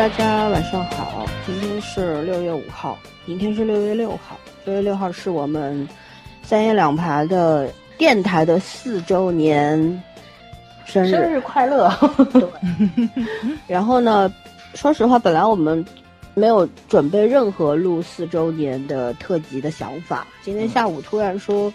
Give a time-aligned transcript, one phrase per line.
[0.00, 4.34] 大家晚上好，今天是六月五号，明天是六月六号。
[4.64, 5.86] 六月六号是我们
[6.42, 9.78] 三言两排的电台的四周年
[10.86, 11.90] 生日，生日快乐！
[12.32, 12.48] 对。
[13.68, 14.32] 然后呢，
[14.72, 15.84] 说实话，本来我们
[16.32, 20.26] 没有准备任何录四周年的特辑的想法。
[20.40, 21.70] 今天下午突然说，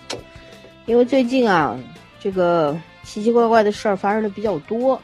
[0.88, 1.80] 因为最近啊，
[2.20, 5.00] 这个奇奇怪怪的事儿发生的比较多。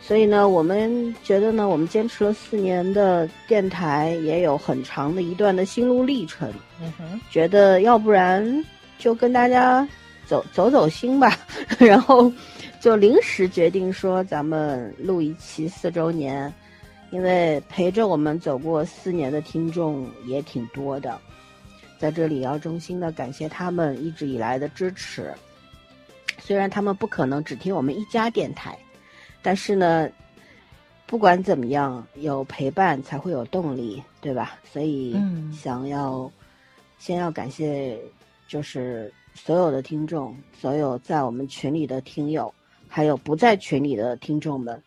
[0.00, 6.52] 所以呢，我们觉得呢，我们坚持了四年的电台，也有很长的一段的心路历程。
[6.80, 8.64] 嗯哼，觉得要不然
[8.98, 9.86] 就跟大家
[10.26, 11.36] 走 走走心吧，
[11.78, 12.32] 然后
[12.80, 16.52] 就临时决定说咱们录一期四周年，
[17.10, 21.18] 因为陪着我们走过四年的听众也挺多的，
[21.98, 25.32] 在这里要衷心的感谢他们一直以来的支持。
[26.38, 28.78] 虽然他们不可能只听我们一家电台。
[29.46, 30.10] 但是呢，
[31.06, 34.58] 不管怎么样，有陪伴才会有动力，对吧？
[34.64, 35.16] 所以
[35.52, 36.28] 想要
[36.98, 37.96] 先要感谢，
[38.48, 42.52] 就是所有的听众，所有在我们群里的听友，
[42.88, 44.82] 还有不在群里的听众们，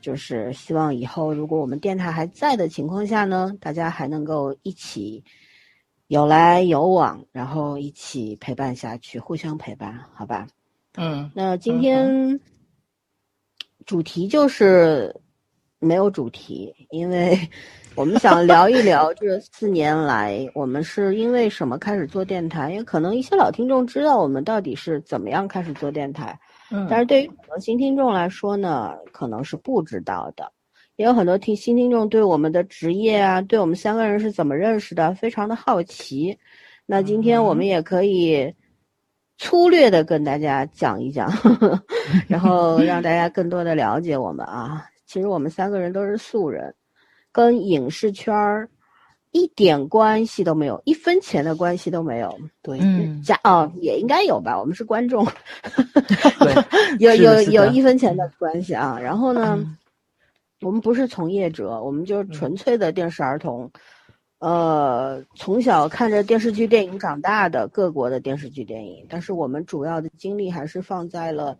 [0.00, 5.22] 就是希望以后如果我们电台还在的情况下呢，大家还能够一起
[6.06, 10.46] 有来有往，然后一起陪伴下去，互相陪伴，好吧？
[10.96, 12.40] 嗯，那今天。
[13.88, 15.16] 主题就是
[15.78, 17.38] 没有主题，因为
[17.94, 22.70] 我们想聊一聊这四年来我们是因为什么开始做电台。
[22.70, 26.38] 因为可能一些老听众知道我们到底是怎么样开始做电台，
[26.70, 30.52] 嗯，但是对于很多新听众来说呢，可能是不知道的。
[30.96, 36.38] 也有很多听新听众对我们的职业啊，对我们三个人是怎么认识的，非常的好奇。
[36.84, 38.54] 那今天我们也可以。
[39.38, 41.32] 粗略的跟大家讲一讲，
[42.28, 44.84] 然后让大家更多的了解我们啊。
[45.06, 46.74] 其实我们三个人都是素人，
[47.32, 48.68] 跟影视圈儿
[49.30, 52.36] 一点关系都没有，一分钱的关系都没有。
[52.62, 55.26] 对，嗯加哦也应该有吧，我们是观众，
[56.98, 58.98] 有有有一分钱的关系啊。
[59.00, 59.58] 然后呢，
[60.60, 63.70] 我们不是从业者，我们就是纯粹的电视儿童。
[64.40, 71.58] 呃，从小看着电视剧、电影长大的各国的电视剧、电影，但是我们主要的精力还是放在了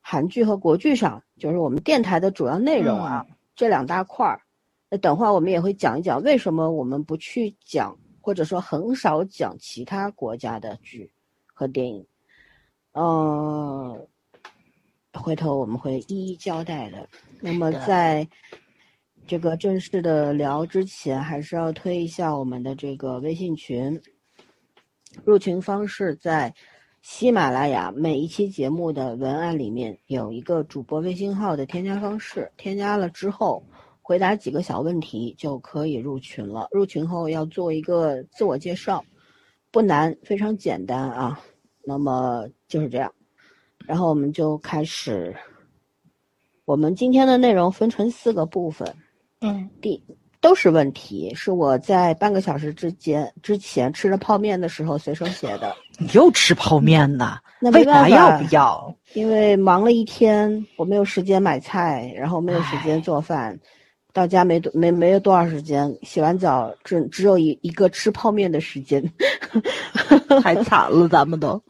[0.00, 4.40] 韩剧和国剧上，就是我们电台的主要内容啊，这两大块儿。
[4.88, 11.10] 那等会儿我们也会讲一讲为什么我们不去讲，或者说很少讲其他国家的剧
[11.52, 12.06] 和电影。
[12.92, 14.06] 嗯，
[15.12, 17.06] 回头我们会一一交代的。
[17.40, 18.26] 那么在。
[19.26, 24.00] 这个正式的聊之前，还是要推一下我们的这个微信群。
[25.24, 26.54] 入群方式在
[27.02, 33.64] 喜马拉雅每一期节目的文案里面有一个主播微信号的添加方式，添加了之后
[34.00, 36.68] 回答几个小问题就可以入群了。
[36.70, 39.04] 入群后要做一个自我介绍，
[39.72, 41.40] 不难，非常简单啊。
[41.82, 43.12] 那么就是这样，
[43.86, 45.34] 然后我们就开始。
[46.64, 48.94] 我们今天的内容分成四个部分。
[49.40, 50.02] 嗯，第
[50.40, 55.74] 都是问题，是我在半个小时之间之前吃了泡面的时候随手写的。
[55.98, 57.38] 你又吃泡面呢？
[57.60, 58.94] 那没办法，要不要？
[59.14, 63.58] 因为忙了一天，我没有时间买菜，然后没有时间做饭，
[64.12, 69.02] 到家没多没没有多少时间，洗完澡只只有一一个吃泡面的时间，
[70.42, 71.60] 太惨了，咱们都，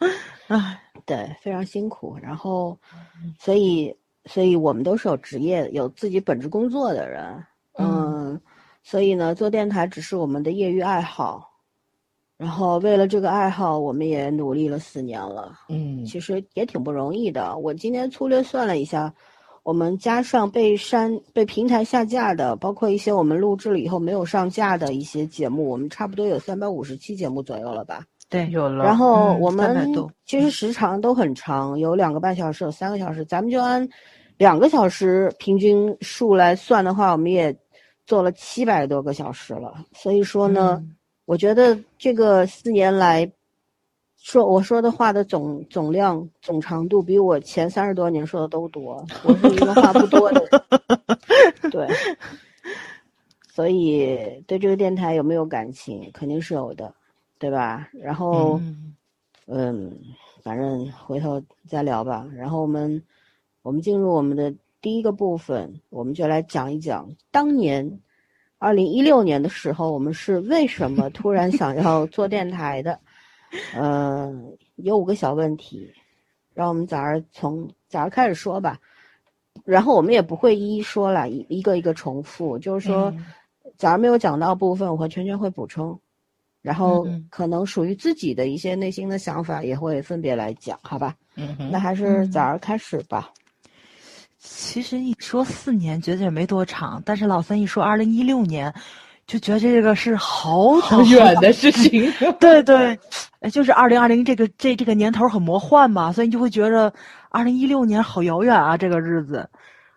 [0.48, 2.18] 唉，对，非常辛苦。
[2.20, 2.78] 然后，
[3.38, 3.94] 所以
[4.26, 7.42] 所以我们都是有职业、有自己本职工作的人。
[7.78, 8.40] 嗯，
[8.82, 11.50] 所以呢，做电台只是我们的业余爱好，
[12.38, 15.52] 然后为了这个爱好，我们也努力了四年了。
[15.68, 17.56] 嗯，其实也挺不容易的。
[17.56, 19.12] 我今天粗略算了一下，
[19.62, 28.04] 我们加上被删、被平台下架的，包括一些我们录制了以后没有上架的一些节目，我们差不多有三百五十期节目左右了吧？
[28.28, 28.84] 对，有了。
[28.84, 29.92] 然后我们
[30.24, 33.24] 其实时长都很长，有两个半小时，有三个小时。
[33.24, 33.88] 咱们就按
[34.36, 37.56] 两个小时平均数来算的话，我们也。
[38.06, 40.80] 做了七百多个小时了，所以说呢，
[41.24, 43.28] 我觉得这个四年来，
[44.16, 49.04] 说我说的话的总总量总长度比我前三十多年说的都多。
[49.24, 50.48] 我是一个话不多的，
[51.68, 51.88] 对，
[53.48, 54.16] 所以
[54.46, 56.94] 对这个电台有没有感情，肯定是有的，
[57.40, 57.88] 对吧？
[57.92, 58.60] 然后，
[59.46, 59.92] 嗯，
[60.44, 62.24] 反正回头再聊吧。
[62.32, 63.02] 然后我们，
[63.62, 64.54] 我们进入我们的。
[64.80, 68.00] 第一个部分，我们就来讲一讲当年，
[68.58, 73.00] 二零一六年的时候，我们是为什么 突然想要做电台的。
[73.74, 75.90] 嗯，有五个小问题，
[76.52, 78.78] 让我们早上从早上开始说吧。
[79.64, 83.12] 然后我们也不会一一说了，一一个一个重复，就是说，
[83.76, 85.98] 早上没有讲到部分，我和圈圈会补充，
[86.60, 91.16] 然后可能属于自己的一些内心的想法也会分别来讲，好吧？
[91.36, 93.32] 嗯，那还是早上开始吧。
[94.48, 98.72] 其实一说四年，觉得也没多长，但是老三一说二零一六年，
[99.26, 102.10] 就觉得这个是好好远的事情。
[102.38, 102.98] 对对，
[103.50, 106.92] 就是二零二零这个这这个年头很魔幻嘛，所以你就会觉着
[107.30, 109.48] 二零一六年好遥远啊，这个日子。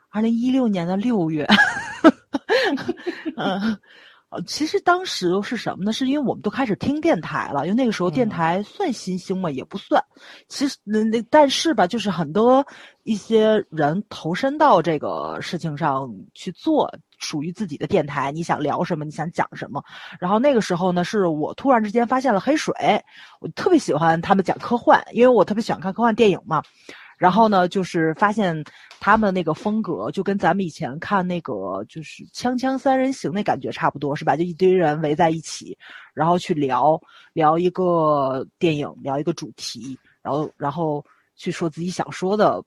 [0.10, 1.48] 二零一六年的六月，
[3.38, 3.78] 嗯。
[4.30, 5.92] 呃，其实当时是什么呢？
[5.92, 10.00] 是因为我们都开始听电台了，因为那个时候电台算新兴嘛，也不算。
[10.48, 12.64] 其实那那但是吧，就是很多
[13.04, 16.88] 一些人投身到这个事情上去做
[17.18, 18.32] 属于自己的电台。
[18.32, 19.04] 你想聊什么？
[19.04, 19.84] 你想讲什么？
[20.20, 22.74] 然后那个时候呢，是我突然之间发现了黑水，
[23.42, 26.62] 我特别喜欢他们讲科幻，因为我特别喜欢看科幻电影嘛。
[27.20, 28.64] 然后呢，就是发现
[29.00, 34.38] 他们那个风格就跟咱们以前看那个就是《锵锵三人行》那感觉差不多，是吧？
[34.38, 35.78] 就一堆人围在一起，
[36.14, 37.00] 然后去聊
[37.34, 41.06] 聊一个电影，聊一个主题，然后然后
[41.36, 42.64] 去说自己想说的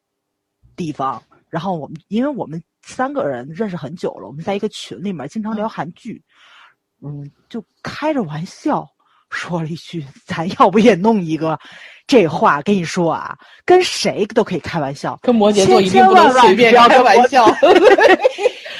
[0.76, 1.20] 地方。
[1.48, 6.22] 然后我们因为我们三个人认识很久了，我们在一个群里面经常聊韩剧，
[7.00, 8.86] 嗯，就开着玩笑
[9.32, 11.58] 说了一句：“咱要不也弄一个？”
[12.06, 13.34] 这话跟你说啊，
[13.64, 17.46] 跟谁都可以开玩笑，跟摩羯座一定不能随便开玩笑。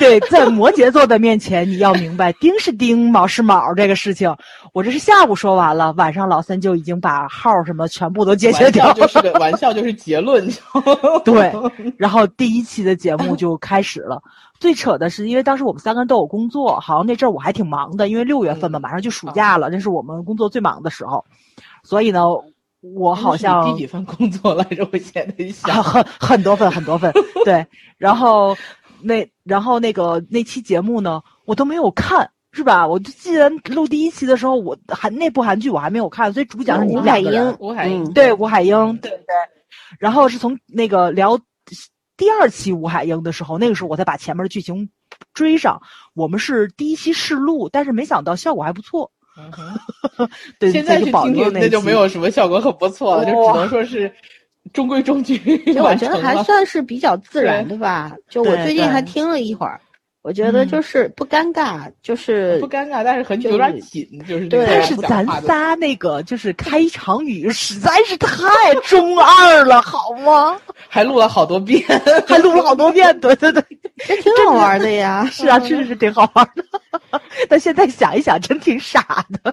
[0.03, 4.35] 对，在摩羯座的面前，你要明白，丁是丁，卯是卯，这个事情，
[4.73, 8.93] 我这是下午说完了，晚上老三就已经把号什么全部都解决掉。
[8.95, 10.45] 就是玩笑，就是结论。
[11.25, 11.53] 对，
[11.97, 14.21] 然后第一期的节目就开始了。
[14.59, 21.25] 最扯的是，因为当时我们三个人都有工作，好像那阵儿我还挺忙的，因为六月份嘛，马上就暑假了，那是我们工作最忙的时候，
[21.85, 22.23] 所以呢。
[22.97, 24.85] 我好像第几份工作来着？
[24.93, 27.13] 我现在想，很很多份，很多份。
[27.45, 27.65] 对，
[27.97, 28.57] 然后
[29.03, 32.87] 那然后那个那期节目呢，我都没有看，是吧？
[32.87, 37.57] 我就记得录第一期的时候，我还那部韩剧我还没有看，所以主讲是你们两个人。
[37.59, 39.27] 吴海英，对吴海英，对对。
[39.99, 41.39] 然后是从那个聊
[42.17, 44.91] 第二期吴海英的时候，那个时候我才把前面的剧情
[45.35, 45.81] 追上。
[46.15, 49.11] 我们是第一期试录，但是没想到效果还不错。
[49.35, 50.29] 嗯哼，
[50.61, 54.13] 对，现在去听听，那就没有什么效果，很不错了，就只能说是
[54.73, 55.41] 中规中矩。
[55.81, 58.13] 我觉得还算是比较自然的吧。
[58.29, 59.81] 就我最近还听了一会儿。
[60.23, 64.65] 我觉得就是不尴尬，就是不尴尬，但是很有点紧，就是对。
[64.67, 70.57] 但是咱仨那个就是开场语实在是太中二了，好吗？
[70.89, 71.83] 还录了好多遍，
[72.25, 73.61] 还录了好多遍，对对对，
[74.07, 75.29] 这 挺好玩的呀。
[75.33, 76.65] 是啊，确实是挺好玩的。
[77.49, 79.53] 但现在想一想，真挺傻的。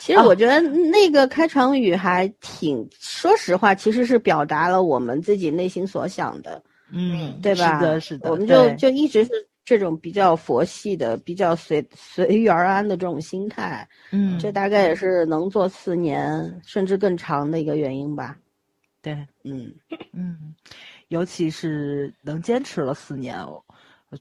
[0.00, 6.62] 其实我觉得那个开场语还挺，说实话，其实是表达了我们自己内心所想的。
[6.90, 7.78] 嗯，对吧？
[7.78, 8.30] 是的，是的。
[8.30, 9.30] 我们就就一直是。
[9.64, 18.36] 这种比较佛系的、比较随随遇而安的这种心态，嗯，这大概也是能做四年甚至更长的一个原因吧。
[19.00, 19.12] 对，
[19.44, 19.72] 嗯
[20.12, 20.54] 嗯，
[21.08, 23.38] 尤其是能坚持了四年，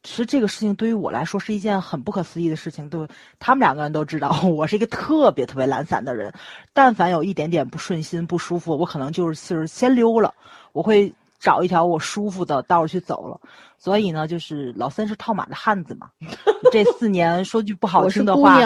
[0.03, 2.87] 其实这个事情对于我来说是一件很不可思议的事情。
[2.87, 3.07] 都，
[3.39, 6.31] 他们两个人都知道， 我是一个特别特别懒散的人，
[6.71, 10.33] 但凡有一点点不顺心、不舒服，我可能就是就是先溜了，
[10.71, 11.11] 我会。
[11.41, 13.41] 找一条我舒服的道去走了，
[13.79, 16.07] 所以呢，就是老三是套马的汉子嘛。
[16.71, 18.59] 这四年说句不好听的话，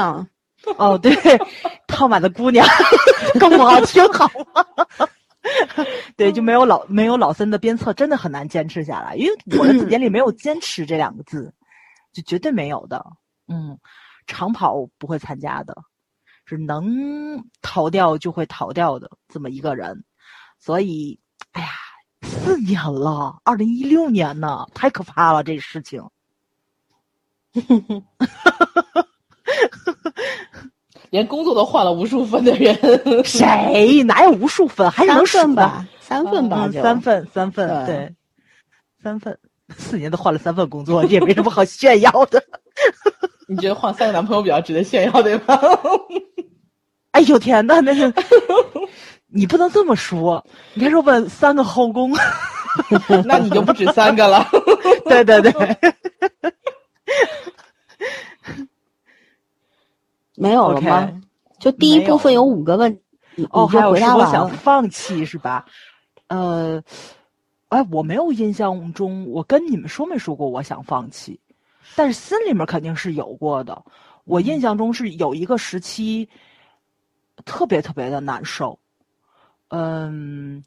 [0.78, 1.16] 哦，对，
[1.88, 2.68] 套马的姑娘
[3.40, 4.66] 更不好听，好吗？
[6.18, 9.16] 对，就没有老没有老三的鞭策，真的很难坚持下来。
[9.16, 11.54] 因为我的字典里没有“坚持”这两个字，
[12.12, 13.06] 就绝对没有的。
[13.48, 13.80] 嗯，
[14.28, 15.78] 长跑不会参加的，
[16.46, 20.04] 是能逃掉就会逃掉的这么一个人。
[20.60, 21.18] 所以，
[21.54, 21.70] 哎呀。
[22.44, 26.04] 四年了，二零一六年呢，太可怕了，这事情。
[31.10, 32.78] 连工作都换了无数份的人，
[33.24, 34.92] 谁哪有无数份？
[34.92, 38.14] 还是能算吧，三份吧，三份，三份，对，
[39.02, 39.40] 三份，
[39.78, 42.44] 四年都换了三份工作，也没什么好炫耀的。
[43.48, 45.58] 你觉得换三个男朋友比较值得炫耀，对吧？
[47.12, 48.12] 哎呦天呐，那是。
[49.28, 52.12] 你不能这么说，你该说问三个后宫，
[53.26, 54.48] 那你就不止三个了。
[55.06, 55.54] 对对对，
[60.36, 61.12] 没有了吗？
[61.60, 63.00] 就第一部分有五个问，
[63.50, 65.66] 哦，还有是我想放弃是吧？
[66.28, 66.82] 呃，
[67.70, 71.40] 哎，我没有印象中我跟你们说没说过我想放弃，
[71.96, 73.84] 但是心里面肯定是有过的。
[74.26, 76.28] 我印象中是有一个时期
[77.46, 78.80] 特别特别的难受。
[79.70, 80.64] 嗯，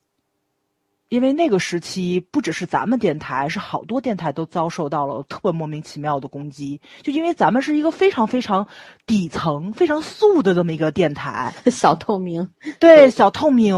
[1.08, 6.80] 因为那个时期不只是咱们电台，是好多电台都遭受到了特别莫名其妙的攻击。
[7.02, 8.66] 就因为咱们是一个非常非常
[9.06, 12.46] 底层、非常素的这么一个电台， 小透明，
[12.78, 13.74] 对小透明，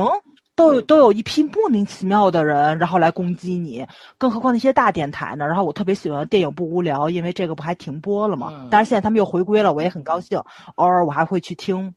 [0.56, 3.86] 都有都有一批莫名其妙的人，然后来攻击你。
[4.18, 5.46] 更何况那些大电台呢？
[5.46, 8.66] 然后我特别喜欢电影不无聊，因为这个不还停播了嘛。
[8.70, 10.42] 但是现在他们又回归了，我也很高兴。
[10.74, 11.94] 偶尔我还会去听，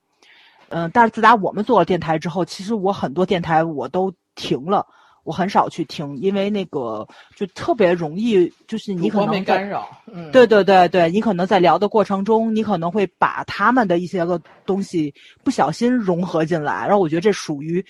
[0.74, 4.86] 嗯，但是自打我们做了电台之后，其实我很多电台我都停了。
[5.24, 9.88] 我很少去听，因为那个就特别容易，就是你可能干扰。
[10.06, 17.82] 嗯，对对对对，你可能在聊的过程中，你可能会把他们的一些个东西不小心融合进来，然后我觉得这属于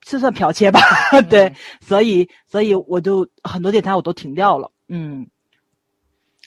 [0.00, 0.80] 这算剽窃吧？
[1.28, 4.70] 对，所以所以我就很多电台我都停掉了。
[4.86, 5.26] 嗯，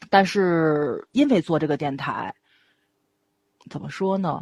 [0.09, 2.33] 但是因为做这个电台，
[3.69, 4.41] 怎么说呢？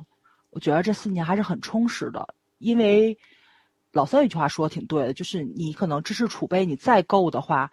[0.52, 3.18] 我觉得这四年还是很充实的，因为。
[3.94, 7.70] 老三有句话说的挺对的，就是你可能知识储备你再够的话，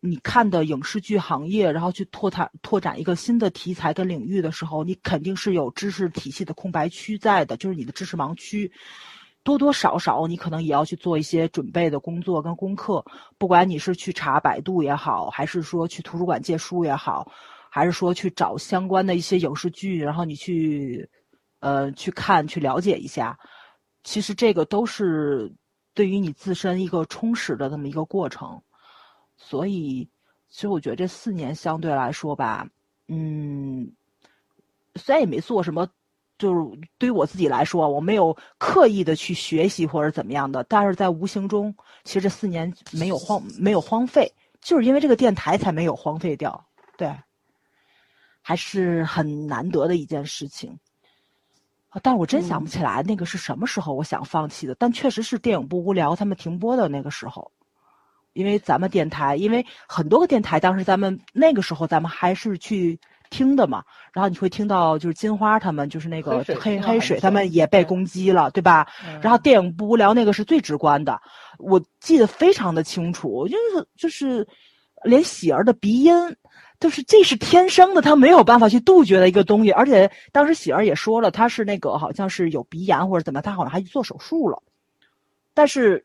[0.00, 8.72] 你看的影视剧行业，然后去拓展拓展一个新的题材跟领域的时候，你肯定是有知识体系的空白区在的，就是你的知识盲区，
[9.44, 13.04] 多多少少你可能也要去做一些准备的工作跟功课，
[13.38, 17.30] 不管你是去查百度也好，还是说去图书馆借书也好，
[17.70, 21.08] 还是说去找相关的一些影视剧，然后你去，
[21.62, 23.38] 呃，去看去了解一下。
[24.02, 25.52] 其实这个都是
[25.94, 28.60] 对于你自身一个充实的这么一个过程，
[29.36, 30.08] 所以
[30.50, 32.66] 其实我觉得这四年相对来说吧，
[33.06, 33.92] 嗯，
[34.96, 35.88] 虽然也没做什么，
[36.36, 44.28] 就是对于我自己来说，我没有刻意的去学习或者怎么样的，但是在无形中，其实这四年没有荒没有荒废，
[44.60, 46.66] 就是因为这个电台才没有荒废掉，
[46.98, 47.16] 对，
[48.40, 50.76] 还是很难得的一件事情。
[52.00, 57.50] 但我真想不起来那个是什么时候我想放弃的，但确实是电影不无聊他们停播的那个时候，
[58.32, 63.82] 因为咱们电台，因为很多个电台当时咱们那个时候咱们还是去听的嘛，
[64.12, 68.86] 然后你会听到就是金花他们就是那个黑黑水他们也被攻击了，对吧？
[69.20, 71.20] 然后电影不无聊那个是最直观的，
[71.58, 74.46] 我记得非常的清楚，就是就是
[75.04, 76.14] 连喜儿的鼻音。
[76.82, 79.70] 就是这是天生的，他没有办法去杜绝的一个东西。
[79.70, 84.60] 而且当时喜儿也说了，他是那个好像是有鼻炎或者怎么，他好像还去做手术了，
[85.54, 86.04] 但是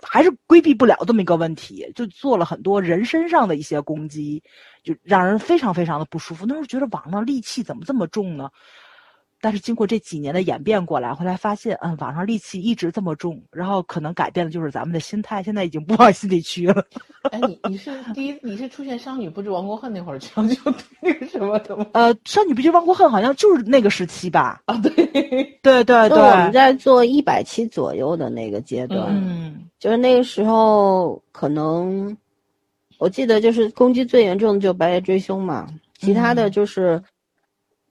[0.00, 4.40] 还是规避不了这么一个问题，就做了很多人身上的一些攻击，
[4.84, 6.46] 就让人非常非常的不舒服。
[6.46, 8.48] 那时候觉得网上戾气怎么这么重呢？
[9.46, 16.84] 但是经过这几年的演变过来，后来发现，嗯，网上戾气一直这么重，然后可能改变的就是咱们的心态，现在已经不往心里去了。
[17.30, 21.86] 哎，你你是第一，你是出现《商女不知亡国恨》那会儿就就那个什么的吗？
[21.92, 24.60] 呃，《商女不知亡国恨》好像就是那个时期吧？
[24.64, 24.90] 啊，对
[25.62, 32.16] 对对对，我们在做一百期左右的那个阶段，嗯，就是那个时候可能，
[32.98, 35.68] 我记得就是攻击最严重的就《白夜追凶》嘛，
[36.00, 37.00] 其他的就是。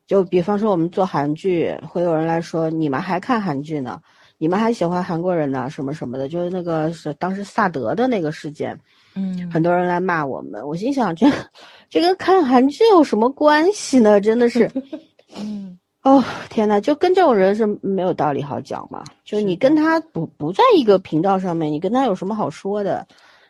[0.08, 4.00] 就比方说，我们做韩剧，会有人来说：“你们还看韩剧呢？
[4.38, 5.68] 你们还喜欢韩国人呢？
[5.70, 8.80] 什么什么的。”就是那个是当时萨德的那个事件，
[9.16, 10.62] 嗯，很多人来骂我们。
[10.68, 11.26] 我心想，这
[11.90, 14.22] 这跟看韩剧有什么关系呢？
[14.22, 14.70] 真的是，
[15.38, 19.04] 嗯，哦天呐，就跟这种人是没有道理好讲嘛。
[19.24, 23.08] 就你跟他不不在一个频道上面，你跟他有什么好说的？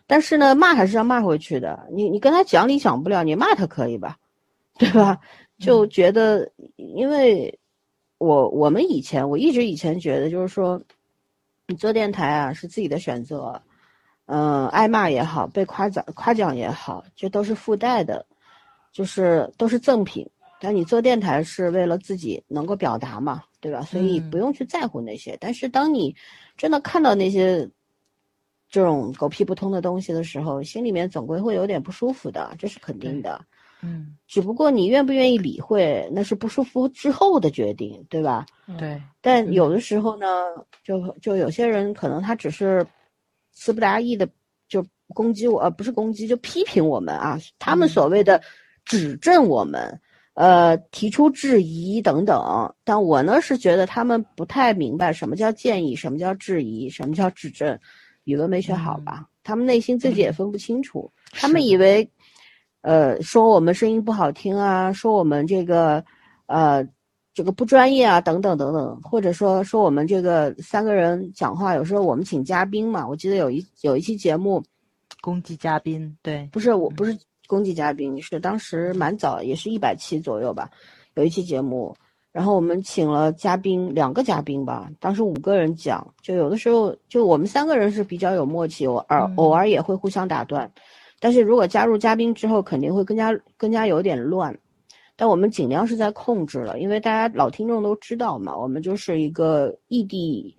[0.08, 1.86] 但是呢，骂还是要骂回去的。
[1.92, 4.16] 你你跟他讲理讲不了，你骂他可以吧？
[4.78, 5.18] 对吧？
[5.66, 7.58] 就觉得，因为，
[8.18, 10.82] 我我们以前我一直以前觉得就是说，
[11.68, 13.62] 你做电台啊是自己的选择，
[14.26, 18.26] 嗯，挨骂也好，被夸奖夸奖也好，这都是附带的，
[18.92, 20.28] 就是都是赠品。
[20.60, 23.82] 但你做电台是为了自己能够表达嘛，对吧？
[23.82, 25.38] 所以不用去在乎那些。
[25.40, 26.16] 但是当你
[26.56, 27.70] 真的看到那些
[28.70, 33.40] 这种狗屁不通的东西的时候，心里面总归会有点不舒服的，这是肯定的。
[33.82, 38.46] 嗯，只不过你愿不愿意理会，那是不舒服之后的决定，对吧？
[38.80, 39.00] 对。
[39.22, 40.28] 但有的时候呢，
[40.84, 42.86] 就就有些人可能他只是
[43.52, 44.28] 词不达意的
[44.68, 47.38] 就攻击我，呃，不是攻击，就批评我们啊。
[47.60, 48.42] 他们所谓的
[48.86, 50.00] 指正我们，
[50.34, 52.74] 呃，提出质疑等等。
[52.84, 57.78] 但我呢是觉得他们不太明白什么叫建议，什么叫质疑，什么叫指正。
[58.24, 59.28] 语文没学好吧？
[59.44, 62.10] 他们内心自己也分不清楚，他们以为。
[62.86, 66.06] 呃，说我们声音不好听啊，说我们这个，
[66.46, 66.88] 呃，
[67.34, 74.64] 这个不专业啊，等等等等，或者说说我们这个三个人讲话，有时候我们请嘉宾嘛，我记得有一有一期节目，
[75.20, 80.70] 攻击嘉宾，对，不是我不是攻击嘉宾，是当时蛮早，也是一百期左右吧，
[81.16, 81.92] 有一期节目，
[82.32, 90.72] 然后我们请了嘉宾两个嘉宾吧，当时五个人讲，就有的时候就我们三个人是比较有默契，偶尔偶尔也会互相打断，
[91.26, 94.56] 但是如果加入嘉宾之后，肯定会更加更加有点乱。
[95.16, 100.56] 但我们尽量是在控制了，因为大家老听众都知道嘛，我们就是一个异地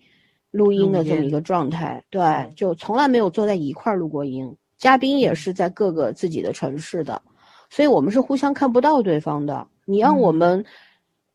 [0.50, 2.20] 录音的这么一个状态，对，
[2.56, 7.22] 就从来没有坐在一块儿录过音，嘉宾也是在各个自己的城市的，
[7.70, 9.64] 所以我们是互相看不到对方的。
[9.84, 10.64] 你让我们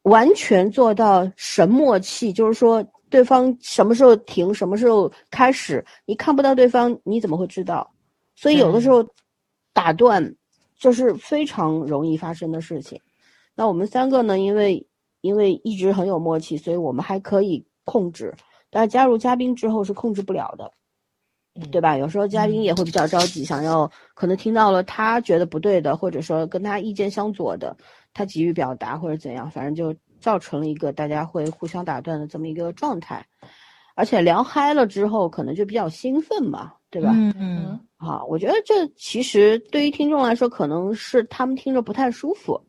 [0.01, 7.89] 完全做到神默契，就是说对方什么时候停，什么时候开始，你看不到对方，你怎么会知道？
[8.33, 9.05] 所以有的时候
[9.73, 10.35] 打断
[10.77, 12.99] 就是非常容易发生的事情。
[13.55, 14.39] 那我们三个呢？
[14.39, 14.87] 因为
[15.21, 18.33] 因为一直很有默契，所以我们还可以控制。
[18.69, 20.71] 但是加入嘉宾之后是控制不了的，
[21.71, 21.97] 对吧？
[21.97, 27.75] 有时候嘉宾也会比较着急，想要可能听到了他觉得不对的，或者说跟他意见相左的，
[28.13, 33.25] 他急于表达或者怎样，反正就造成了一个大家会互相打断的这么一个状态。
[33.95, 37.11] 而且聊嗨了之后，可能就比较兴奋嘛，对吧？
[37.13, 37.79] 嗯嗯。
[37.97, 42.59] 好，我觉得这其实对于听众来说，可能是他们听着不太舒服。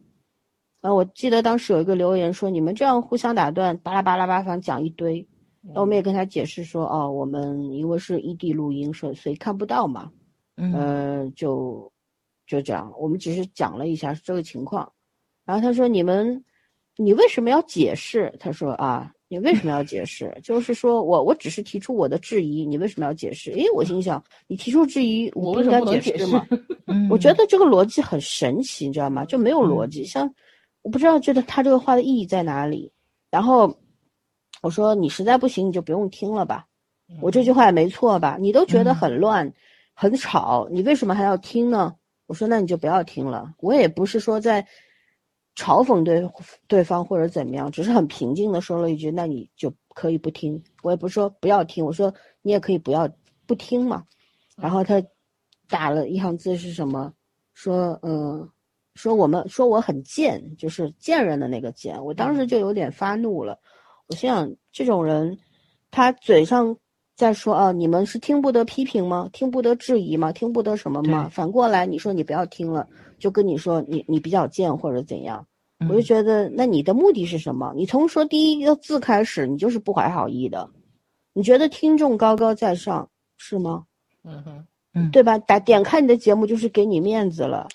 [0.83, 5.27] 啊，我记得当时有一个留言说，你们这样互相打断，巴拉巴拉巴拉讲一堆。
[5.73, 10.11] 那我们也跟他解释说，哦，我们因为是异地录音，所所以看不到嘛。
[10.57, 11.91] 嗯，就
[12.47, 14.93] 就这样，我们只是讲了一下这个情况。
[15.45, 16.45] 然后他说，你们，
[16.97, 18.35] 你为什么要解释？
[18.39, 20.31] 他说啊，你为什么要解释？
[20.45, 23.51] 就是说我我只是提出我的质疑，你为什么要解释？
[23.53, 26.47] 诶，我心想，你提出质疑，我不应该解释吗？
[27.09, 29.25] 我觉得这个逻辑很神奇，你知道吗？
[29.25, 30.31] 就没有逻辑，像。
[30.83, 32.91] 我不知道觉得他这个话的意义在哪里，
[33.31, 33.73] 然后
[34.63, 36.67] 我说你实在不行你就不用听了吧，
[37.23, 38.37] 我这句话也没错吧？
[38.39, 39.51] 你都觉得很乱、
[39.95, 41.95] 很吵，你为什么还要听呢？
[42.27, 43.55] 我说那你就不要听了。
[43.61, 44.67] 我也不是说在
[45.57, 46.29] 嘲讽对
[46.67, 50.63] 对方或者怎么样，只是很平静的说了一句，那你就可以不听。
[50.83, 52.13] 我也不是说不要听，我说
[52.43, 53.09] 你也可以不要
[53.47, 54.05] 不听嘛。
[54.57, 55.03] 然后他
[55.69, 57.13] 打了一行字是什么？
[57.55, 58.49] 说嗯。
[58.95, 62.05] 说我们说我很贱，就是贱人的那个贱。
[62.05, 63.59] 我当时就有点发怒了。
[64.07, 65.39] 我心想，这种人，
[65.91, 66.77] 他嘴上
[67.17, 69.31] 在说啊，你们是听不得批评吗？
[69.33, 70.31] 听不得质疑吗？
[70.31, 71.31] 听不得什么吗？
[71.33, 72.87] 反过来，你说你不要听了，
[73.23, 75.47] 就跟你说你你比较贱或者怎样。
[75.89, 77.73] 我就觉得，那你的目的是什么？
[77.77, 80.69] 你从说第一个字开始，你就是不怀好意的。
[81.33, 83.85] 你觉得听众高高在上是吗？
[84.25, 85.39] 嗯哼，嗯，对吧？
[85.39, 87.67] 打点开你的节目就是给你面子了。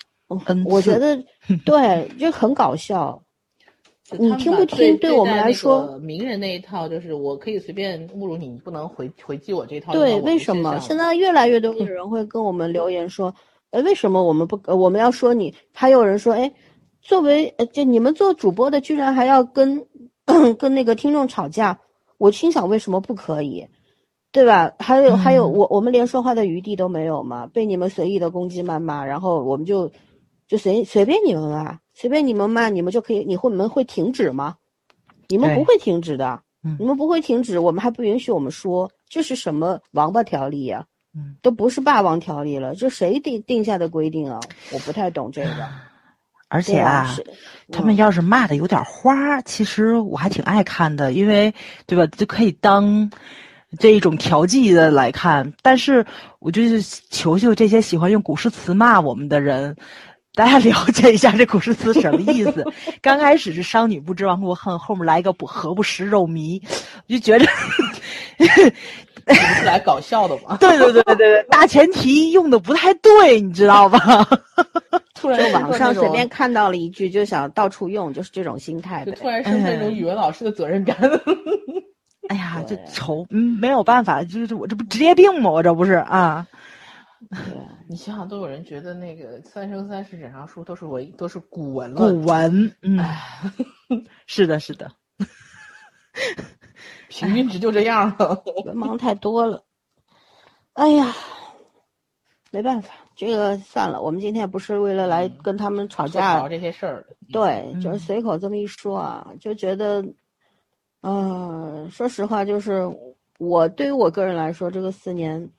[0.46, 1.22] 嗯，我觉得
[1.66, 3.20] 对，就很搞笑。
[4.18, 4.96] 你听不听？
[4.96, 9.92] 对我们来说，名人那一套就是我可以随便侮辱你，你不能回回击我这套。
[9.92, 13.34] 对，为什么现在越来越多的 人会跟我们留言说，
[13.70, 15.54] 哎，为什么我们不我们要说你？
[15.72, 16.52] 还有人说，哎，
[17.00, 19.86] 作为呃，就你们做主播的，居然还要跟
[20.58, 21.78] 跟那个听众吵架？
[22.18, 23.66] 我心想，为什么不可以？
[24.32, 24.72] 对吧？
[24.78, 27.46] 还有还有，我我们连说话的余地都没有吗？
[27.46, 29.90] 被你们随意的攻击谩骂，然后我们就。
[30.48, 34.56] 就随随便你们骂，随便你们骂，你们就可以，你会你们会停止吗？
[35.28, 36.40] 你们不会停止的，
[36.78, 40.86] 你们不会停止，我们还不允许我们说，这是什么王八条例呀？
[41.14, 44.40] 嗯，都不是霸王条例了，这谁定定下的规定啊？
[44.72, 45.68] 我不太懂这个。
[46.48, 47.14] 而且啊，
[47.70, 51.52] 他们要是骂的有点花，其实我还挺爱看的，因为
[51.86, 53.10] 对吧，就可以当
[53.78, 55.52] 这一种调剂的来看。
[55.60, 56.06] 但是
[56.38, 59.76] 我就是求求这些喜欢用古诗词骂我们的人。
[60.34, 62.64] 大家了解一下这古诗词什么意思？
[63.02, 66.62] 刚开始是“商女不知亡国恨”，后面来一个“不何不食肉糜”，
[67.08, 67.44] 我就觉得
[69.34, 70.56] 是来搞笑的吗。
[70.58, 73.98] 对对对对对， 大前提用的不太对，你知道吧？
[75.14, 79.04] 突然网上随便看到了一句，就想到处用，就是这种心态。
[79.04, 80.96] 就突然是那种语文老师的责任感。
[82.28, 85.50] 哎呀，这愁，嗯，没有办法，就是我这不职业病吗？
[85.50, 86.46] 我这不是啊。
[87.30, 87.38] 对
[87.88, 91.96] 你想想，都有人觉得那个《三生三世枕上书》都是文，都是古文了。
[91.96, 92.98] 古文，嗯，
[94.26, 94.90] 是的，是的。
[97.08, 98.42] 平均值就这样了，
[98.74, 99.62] 忙太多了。
[100.74, 101.14] 哎呀，
[102.50, 104.00] 没办法，这个算了。
[104.00, 107.06] 我们今天不是为了来跟他们吵架这些事儿。
[107.32, 110.04] 对，就是随口这么一说啊，就觉得，
[111.02, 112.82] 嗯，说实话，就是
[113.38, 115.50] 我对于我个人来说，这个四年。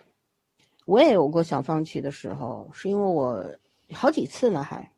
[0.86, 3.46] 我也有过想放弃的时候，是因为我
[3.94, 4.92] 好几次呢，还，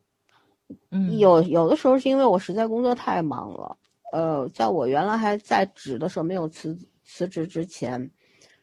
[0.90, 3.76] 嗯，有有的时候是因为我实在工作太忙了，
[4.12, 8.10] 呃，在我原来还在职的时候，没有辞辞职之前，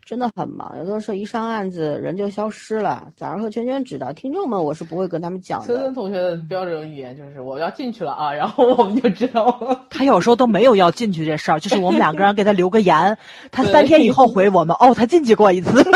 [0.05, 3.11] 真的很忙，有的时候一上案子人就消失了。
[3.17, 5.67] 早上和圈圈知道，听众们我是不会跟他们讲的。
[5.67, 9.87] 森森同学的标准语言就是我要进去了啊，然后我们就知道了。
[9.91, 13.17] 他有时候都没有要进去这事儿，就是我们两个人给他留个言，
[13.51, 15.83] 他三天以后回我们，哦，他进去过一次。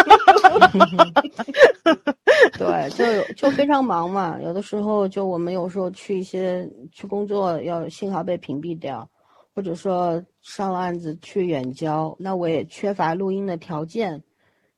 [2.59, 4.39] 对，就就非常忙嘛。
[4.43, 9.09] 有的时候就我们有时候去一些去工作，要信号被屏蔽掉，
[9.55, 14.23] 或者说上了案子去远郊，那我也缺乏录音的条件。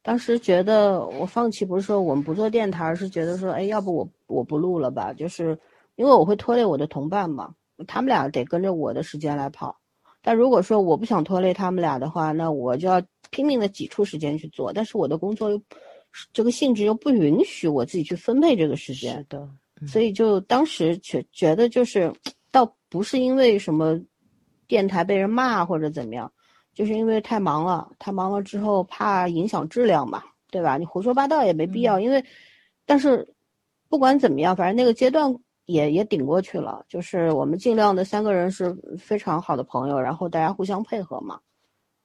[0.02, 5.12] 当时觉得我放弃不是说我们不做电台，而是觉得说，哎，要不我我不录了吧？
[5.12, 5.58] 就是
[5.96, 7.54] 因为我会拖累我的同伴嘛，
[7.86, 9.74] 他们俩得跟着我的时间来跑。
[10.20, 14.72] 但如果说我不想拖累他们俩的话，那我就要拼命的挤出时间去做。
[14.72, 15.60] 但是我的工作又
[16.32, 19.48] 这个性质又不允许我自己去分配这个时间，的，
[19.86, 22.12] 所以就当时觉觉得就是，
[22.50, 23.98] 倒不是因为什么
[24.66, 26.30] 电台被人骂或者怎么样，
[26.72, 30.76] 就是因为太忙了，太忙了之后怕影响质量嘛，对吧？
[30.76, 32.24] 你胡说八道也没必要，因为，
[32.84, 33.26] 但是
[33.88, 35.34] 不管怎么样，反正那个阶段
[35.66, 41.40] 也也顶过去了，就是我们尽量的三个人是非常好的朋友，然后大家互相配合嘛。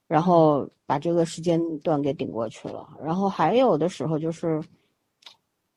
[0.07, 2.89] 然后把这个时间段给顶过去了。
[2.99, 4.59] 然后还有的时候就是，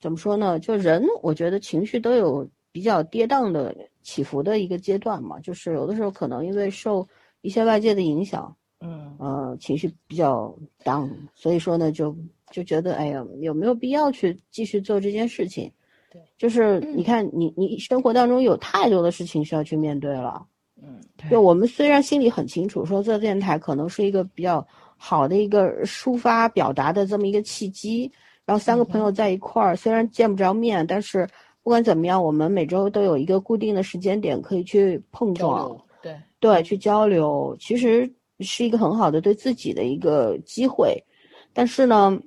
[0.00, 0.58] 怎么说呢？
[0.58, 5.38] 就人，我觉得情绪都有比较跌宕的起伏的一个阶段嘛。
[5.38, 7.06] 就是有的时候可能因为受
[7.42, 12.16] 一些外界的影响，嗯呃，情绪比较 down，所以说呢，就
[12.50, 15.70] 就觉得，哎呀，有没有必要去继续做这件事情？
[16.10, 20.44] 对，就是你看，你你生活当中有太多的事情需要去面对了。
[20.84, 20.98] 嗯
[21.30, 28.10] 就我们虽然心里很清楚，说做电台可能是一个比较好的一个抒发表达的这么一个契机，
[28.44, 31.28] 然后三个朋友在一块儿，虽然见不着面，但是
[31.62, 41.00] 不管怎么样，我们每周都有一个固定的时间点可以去碰撞，对对，去交流，其实是一个很好的对自己的一个机会。
[41.52, 42.18] 但是呢，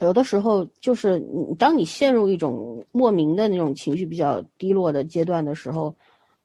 [0.00, 5.94] 有的时候就是你当你陷入一种莫名的那种情绪比较低落的阶段的时候，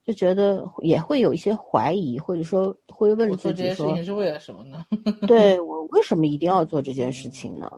[0.04, 4.86] 就觉得也会有一些怀疑，或者说会问我做这件事自己说，情是为了什么呢？
[5.26, 7.72] 对我为什么一定要做这件事情呢？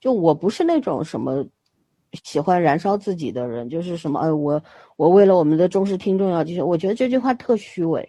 [0.00, 1.46] 就我不是那种什么
[2.24, 4.62] 喜欢燃烧自己的人，就是什么哎，我
[4.96, 8.08] 我为了我们的忠实听众要继续，我觉得这句话特虚伪。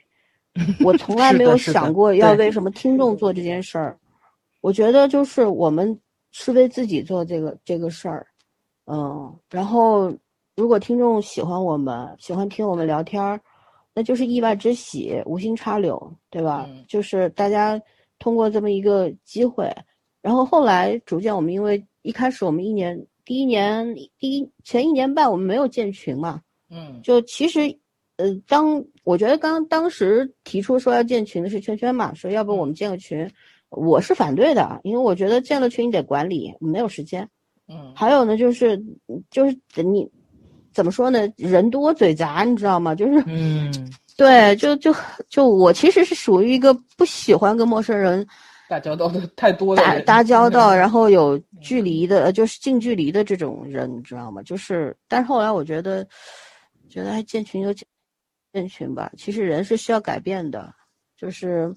[0.86, 3.98] 我从来没有想过要为什么听众做这件事儿。
[4.62, 6.00] 我觉得就是我们
[6.32, 8.28] 是为自己做这个这个事儿，
[8.86, 10.14] 嗯，然后
[10.56, 13.42] 如果听众喜欢我们，喜欢听我们聊天儿，
[13.96, 16.68] 那就是意外之喜，无心插柳，对吧？
[16.70, 17.82] 嗯就是大家
[18.20, 19.76] 通过这么一个机会，
[20.22, 27.62] 然后后来逐渐我们因为一开始我们一年第一年第一前一年半我们没有建群嘛，嗯就其实，
[28.18, 33.30] 呃，当我觉得刚当时提出说要建群的是圈圈嘛，说要不我们建个群，
[33.70, 37.28] 我是反对的，因为我觉得建了群你得管理，没有时间。
[37.70, 38.82] 嗯还有呢，就是
[39.32, 40.06] 就是你
[40.74, 42.94] 怎么说呢，人多嘴杂，你知道吗？
[42.94, 43.72] 就是嗯，
[44.18, 44.94] 对，就就
[45.30, 48.28] 就我其实是属于一个不喜欢跟陌生人
[48.70, 54.42] 打交道的太多的打打交道，然后有距离的，呃就是近距离的这种人，你知道吗？
[54.44, 56.08] 就是，但是后来我觉得，
[56.90, 57.86] 觉得还建群就建
[58.54, 59.12] 建群吧。
[59.18, 60.74] 其实人是需要改变的，
[61.18, 61.74] 就是，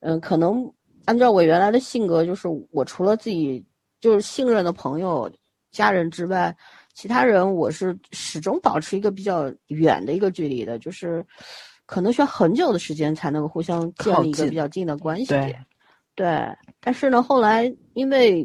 [0.00, 0.70] 嗯，可能
[1.04, 3.64] 按照我原来的性格，就是我除了自己
[4.00, 5.30] 就是信任的朋友、
[5.70, 6.54] 家人之外，
[6.94, 11.24] 其他人我是始终保持一个比较远的一个距离的，就是
[11.86, 15.26] 可能需要很久的时间才能够互相建立一个比较近的关系。
[15.26, 15.56] 对，
[16.18, 16.26] 对，
[16.80, 18.44] 但是呢，后来因为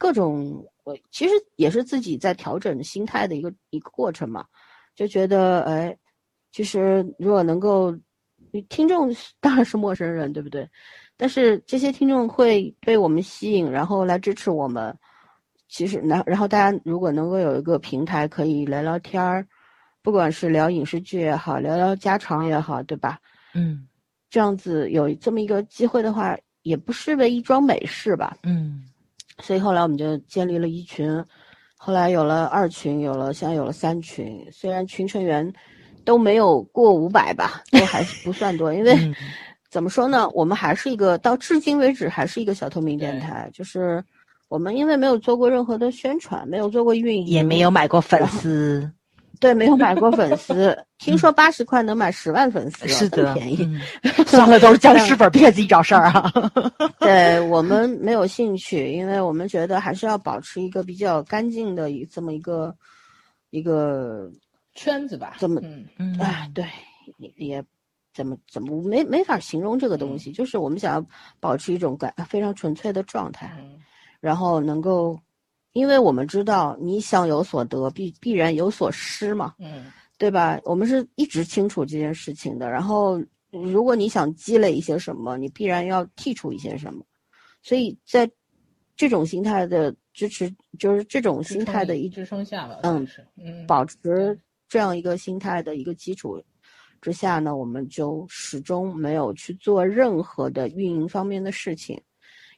[0.00, 4.44] 各种，我其实也是自己在调整心态的一个一个过程嘛，
[4.96, 5.96] 就觉得，哎，
[6.50, 7.96] 其实如果能够，
[8.68, 10.68] 听众当然是陌生人，对不对？
[11.16, 14.92] 但是这些听众会被我们吸引，然后来支持我们。
[15.68, 19.46] 其实，然然后大家如果能够有一个平台可以聊聊天儿，
[20.02, 23.20] 不管是聊影视剧也好，聊聊家常也好，对吧？
[23.54, 23.86] 嗯
[24.28, 28.36] 这样子有这么一个机会的话，也不失为一桩美事吧。
[28.42, 28.82] 嗯
[29.42, 31.24] 所以后来我们就建立了一群，
[31.76, 34.46] 后来有了二群，有了现在有了三群。
[34.52, 35.52] 虽然群成员
[36.04, 39.14] 都没有过五百吧，都还是不算多，因为嗯
[39.70, 44.02] 怎么说呢，我们还是一个到至今为止还是一个小透明电台，就是
[44.48, 48.88] 我们因为没有做过任何的宣传，没有做过运营，也没有买过粉丝，
[49.40, 50.76] 对，没有买过粉丝。
[50.98, 53.58] 听说八十块能买十万粉丝，是的，很便宜。
[53.62, 53.80] 嗯
[54.26, 56.32] 算了，都是僵尸粉，别给自己找事儿啊。
[57.00, 62.74] 对我们没有兴趣，因为我们觉得还是要保持一个比较干净的一这么一个
[63.50, 64.30] 一个，
[64.74, 66.64] 圈子吧，怎么嗯嗯哎，对，
[67.18, 67.64] 也也
[68.14, 71.06] 怎么怎么没没法形容这个东西，就是我们想要
[71.38, 73.78] 保持一种感非常纯粹的状态，嗯
[74.20, 75.18] 然后能够，
[75.74, 80.58] 因为我们知道你想有所得，必必然有所失嘛，嗯对吧？
[80.64, 82.70] 我们是一直清楚这件事情的。
[82.70, 87.04] 然后，如果你想积累一些什么，你必然要剔除一些什么。
[87.60, 88.30] 所以在
[88.96, 93.06] 这种心态的支持，就是这种心态的一支撑下吧，嗯
[93.36, 96.40] 嗯保持这样一个心态的一个基础
[97.00, 102.00] 之下呢，我们就始终没有去做任何的运营方面的事情，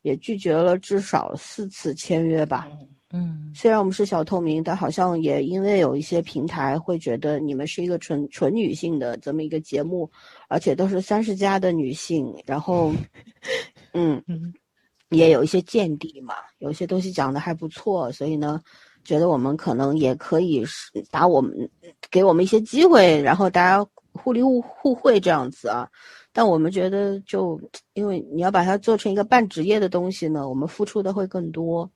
[0.02, 2.68] 也拒绝了至少四次签约吧。
[2.70, 10.10] 嗯嗯虽然我们是小透明，但好像也因为有一些平台会觉得你们是一个纯纯女性的这么一个节目，
[10.48, 12.92] 而且都是三十加的女性，然后，
[13.94, 14.52] 嗯，嗯
[15.10, 18.60] 也有一些见地嘛，有些东西讲的还不错，所以呢，
[19.04, 21.70] 觉得我们可能也可以是打我们
[22.10, 25.88] 给我们一些机会，然后大家互利互互惠这样子啊。
[26.32, 27.58] 但我们觉得就
[27.94, 31.88] 因为你要把它做成一个半职业的东西呢，我们付出的会更多。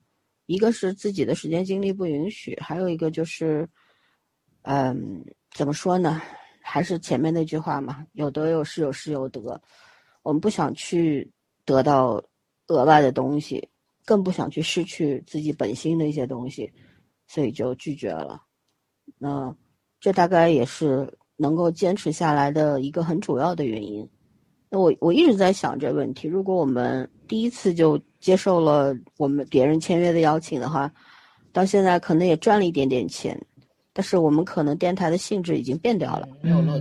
[0.50, 3.68] 一个是自己的时间精力不允许，还有一个就是，
[4.62, 6.20] 嗯，怎么说呢？
[6.60, 9.62] 还是前面那句话嘛，有得有失，有失有得。
[10.22, 11.30] 我们不想去
[11.64, 12.20] 得到
[12.66, 13.68] 额外的东西，
[14.04, 16.68] 更不想去失去自己本心的一些东西，
[17.28, 18.42] 所以就拒绝了。
[19.18, 19.54] 那
[20.00, 24.10] 这大概也是能够坚持下来的一个很主要的原因。
[24.70, 30.90] 那我我一直在想这个问题，如果我们第一次就接受了我们别人签约的邀请的话，
[31.52, 33.36] 到现在可能也赚了一点点钱，
[33.92, 36.28] 但是我们可能电台的性质已经变掉了。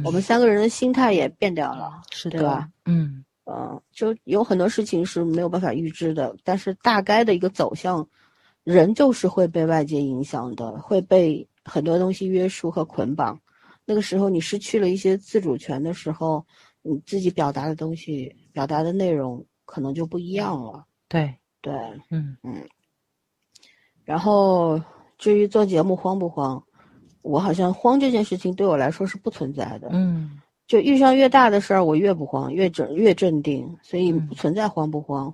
[0.05, 2.69] 我们三个人的心态也变掉了，是的对吧？
[2.85, 8.07] 嗯嗯，就有很多事情是没有办法预知的，但是大概的一个走向，
[8.63, 13.39] 人就是会被外界影响的，会被很多东西约束和捆绑。
[13.85, 16.45] 那个时候你失去了一些自主权的时候，
[16.81, 20.85] 你自己表达的东西、表达的内容可能就不一样了。
[21.07, 21.73] 对对，
[22.09, 22.55] 嗯嗯
[24.05, 24.81] 然后
[25.17, 26.61] 至于做节目慌不慌，
[27.21, 29.89] 我好像慌这件事情对我来说是不存在的。
[29.91, 35.33] 嗯就遇上越大的事儿，我越不慌，越镇越镇定，所以嗯不存在慌不慌。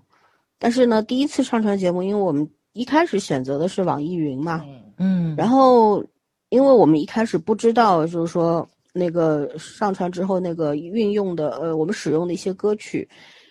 [0.57, 6.01] 但是呢，第一次上传节目，因为我们一开始选择的是网易云嘛，嗯嗯，然后
[6.47, 8.65] 因为我们一开始不知道，就是说
[8.97, 13.07] 那个上传之后那个运用的呃，我们使用的一些歌曲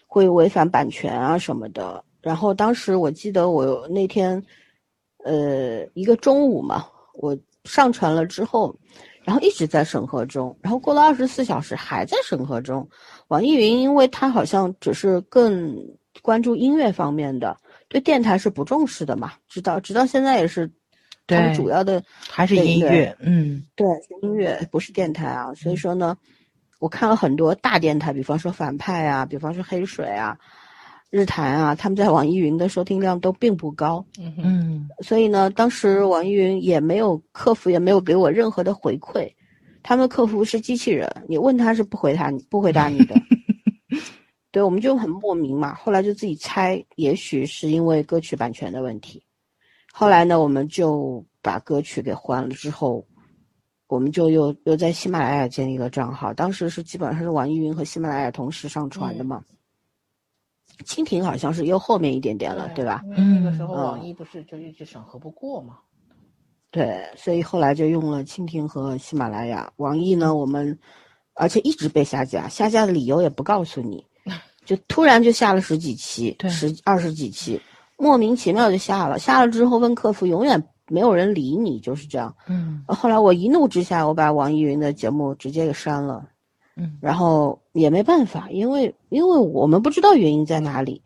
[0.07, 2.03] 会违反版权啊什么的。
[2.23, 4.43] 然后当时我记得我那天
[5.23, 8.75] 呃一个中午嘛，我上传了之后，
[9.23, 12.89] 然后一直在审核中，然后过了二十四小时还在审核中。
[13.29, 15.77] 网易云因为它好像只是更
[16.23, 17.55] 关注音乐方面的，
[17.89, 20.73] 对电台是不重视的嘛，直到直到现在也是
[21.27, 26.17] 他们主要的还是音乐，嗯对，是音乐不是电台啊，所以说呢，
[26.81, 30.37] 我看了很多大电台，比方说反派啊，比方说黑水啊、
[31.11, 39.33] 日坛啊，他们在网易云的收听量都并不高，嗯哼嗯所以呢，当时网易云也没有客服也没有给我任何的回馈，
[39.83, 43.15] 他们客服是机器人，你问他是不回答你不回答你的。
[44.53, 49.21] 对，我们就很莫名嘛，后来就自己猜，也许是因为歌曲版权的问题。
[49.97, 53.07] 后来呢，我们就把歌曲给换了之后，
[53.87, 56.35] 我们就又又在喜马拉雅建立了账号。
[56.35, 59.41] 当时是基本上是网易云和喜马拉雅同时上传的嘛。
[60.85, 63.05] 蜻蜓好像是又后面一点点了，对吧？？
[63.17, 65.79] 那个时候嗯网易不是就一直审核不过嘛。
[66.73, 69.73] 对，所以后来就用了蜻蜓和喜马拉雅。
[69.77, 70.77] 网易呢，我们
[71.35, 74.05] 而且一直被下架，下架的理由也不告诉你，
[74.67, 77.61] 就突然就下了十几期，对十二十几期，
[78.05, 79.19] 莫名其妙就下了。
[79.19, 82.35] 下了之后问客服，永远没有人理你，就是这样。
[82.47, 86.23] 嗯呃后来我一怒之下，我把网易云的节目直接给删了，
[86.77, 91.01] 嗯然后也没办法，因为因为我们不知道原因在哪里，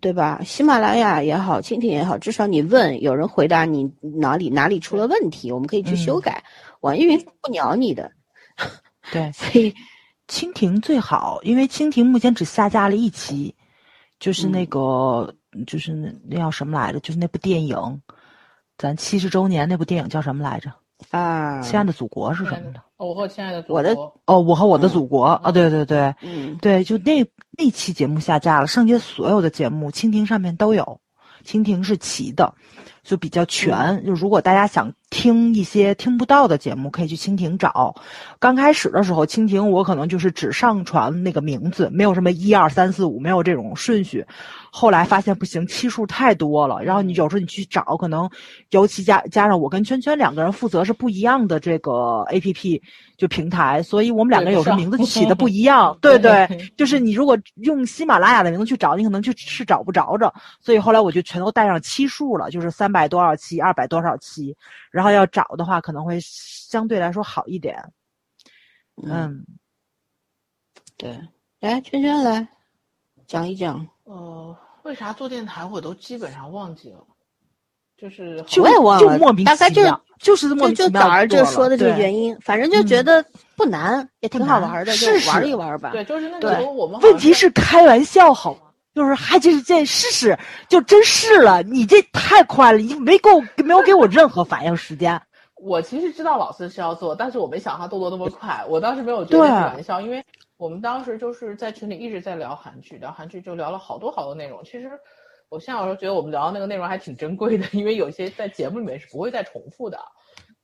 [0.00, 0.42] 对吧？
[0.44, 6.44] 喜马拉雅也好，蜻蜓也好，至少你问，有人回答你哪里哪里出了问题，我们可以去修嗯改。
[6.82, 8.12] 网易云不鸟你的，
[9.10, 9.74] 对， 所以
[10.28, 13.54] 蜻蜓最好，因为蜻蜓目前只下架了一期，
[14.20, 15.34] 就是那个、
[15.66, 17.00] 就是那那叫什么来着？
[17.00, 17.76] 就是那部电影，
[18.76, 20.72] 咱七十周年那部电影叫什么来着？
[21.10, 22.80] 啊，亲爱的祖国是什么的？
[22.96, 27.24] 哦我和亲爱的祖我的国哦，我和我的嗯祖国啊、对对对嗯，对，就那
[27.56, 31.00] 那期节目下架了，剩下所有的节目蜻蜓上面都有，
[31.44, 32.52] 蜻蜓是齐的，
[33.04, 34.04] 就比较全。
[34.04, 35.48] 就如果大家想听。
[35.54, 37.94] 一些听不到的节目，可以去蜻蜓找。
[38.38, 44.24] 刚开始的时候，蜻蜓我可能就是只上传那个名字，没有什么一二三四五，没有这种顺序。
[44.70, 48.30] 后来发现不行，期数太多了，然后你有时候你去找，可能
[48.70, 52.80] 尤其加加上我跟圈圈两个人负责是不一样的这个 A P P
[53.16, 55.96] 就平台，所以我们两个人有时候名字起的不一样。
[56.00, 60.32] 对对，就是你如果用喜马拉雅的名字去找，你可能就是找不着着。
[60.60, 64.54] 所以后来我就全都带上期数了，就是三百多少期、二百多少期，
[64.90, 67.82] 然后要找的话可能会相对来说好一点。
[69.02, 69.44] 嗯，
[70.96, 71.18] 对，
[71.60, 72.48] 来圈圈来
[73.26, 73.86] 讲一讲。
[74.04, 77.04] 呃，为啥做电台我都基本上忘记了，
[77.96, 79.82] 就是就忘了，莫名大概就
[80.18, 83.24] 就是莫名就早上就说的这个原因，反正就觉得
[83.54, 85.90] 不难，也挺好玩的，就玩一玩吧。
[85.90, 86.98] 对，就是那个时候我们。
[87.02, 88.67] 问题是开玩笑好吗？
[88.98, 91.62] 就是还就是建议试试，就真试了。
[91.62, 95.18] 你这太快了，你没给我没有给我任何反应时间。
[95.56, 98.64] 我其实知道老师是要做，但是我没想他动作那么快。
[98.68, 100.22] 我当时没有觉得开玩笑，因为。
[100.58, 104.60] 我们当时就是在群里一直在聊韩剧，聊韩剧就聊了好多好多内容。
[104.64, 104.90] 其实，
[105.50, 109.96] 我现在有时候觉得我们聊的那个内容还挺珍贵的，因为有些在节目里面是不会再重复的。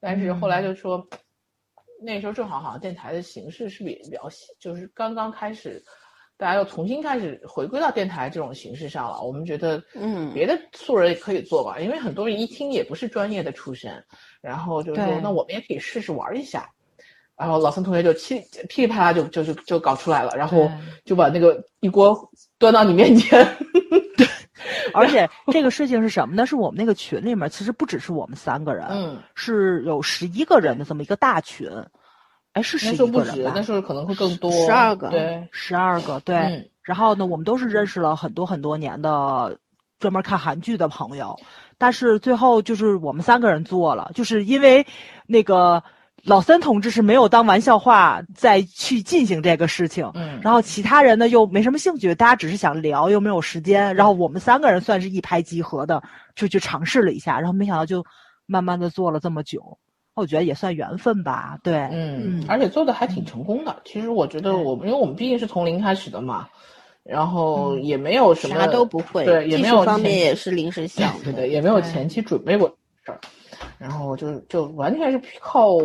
[0.00, 1.06] 但是后来就说，
[2.02, 5.80] 那时候正好好像电台的形式是比比较就是刚刚开始，
[6.36, 9.22] 大家又重新开始回归到电台这种形式上了。
[9.22, 13.92] 我们觉得，嗯，别的素人也可以做吧，因为很多人一听也不是专业的出身，
[14.40, 16.68] 然后就说那我们也可以试试玩一下。
[17.36, 20.70] 然后老三同学就噼噼里啪啦就就就就搞出来了，然后
[21.04, 22.16] 就把那个一锅
[22.58, 23.44] 端到你面前。
[24.16, 24.26] 对，
[24.94, 26.46] 而且这个事情是什么呢？
[26.46, 31.68] 是我们那个群里面其实不只是我们三个人，嗯，是有十一个人的这么一个大群。
[32.54, 33.52] 哎，是十一个人吧？
[33.54, 36.70] 那时候可能会更多，十二个，对，十二个，对。
[36.82, 39.56] 然后呢，我们都是认识了很多很多年的
[40.00, 41.38] 专门看韩剧的朋友，
[41.78, 44.86] 但是最后就是我们三个人做了，就是因为
[45.26, 45.82] 那个。
[46.26, 56.02] 老三同志是没有当玩笑话再去进行这个事情，嗯，然后其他人呢又没什么兴趣，大家只是想聊，又没有时间，然后我们三个人算是一拍即合的，
[56.34, 58.02] 就去尝试了一下，然后没想到就
[58.46, 59.76] 慢慢的做了这么久，
[60.14, 63.82] 我觉得也算缘分吧，对，嗯，而且做的还挺成功的。
[63.84, 66.48] 其实我觉得我们，因为我们毕竟是从零开始的嘛，
[67.02, 72.68] 然后也没有什么啥都不会，对，也没有方面也是临时想，对对，也没有前期准备过
[73.04, 73.20] 事儿，
[73.78, 75.76] 然后就就完全是靠。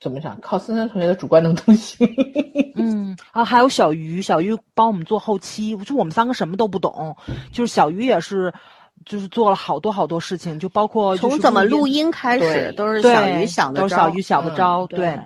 [0.00, 0.38] 怎么讲？
[0.40, 2.06] 靠森森同学的主观能动性。
[2.78, 5.76] 嗯啊，还有小鱼，小鱼帮我们做后期。
[5.78, 7.16] 就我们三个什么都不懂，
[7.50, 8.54] 就是小鱼也是，
[9.06, 14.86] 就是做了好多好多事情，就包括从怎么录音开始，都是小鱼想的都是小鱼想的招。
[14.86, 15.18] 对，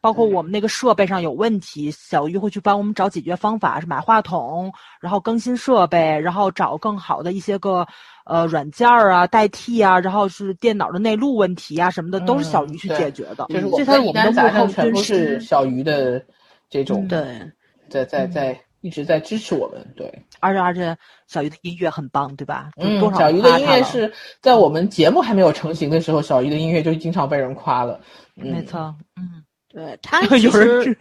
[0.00, 7.86] 包括我们那个设备上有问题，小鱼会去帮我们找解决方法，是买话筒，然后更新设备，然后找更好的一些个。
[8.24, 13.44] 呃，软件儿啊，代替啊，然后是电脑的内录问题啊，什么的，都是小鱼去解决的。
[13.48, 16.24] 就是这才是我们的幕后全部是小鱼的
[16.70, 17.42] 这种，对，
[17.90, 20.12] 在在在一直在支持我们，对。
[20.40, 22.70] 而且而且，小鱼的音乐很棒，对吧？
[22.76, 27.98] 嗯，小鱼的音乐是在我们节目还没有成型的时候，小鱼的音乐就经常被人夸了。
[28.34, 29.42] 没错，嗯，
[29.72, 30.96] 对他 其实，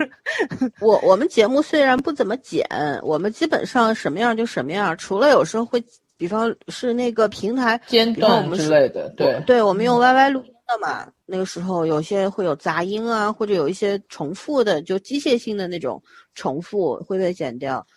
[0.80, 2.66] 我我们节目虽然不怎么剪，
[3.04, 5.84] 我们基本上什么样就什么样，除了有时候会。
[6.18, 16.04] 比方是那个平台间断之类的，对，对我们用 YY 录音的嘛，那个时候有些会有杂音啊，或者有一些重复的，就机械性的那种
[16.36, 17.88] 重复会被剪掉，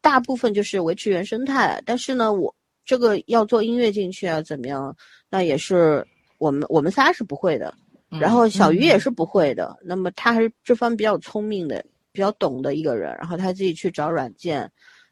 [0.00, 1.80] 大部分就是维持原生态。
[1.86, 2.52] 但是呢，我
[2.84, 4.92] 这个要做音乐进去啊，怎么样？
[5.28, 6.04] 那也是
[6.38, 7.72] 我们我们仨是不会的，
[8.08, 9.78] 然后小鱼也是不会的。
[9.84, 14.68] 那么他还是这方比较聪明的，比较懂的一个人，然后他自己去找软件。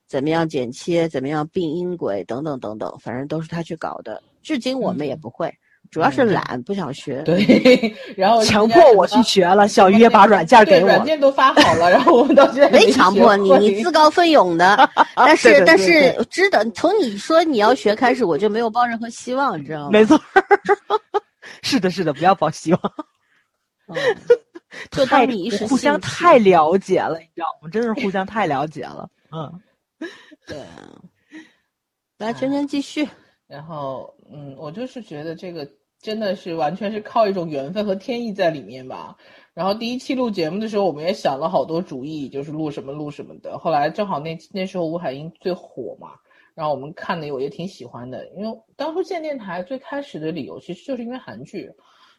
[0.09, 1.07] 怎么样剪切？
[1.07, 2.25] 怎么样并音轨？
[2.25, 4.23] 等等等等，反正都是他去搞的。
[4.43, 5.55] 至今我们也不会，
[5.91, 7.23] 主要是懒，不想学。
[7.23, 9.67] 对，然后强迫我去学了。
[9.69, 14.91] 小鱼也把软件给我，软件都发好了，然后我们到现在没强迫你， 你自告奋勇的。
[15.17, 19.91] 但是但是，知道从你说你要学开始，我就没有抱任何希望，你知道吗？
[19.91, 20.21] 没错，
[21.63, 22.81] 是的，是的，不要抱希望。
[24.91, 27.71] 就当你互相太了解了，你知道吗？
[27.73, 29.09] 真是互相太了解了。
[29.33, 29.61] 嗯。
[30.47, 30.59] 对，
[32.19, 33.09] 来圈圈继续。
[33.47, 35.69] 然后，嗯，我就是觉得这个
[36.01, 39.17] 真的是完全是靠一种缘分和天意在里面吧。
[39.55, 43.59] 然后第一期录节目的时候，我们也想了好多主意，就是录什么录什么的。
[43.59, 46.13] 后来正好那那时候吴海英最火嘛，
[46.55, 48.29] 然后我们看的我也挺喜欢的。
[48.37, 51.73] 因为当初建电台最开始的理由，其实就是因为韩剧，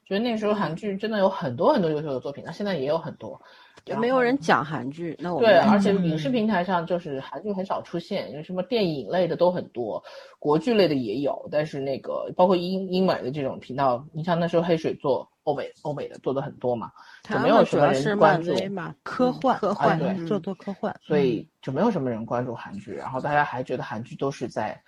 [0.10, 3.40] 觉得那时候韩剧真的有很多很多优秀的作品，那现在也有很多。
[3.86, 10.04] 就没有人讲韩剧，那我们对，而且影视平台上就是韩剧很少出现，有什么电影类的都很多，
[10.38, 16.92] 国剧类的也有，但是那个包括英英美的这种频道，你像那时候黑水做欧美欧美的做的很多嘛，
[17.24, 24.80] 就没有什么人关注嘛，科幻科幻对做做科幻，所以就没有什么人关注韩剧，然后大家还觉得韩剧都是在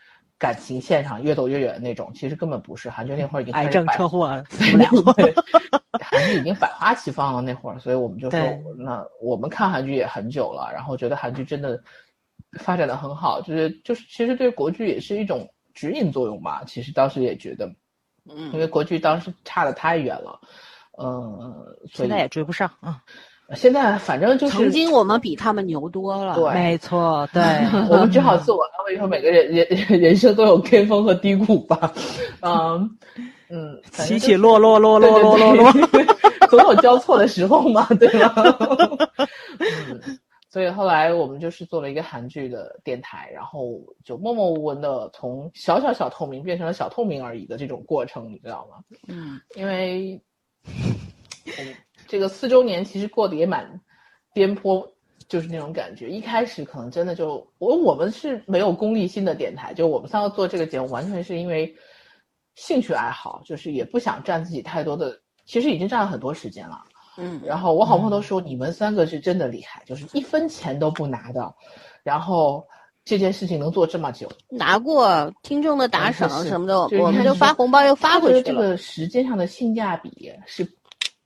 [0.41, 4.87] 感情线上越走越远的那种，其实根本不是，韩剧那会儿已经癌症车祸死不了，
[6.01, 8.39] 韩剧已经百花齐放了那会儿，所以我们就说，
[8.75, 11.79] 那我们看韩剧也很久了，然后觉得韩剧真的
[12.59, 17.71] 发展的很好，就是就是其实对国剧也是一种指引作用吧，其实当时也觉得。
[18.29, 20.39] 嗯，因为国剧当时差的太远了，
[20.91, 23.01] 呃，现在也追不上啊。
[23.55, 27.41] 现在反正就是曾经我们比他们牛多了，对，没错，对，
[27.89, 31.93] 我们只好自我安慰说，每个人人人生都有巅峰和低谷吧，
[32.41, 32.97] 嗯
[33.49, 35.71] 嗯，起起落落落落落落落，
[36.49, 38.33] 总有交错的时候嘛，对吧？
[39.59, 40.19] 嗯。
[40.49, 48.83] 所以后来我们就是做了一个韩剧的电台，然后就默默无闻的从小小小透明变成了小透明而已的这种过程，你知道吗？
[49.07, 50.21] 嗯，因为，
[52.11, 53.79] 这个四周年其实过得也蛮
[54.33, 54.85] 颠簸，
[55.29, 56.09] 就是那种感觉。
[56.09, 61.73] 一开始可能真的就我我们是没有功利心的电台，就我们三个做这个节目完全是因为
[62.55, 66.83] 兴趣爱好，就是也不想占自己太多的，其实已经占了很多时间了。
[67.17, 71.55] 嗯，然后我好朋友都说你们三个是真的厉害，就是一分钱都不拿的，
[72.03, 72.61] 然后
[73.05, 78.43] 这件事情能做这么久，拿过听众的打赏什么的，我们就发红包又发回去了。
[78.43, 80.67] 这个时间上的性价比是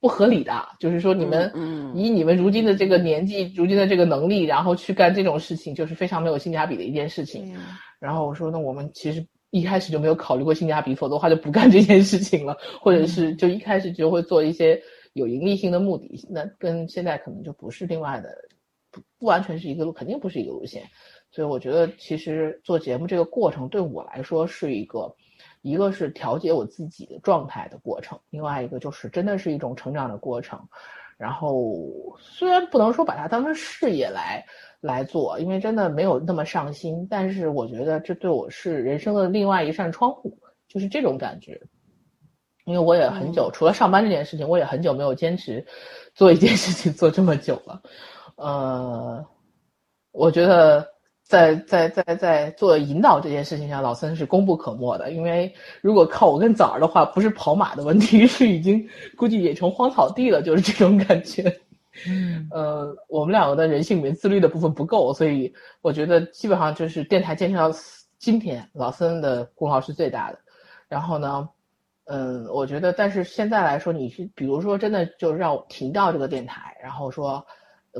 [0.00, 1.50] 不合理的，就是说你们
[1.94, 7.56] 以你们如今的这个年纪、如今的这个能力，然后去干这种事情，就是非常没有性价比的一件事情。
[7.98, 14.80] 然后我说，那我们其实一开始就没有考虑过性价比，否则的话就不干这件事情了， 或者是就一开始就会做一些。
[15.16, 18.28] 有盈利性的目的，那跟现在可能就不是另外的，
[18.90, 20.82] 不不完全是一个路，肯定不是一个路线。
[21.30, 25.10] 所以我觉得，其实做节目这个过程对我来说是一个，
[25.66, 30.60] 一个是调节我自己的状态的过程，另外一个就是真的是一种成长的过程。
[31.18, 31.74] 然后
[32.20, 34.44] 虽然不能说把它当成事业来
[34.80, 40.38] 来做，因为真的没有那么上心，但是我觉得这对我是人生的另外一扇窗户，
[40.68, 41.60] 就是这种感觉。
[42.66, 45.64] 因为我也很久，除了上班这件事情，我也很久没有坚持
[46.14, 47.80] 做一件事情做这么久了。
[48.36, 49.24] 呃，
[50.12, 50.86] 我觉得
[51.26, 55.10] 在在在在做引导这件事情上，老森是功不可没的。
[55.10, 61.42] 因为如果靠我跟枣儿的话，不是跑马的问题， 是已经估计也成荒草地了，就是这种感觉。
[62.08, 65.52] 嗯，呃，我们两个的人性里面自律的部分不够，所以
[65.82, 67.70] 我觉得基本上就是电台坚持到
[68.18, 70.38] 今天，老森的功劳是最大的。
[70.88, 71.48] 然后呢？
[72.08, 77.44] 嗯，我觉得，但是现在来说，你是比如说真的就让我停掉这个电台，然后说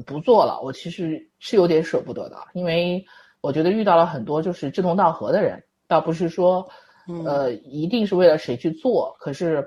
[0.04, 3.04] 不做了，我其实是有点舍不得的，因为
[3.40, 6.68] 我觉得遇到了很多就是志同道合的人，倒不是说
[7.24, 9.66] 呃一定是为了谁去做，可是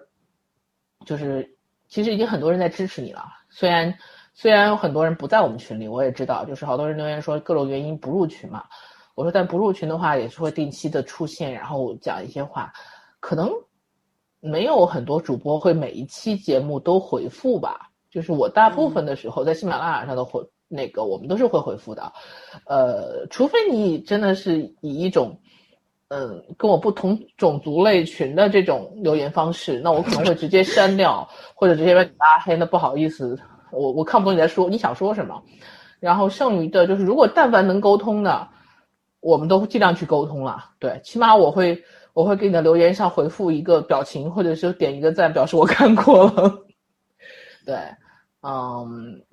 [1.05, 1.57] 就是
[1.87, 3.93] 其实已经很多人在支持你了，虽然
[4.33, 8.63] 虽然有很多人不在我们群里，我也知道，就是好多人留言说各种原因不入群嘛，
[9.15, 12.71] 我说但不入群的话也是会定期的出现，然后讲一些话，
[13.19, 13.49] 可能。
[14.41, 22.11] 没有很多主播会每一期节目都回复吧，就是我大部分的时候在喜马拉雅上的回那个我们都是会回复的，
[22.65, 25.37] 呃，除非你真的是以一种，
[26.09, 32.55] 嗯，跟我不同种族类群的这种留言方式，那我可能会直接删掉，或者直接把你拉黑。
[32.55, 33.37] 那不好意思，
[33.71, 35.41] 我我看不懂你在说你想说什么。
[35.99, 38.47] 然后剩余的就是如果但凡能沟通的，
[39.19, 40.65] 我们都尽量去沟通了。
[40.79, 41.83] 对，起码我会。
[42.13, 46.65] 我会给你的留言上回复一个表情，或者是点一个赞，表示我看过了。
[47.65, 47.75] 对，
[48.41, 49.23] 嗯，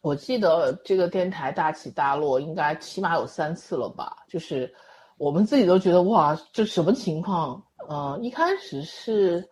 [0.00, 4.16] 我记得这个电台大起大落应该起码有三次了吧？
[4.28, 4.72] 就是
[5.18, 7.62] 我们自己都觉得哇，这什么情况？
[7.88, 9.48] 嗯，一开始是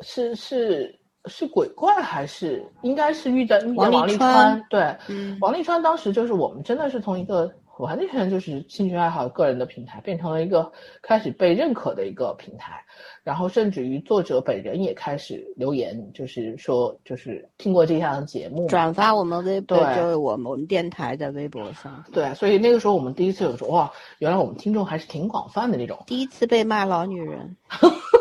[0.00, 4.64] 是是是鬼怪还是应该是遇到遇见王沥川？
[4.70, 4.96] 对，
[5.40, 7.52] 王沥川当时就是我们真的是从一个。
[7.82, 10.70] 完全就是兴趣爱好、个人的平台，变成了一个
[11.02, 12.84] 开始被认可的一个平台，
[13.24, 22.04] 然后甚至于作者本人也开始留言，就是说，就是听过这项节目，转发我们微博，就是我们我们电台的微博上。
[22.12, 25.98] 对，所以那个时候我们第一次有说，哇，原来我们听众还是挺广泛的那种。
[26.06, 27.56] 第一次被骂老女人。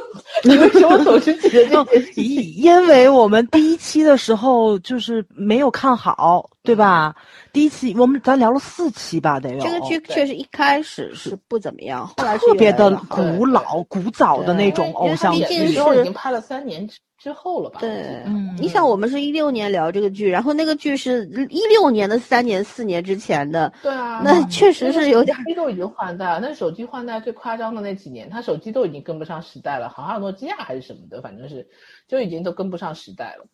[0.43, 2.21] 你为什么总是记得这件事？
[2.23, 7.15] 因为我们第一期的时候就是没有看好，对吧？
[7.53, 9.59] 第一期我们咱聊了四期吧，得有。
[9.59, 15.43] 这个剧确实一开始是不怎么样，后来特别的古老、古早的那种偶像剧。
[15.49, 16.87] 那时候已经拍了三年
[17.21, 17.79] 之后了吧？
[17.79, 26.39] 对，嗯你想我们是一六年聊这个剧，然后那个剧是一六年的三年四年之前的，对啊，那确实是有点手机都已经换代了。
[26.39, 31.69] 那手机换代最夸张的那几年，他手机都已经跟不上时代了，好像诺基亚还是什么的，反正是
[32.07, 33.45] 就已经都跟不上时代了。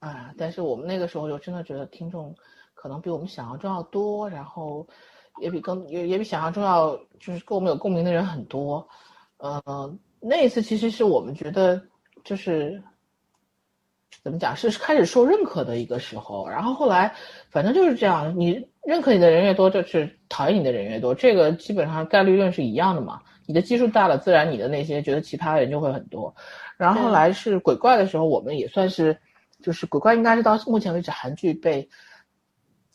[0.00, 2.34] 啊，但是我们那个时候就真的觉得听众
[2.74, 4.84] 可能比我们想象中要多，然后
[5.40, 8.84] 也比更也也比想象中要就是跟我们有共鸣的人很多。
[9.36, 11.80] 呃，那一次其实是我们觉得
[12.30, 12.82] 就是
[14.22, 16.48] 怎么讲，是开始受认可的一个时候。
[16.48, 17.12] 然后后来
[17.50, 23.20] 反正就是这样，你认可你的人越多，就是讨厌你的人越多，这个基本上概率论是一样的嘛。
[23.46, 26.34] 你的基数大了，自然你的那些觉得奇葩的人就会很多。
[26.76, 29.18] 然后后来是鬼怪的时候，我们也算是。
[29.62, 31.86] 就是鬼怪应该是到目前为止韩剧被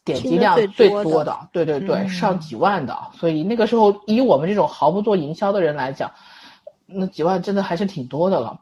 [0.04, 2.98] 点击量最多的，对对对，嗯、上几万的。
[3.14, 6.12] 所以那个时候以我们这种毫不做营销的人来讲，
[6.88, 8.60] 那几万真的还是挺多的了。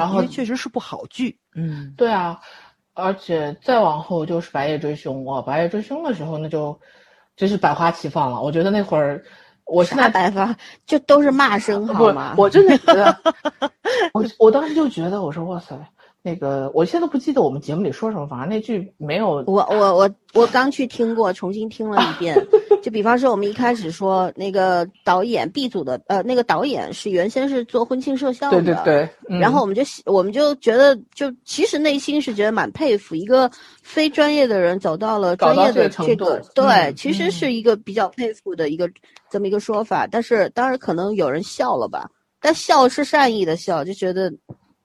[0.00, 2.40] 然后确实是部好剧，嗯，对啊，
[2.94, 6.78] 而且再往后就是《白夜追凶》哇，《白夜追凶》的时候那就
[7.36, 8.40] 真是百花齐放了。
[8.40, 9.22] 我觉得那会儿
[9.64, 12.34] 我现在百花就都是骂声好吗？
[12.36, 13.18] 我真的觉得，
[14.14, 15.76] 我我当时就觉得我说哇塞。
[16.22, 19.42] 那个，我现在都不记得我们节目里说什么，反正那句没有。
[19.46, 22.36] 我我我我刚去听过，重新听了一遍。
[22.82, 29.08] 就比方说，我们一开始说那个导演 B 组的，呃，那个导演是原先是做婚庆摄像的，对对对。
[29.28, 33.50] 嗯、然后我们就我们就觉得，就其实内心是觉得蛮佩服一个
[33.82, 38.90] 非专业的人走到了专业的这个，对，嗯、其实是一个比较佩服的一个
[39.30, 40.06] 这么一个说法。
[40.06, 42.10] 但是当然可能有人笑了吧，
[42.40, 44.30] 但笑是善意的笑，就觉得。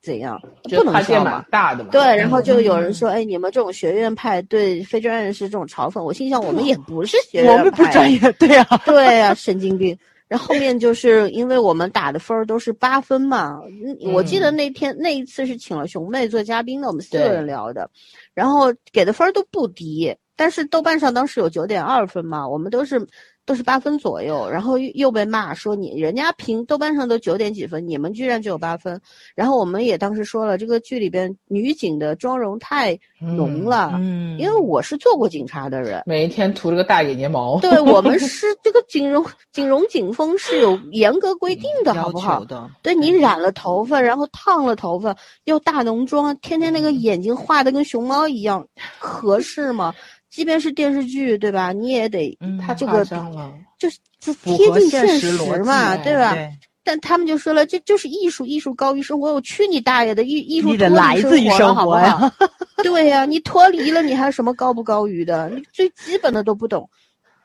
[0.06, 1.44] 怎样不能说嘛？
[1.50, 1.90] 大的嘛。
[1.92, 9.98] 对，然后就有人说：“哎，你们这种学院派对非专业人士这种嘲讽。”我心想，我们也不是 学院派，我们不专业，对呀、啊，对呀、啊，神经病。
[10.28, 17.90] 然后后面就是因为我们打的分儿都是八分嘛，嗯、我记得那天那一次是请了熊妹做嘉宾的，我们四个人聊的，
[18.34, 23.06] 然后给的分儿都不低，但是豆瓣上当时有九点二分嘛，我们都是。
[23.46, 29.00] 都是八分左右，然后又被骂说你人家评豆瓣上都九点几分，你们居然只有八分。
[29.36, 37.60] 然后我们也当时说了，这个剧里边女警的妆容太浓了，嗯，因为我是做过警察的人，每一天涂了个大眼睫毛。
[37.60, 42.44] 对我们是这个警容警容警风是有严格规定的，好不好？
[42.46, 42.70] 的。
[42.82, 48.68] 对你染了头发，然后烫了头发，又大浓妆，天天那个眼睛画的跟熊猫一样，
[48.98, 49.94] 合适吗？
[50.36, 51.72] 即便是电视剧，对吧？
[51.72, 55.32] 你也得，嗯，他这个了就是就贴近现实
[55.64, 56.34] 嘛，对吧？
[56.34, 56.52] 对
[56.84, 59.34] 但他们就说了，这就是艺术，艺术高于生活。
[59.34, 60.26] 我去你大爷的！
[60.26, 62.30] 艺艺术你得来自于生活呀。
[62.84, 65.50] 对呀、啊，你脱离了，你还有什么高不高于的？
[65.56, 66.88] 你最基本的都不懂。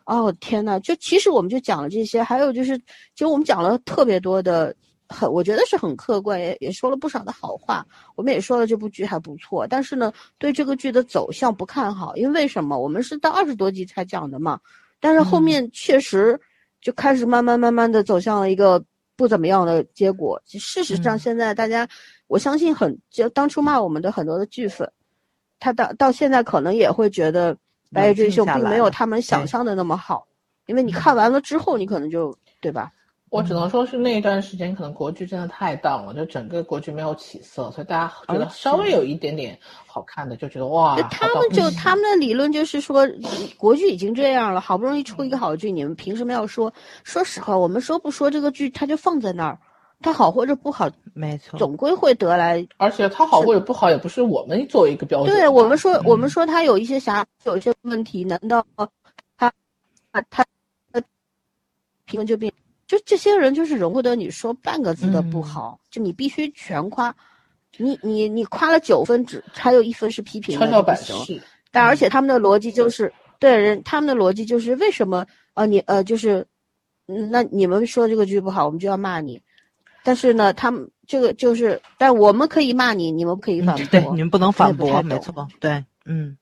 [0.04, 4.74] 哦天呐，就其实我们就讲了这些，还有就是，其实我们讲了特别多的。
[5.10, 7.84] 很，我觉得是很客观，也也说了不少的好话。
[8.14, 12.78] 我们也说了这部剧还不错，但是呢，对这个剧的走向不看好，因为为什么？
[12.78, 14.58] 我们是到二十多集才讲的嘛，
[15.00, 16.40] 但是后面确实
[16.80, 18.82] 就开始慢慢慢慢的走向了一个
[19.16, 20.40] 不怎么样的结果。
[20.46, 21.86] 事实上，现在大家，
[22.28, 24.90] 我相信很就当初骂我们的很多的剧粉，
[25.58, 27.54] 他到到现在可能也会觉得
[27.92, 30.26] 《白夜追凶》并没有他们想象的那么好，
[30.66, 32.92] 因为你看完了之后，你可能就对吧？
[33.30, 39.56] 我只能说是那一段时间，可能国剧真的太淡了，就整个国剧没有起色，所以大家觉得稍微有一点点
[39.86, 41.00] 好看的，就觉得哇。
[41.02, 43.08] 他们就他们的理论就是说，
[43.56, 46.72] 国剧已经这样了，好不容易出一个好剧，你们凭什么要说？
[47.04, 49.56] 说实话，我们说不说这个剧，它就放在那儿，
[50.02, 52.66] 它好或者不好，没错，总归会得来。
[52.78, 55.32] 而且它好或者不好，也不是我们作为一个标准。
[55.32, 58.66] 对我们说，我们说它有一些瑕，有一些问题，难道
[59.38, 59.52] 他
[60.10, 60.44] 他他
[62.06, 62.52] 评论就变？
[62.90, 67.14] 就这些人就是容不得你说半个字的不好，嗯、就你必须全夸，
[67.76, 71.40] 你你你夸了九分，只还有一分是批评的，跷跷板式。
[71.70, 75.24] 但而且他们的逻辑就是，对人他们的逻辑就是为什么
[75.54, 76.44] 呃你呃就是，
[77.06, 79.40] 嗯那你们说这个剧不好，我们就要骂你，
[80.02, 86.36] 但是呢，他们这个就是，但我们可以骂你，你们不可以反驳，嗯、对，你们不能反驳，没错，对，嗯。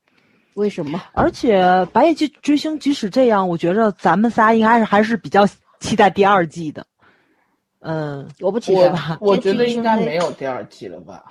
[0.54, 0.98] 为什么？
[1.12, 5.46] 而且《白夜追追星》即使这样，我觉着咱们仨应该是还是比较。
[5.80, 6.86] 期待第二季的，
[7.80, 9.18] 嗯，我不期待吧。
[9.20, 11.24] 我觉得应该没有第二季了吧？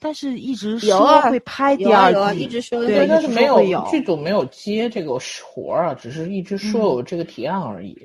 [0.00, 7.96] 但是一直有说会拍第二季，啊、一直说对，但是没有剧组没有接这个活儿啊，只是一直说有这个提案而已。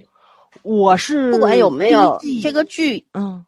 [0.63, 3.45] 我是不管有没有这个剧，嗯，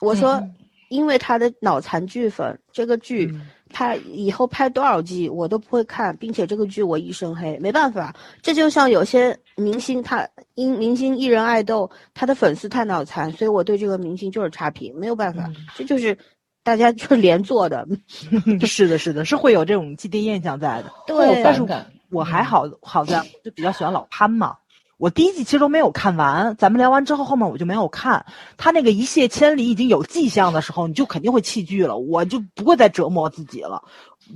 [0.00, 0.54] 我说，嗯
[0.90, 3.30] 因为他的脑残剧粉，这个剧。
[3.32, 8.14] 嗯他以后拍多少季我都不会看，并且这个剧我一身黑，没办法。
[8.40, 15.42] 这就像有些明星，他因明星艺人爱豆，他的粉丝太脑残，所以我对这个明星就是差评，没有办法。
[15.48, 16.16] 嗯这就是
[16.62, 17.84] 大家就是连坐的。
[18.64, 20.92] 是的，是的，是会有这种既定印象在的。
[21.04, 21.66] 对，但是
[22.10, 24.56] 我还好，好在就比较喜欢老潘嘛。
[25.04, 28.24] 我第一季其实都没有看完，咱们聊完之后，后面我就没有看。
[28.56, 33.82] 他那个一泻千里已经有迹象的时候，你就肯定会弃剧了，我就不会再折磨自己了，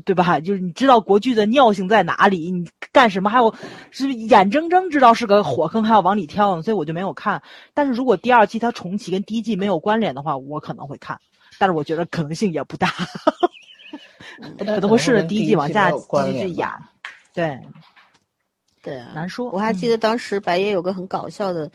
[0.05, 0.39] 对吧？
[0.41, 3.55] 就是你知道国剧的尿性在哪里，你干什么还有
[3.91, 7.41] 是眼睁睁知道是个火坑，还要往里跳，所以我就没有看。
[7.73, 11.19] 但是如果第二季它重启跟第一季没有关联的话，我可能会看，
[11.59, 12.93] 但是我觉得可能性也不大，
[14.59, 16.69] 可能会顺着第一季往下继续演，
[17.33, 17.59] 对。
[18.83, 19.51] 对啊，难说。
[19.51, 21.71] 我还记得当时白夜有个很搞笑的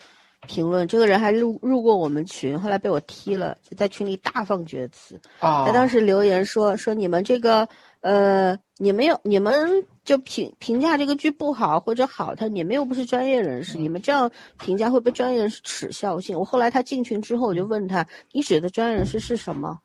[0.47, 5.19] 评论，这个人还入入过我们群，后来被我踢了，就在群里大放厥词。
[5.39, 7.67] 啊，他当时留言说说你们这个
[8.01, 14.29] 呃，你们有你们就评评价这个剧不好或者好，他你们又不是专业人士，你们这样
[14.59, 16.37] 评价会被专业人士耻笑性。
[16.37, 19.79] 我后来他进群之后，我就问他，你指的专业人士是什么？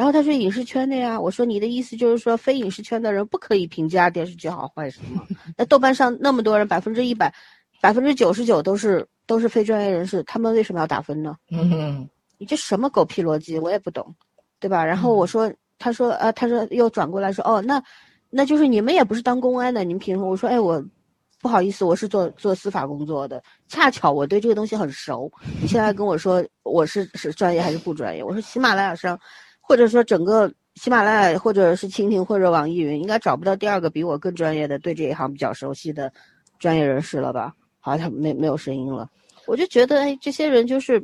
[0.00, 5.26] 然后他说影视圈的呀，我说你的意思就是说非影视圈的人不可以评价电视剧好坏是吗？
[5.58, 7.30] 那豆瓣上那么多人，百分之一百，
[7.82, 11.36] 百分之九十九都是都是非专业人士，他们为什么要打分呢？
[11.50, 14.14] 嗯，你这什么狗屁逻辑，我也不懂，
[14.58, 14.82] 对吧？
[14.82, 17.82] 然后我说，他说呃，他说又转过来说，哦，那
[18.30, 20.30] 那就是你们也不是当公安的，你们凭什么？
[20.30, 20.82] 我说，哎，我
[21.42, 25.30] 不好意思，我是做做司法工作的，恰巧我对这个东西很熟。
[25.60, 28.24] 你现在跟我说我是是专业还是不专业？
[28.24, 29.20] 我说喜马拉雅上。
[29.70, 36.12] 或者说，整个喜马拉雅，或者是蜻蜓，或者网易云，应该找不到第二个比我更专业的、对这一行比较熟悉的
[36.58, 37.54] 专业人士了吧？
[37.78, 39.08] 好，他没没有声音了。
[39.46, 41.00] 我就觉得，哎，这些人就是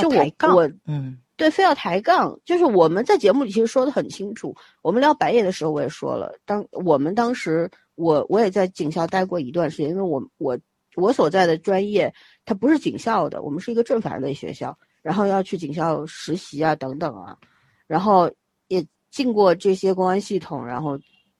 [0.00, 2.34] 就我我嗯，对，非要抬杠。
[2.46, 4.56] 就是我们在节目里其实说的很清楚。
[4.80, 10.58] 我们聊白夜的时候，我也说了，当我们当时，我我也在警校待过一段时间，因为我我
[10.94, 12.10] 我所在的专业
[12.46, 17.36] 它不是警校的，我们是一个政法类学校，然后要去警校实习啊，等等啊。
[17.86, 18.30] 然后
[18.68, 20.98] 也进过这些公安系统，然后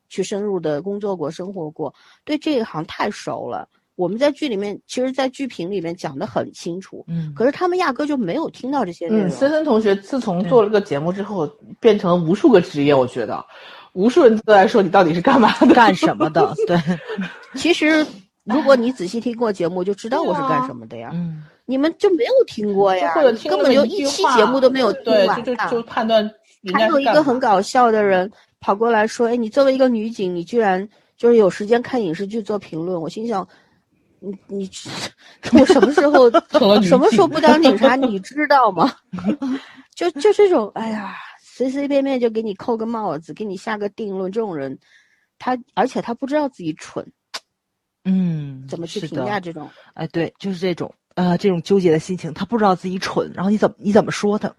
[0.09, 1.95] 去深入的工作过、生活过，
[2.25, 3.69] 对这一行太熟了。
[3.97, 9.31] 我们在剧里面，其实，在剧评里面讲的很清楚，嗯，可是他们压根就没有听到这些内容。
[9.31, 13.43] 森森同学自从做了个节目之后，变成了无数个职业，我觉得，
[13.95, 16.55] 无数人都在说你到底是干嘛的、干什么的。
[16.69, 16.79] 对，
[17.55, 18.07] 其实
[18.45, 21.11] 如果你仔细听过节目，就知道我是干什么的呀。
[21.15, 21.43] 嗯。
[21.67, 25.43] 你们就没有听过呀，或者根本就一期节目都没有听完。
[25.43, 26.29] 对，就就判断。
[26.73, 33.47] 还有一个很搞笑的人跑过来说：“哎，你作为一个女警，你居然就是有时间看影视剧做评论。”我心想
[34.19, 34.71] ：“你你，
[35.61, 36.29] 我什么时候
[36.83, 37.95] 什么时候不当警察？
[37.97, 38.93] 你知道吗？
[39.95, 44.31] 就就这种，哎呀，随随便便就给你扣个帽子，给你下个定论。
[44.33, 44.77] 这种人，
[45.39, 47.07] 他而且他不知道自己蠢，
[48.05, 49.71] 嗯，怎么去评价这种？
[49.95, 54.53] 哎，对，就是这种。”呃，这种纠结的心情，他不知道自己蠢，然后你怎么你怎么说他？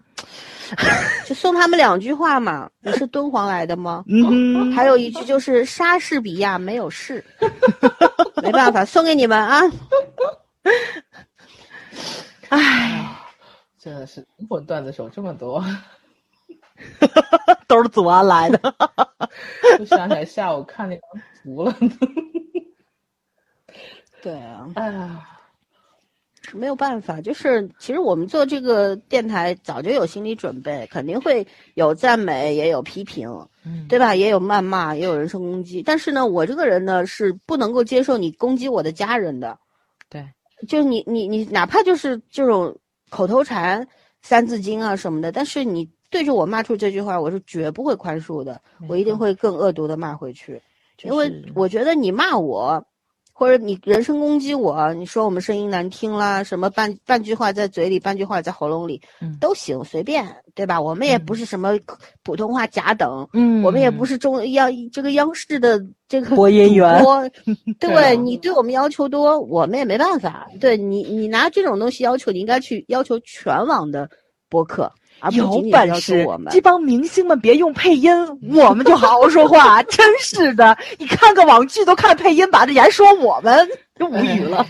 [1.24, 2.68] 就送他们两句话嘛。
[2.80, 4.04] 你是敦煌来的吗？
[4.08, 7.24] 嗯，还有一句就是莎士比亚没有事，
[8.42, 9.62] 没办法，送给你们啊。
[12.48, 13.16] 唉，
[13.78, 15.64] 真的是灵魂段子手这么多，
[17.68, 18.74] 都是祖安来的。
[19.78, 21.74] 我想起来下午看那张图了。
[24.20, 25.37] 对啊，哎呀。
[26.54, 33.28] 没有办法，就是其实我们做这个电台早就有心理准备，肯定会有赞美，也有批评，
[33.64, 34.14] 嗯，对吧？
[34.14, 35.82] 也有谩骂，也有人身攻击。
[35.82, 39.58] 但是呢，我这个人呢是不能够接受你攻击我的家人的，
[40.08, 40.26] 对，
[40.66, 42.76] 就是你你你哪怕就是这种
[43.10, 43.86] 口头禅、
[44.22, 50.62] 三字经啊什么的，但是你对着我骂出这句话，我是绝不会宽恕的，我一定会更恶毒的骂回去，
[51.02, 52.84] 因为我觉得你骂我。
[53.38, 59.00] 或者你人身攻击我，你说我们声音难听啦，什么半半句话在嘴里，半句话在喉咙里，
[59.38, 60.26] 都行，随便，
[60.56, 60.80] 对吧？
[60.80, 61.78] 我们也不是什么
[62.24, 67.00] 普通话甲等，嗯，我们也不是中央这个央视的这个播音员，
[67.78, 70.48] 对你对我们要求多，我们也没办法。
[70.58, 74.10] 对你，你拿这种东西要求，你应该去要求全网的
[74.48, 74.90] 播客。
[75.32, 78.10] 有本事，这帮明星们别用配音，
[78.54, 79.82] 我们就好好说话。
[79.90, 84.64] 真是的，你看个网剧都看配音版的，还说我们，就无语了。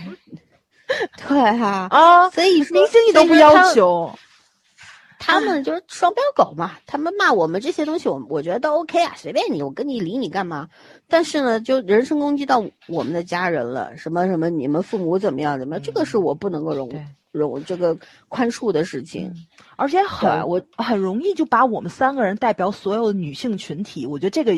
[1.27, 4.11] 对哈啊，所以明星你都不要求，
[5.19, 6.71] 他们就是双标狗嘛。
[6.87, 10.67] 他们骂我们这些东西，我我觉得都 OK 啊，随便你，我跟你理你干嘛？
[11.07, 16.89] 但是呢，就人身攻击到我们的家人了，什么什么你们父母怎么样怎么样，这个是我不能够容
[17.31, 19.33] 容这个宽恕的事情。
[19.75, 24.53] 而且很我很容易就把我们三个人代表所有的女性群体，我觉得这个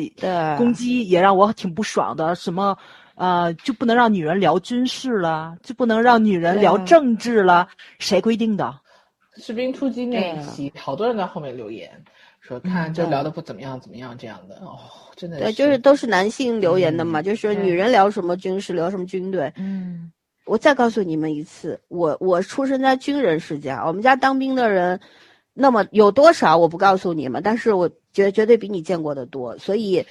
[0.56, 2.34] 攻击也让我挺不爽的。
[2.34, 2.76] 什么
[3.14, 7.68] 呃，就不能让女人聊军事了，就不能让女人聊政治了？
[7.98, 8.74] 谁规定的？
[9.36, 11.90] 士兵突击那一期，好多人在后面留言
[12.40, 14.78] 说看就聊的不怎么样，怎么样这样的哦，
[15.14, 19.52] 真的对，就是都是男性留言的嘛，就是女人聊什么军事，聊什么军队。
[19.56, 20.10] 嗯，
[20.52, 25.00] 我再告诉你们一次，我我出生在军人世家，我们家当兵的人，
[25.54, 30.04] 那么有多少我不告诉你们，但是我绝绝对比你见过的多，所以，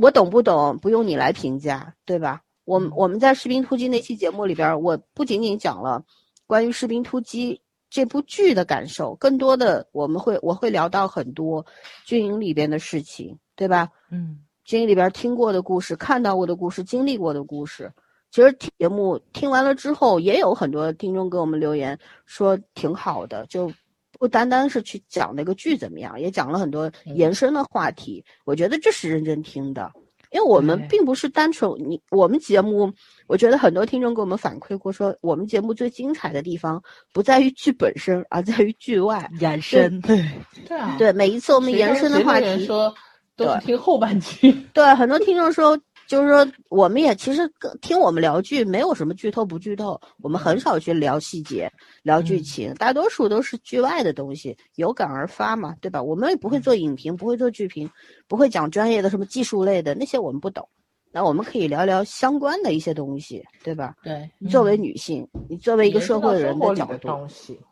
[0.00, 2.40] 我懂不懂不用你来评价，对吧？
[2.64, 6.04] 我我们在士兵突击那期节目里边，我不仅仅讲了
[6.46, 7.60] 关于士兵突击。
[7.90, 11.66] 这部剧的感受，更多的我们会我会聊到很多
[12.04, 13.88] 军营里边的事情，对吧？
[14.08, 17.92] 嗯，军营里边听过的故事、看到过的故事、经历过的故事，
[18.34, 23.72] 其实节目听完了之后，也有很多听众给我们留言说挺好的，就
[24.18, 28.24] 不单单是去讲那个剧怎么样，也讲了很多延伸的话题。
[28.44, 29.88] 我觉得这是认真听的。
[30.32, 32.92] 因为我们并不是单纯你，我们节目，
[33.28, 36.82] 我觉得很多听众给我们反馈过，说我们节目最精彩的地方
[37.12, 40.00] 不在于剧本身，而在于剧外延伸。
[40.00, 40.28] 对
[40.66, 42.92] 对啊，对每一次我们延伸的话题，说
[43.36, 44.50] 都是听后半句。
[44.74, 45.80] 对很多听众说。
[46.06, 47.50] 就是说，我们也其实
[47.80, 51.70] 听我们聊剧，没有什么剧透不剧透，我们很少去聊细节、
[52.02, 56.02] 聊剧情，大多数都是剧外的东西，有感而发嘛，对吧？
[56.02, 57.90] 我们也不会做影评，不会做剧评，
[58.28, 60.68] 不会讲专业的什么技术类的那些，我们不懂。
[61.16, 63.94] 那我们可以聊聊相关的一些东西，对吧？
[64.02, 67.24] 对，作为女性，你作为一个社会人的角度，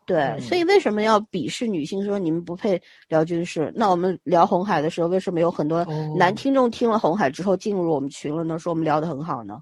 [0.05, 2.05] 对，所以为什么要鄙视女性？
[2.05, 3.69] 说你们不配聊军事？
[3.75, 5.83] 那我们聊红海的时候，为什么有很多
[6.17, 8.57] 男听众听了红海之后进入我们群了呢？
[8.57, 9.61] 说我们聊得很好呢？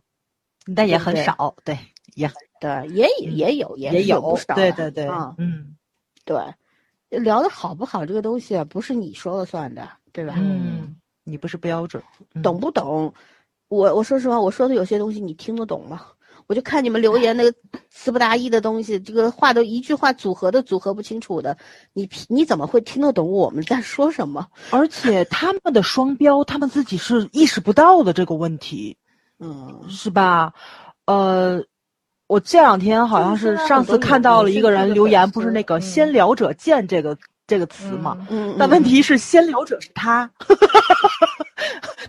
[0.75, 1.75] 但也很少，对，
[2.13, 2.29] 也
[2.59, 5.07] 对，也也有，也有不少，对对对，
[5.39, 5.75] 嗯，
[6.23, 6.39] 对，
[7.19, 10.35] 聊的好不好这个东西啊，不是你说了算的，对吧？
[10.37, 12.03] 嗯，你不是标准，
[12.43, 13.11] 懂不懂？
[13.71, 16.01] 我我说实话，我说的有些东西你听得懂吗？
[16.47, 17.57] 我就看你们留言那个
[17.89, 21.55] 词不达意的东西，这个话都一句话组合的组合不清楚的，
[21.93, 24.45] 你你怎么会听得懂我们在说什么？
[24.71, 28.97] 而且他们的双标，他们自己是意识不到的这个问题，
[29.39, 30.51] 嗯，是吧？
[31.05, 31.63] 呃，
[32.27, 37.17] 我这两天好像是上次看到了一个人留言，不是那个“先聊者见”这个
[37.47, 38.17] 这个词嘛？
[38.29, 40.29] 嗯，但问题是“先聊者”是他。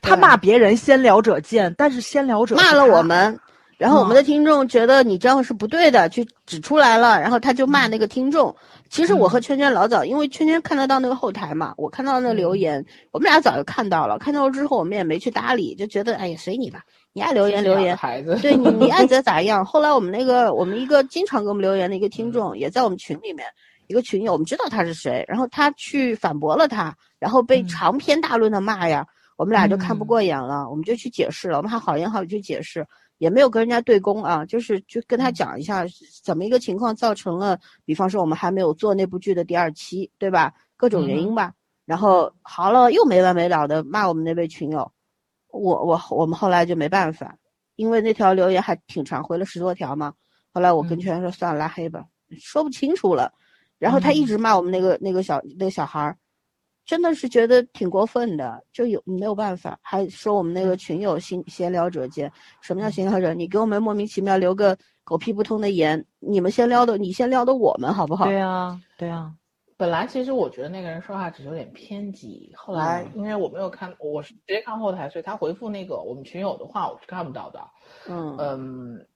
[0.02, 3.38] 他骂别人“先聊者见”，但是“先聊者”骂了我们，
[3.78, 8.54] 然后我们的听众觉得你这样是不对的，去指出来了，然后他就骂那个听众。
[8.90, 14.18] 其实我和圈圈老早，因为圈圈看得到那个后台嘛，我看到那留言，我们俩早就看到了。
[14.18, 16.82] 看到了之后，我们也没去搭理，就觉得哎呀，随你吧，
[17.12, 19.64] 你爱留言留言，孩子，对你你爱 咋咋样。
[19.64, 23.46] 后来我们那个我们一个经常给我们留言的一个听众，也在我们群里面，
[23.86, 29.06] 一个群友，我们知道他是谁，然后他去反驳了他，然后被长篇大论的骂呀。
[29.42, 31.56] 我们俩就看不过眼了，我们就去解释了。
[31.56, 32.86] 我们还好言好语去解释，
[33.18, 35.84] 也没有跟人家对攻啊，就是就跟他讲一下
[36.22, 40.54] 怎么一个情况造成了，比方说我们还没有做那部剧的第二期，对吧？
[40.76, 41.52] 各种原因吧。
[41.84, 44.88] 然后好了，又没完没了的骂我们那位群友，
[45.48, 47.36] 我我我们后来就没办法，
[47.74, 50.14] 因为那条留言还挺长，回了十多条嘛。
[50.52, 52.04] 后来我跟圈说算了，拉黑吧，
[52.38, 53.32] 说不清楚了。
[53.80, 56.16] 然后他一直骂我们那个那个小那个小孩儿。
[56.84, 62.30] 真的是觉得挺过分的，就有没有办法，还说我们那个群友闲闲聊者间，
[62.60, 63.32] 什么叫闲聊者？
[63.34, 68.24] 你给我们莫名其妙留个狗屁不通的言，你们先撩的，你先撩的我们好不好？
[68.24, 69.32] 对呀，对呀。
[69.76, 77.60] 本来其实我觉得那个人说话只是有点偏激，后来因为我没有看，我是直接看后台，所以他回复那个我们群友的话，我是看不到的。
[78.08, 79.06] 嗯嗯。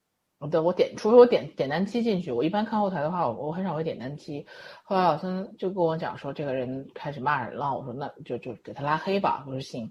[0.51, 4.47] 对，我点，除非我点点单机进去，我一般看后台的话，我我很少会点单机。
[4.85, 9.45] 后来老孙就跟我讲说，这个人开始骂人了，我说那就就给他拉黑吧。
[9.47, 9.91] 我说行，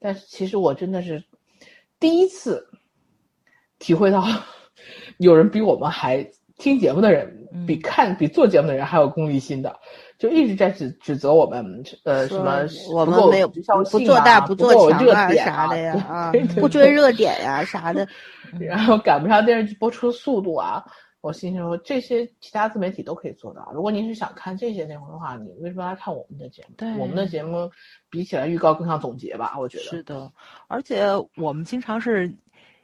[0.00, 1.22] 但是其实我真的是
[2.00, 2.66] 第一次
[3.78, 4.24] 体会到，
[5.18, 6.26] 有人比我们还
[6.56, 9.78] 听节目的人，比看比做节目的人还有功利心的，
[10.18, 13.60] 就一直在指指责我们，呃，什么我们没有不
[14.00, 18.08] 做大不做强啊啥的呀，啊，不追热点呀啥的。
[18.60, 20.84] 然后赶不上电视剧播出的速度啊！
[21.20, 23.70] 我心说这些其他自媒体都可以做到。
[23.72, 26.74] 如果您是想看这些内容的话，你为什么来看我们的节目？
[26.76, 27.70] 对，我们的节目
[28.10, 29.54] 比起来预告更像总结吧？
[29.56, 30.30] 我觉得是的。
[30.66, 31.04] 而且
[31.36, 32.28] 我们经常是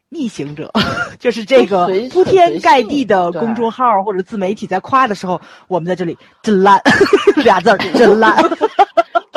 [0.08, 0.72] 逆行者，
[1.18, 6.80] 就是这个铺天盖地的公众号或者自媒体在夸的时候，我们在这里真烂，
[7.44, 8.36] 俩字儿 真烂。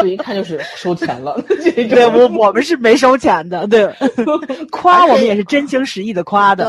[0.02, 3.89] 这一看就是收钱了， 对我我们是没收钱的，对，
[4.72, 6.66] 夸我们也是真情实意的夸的，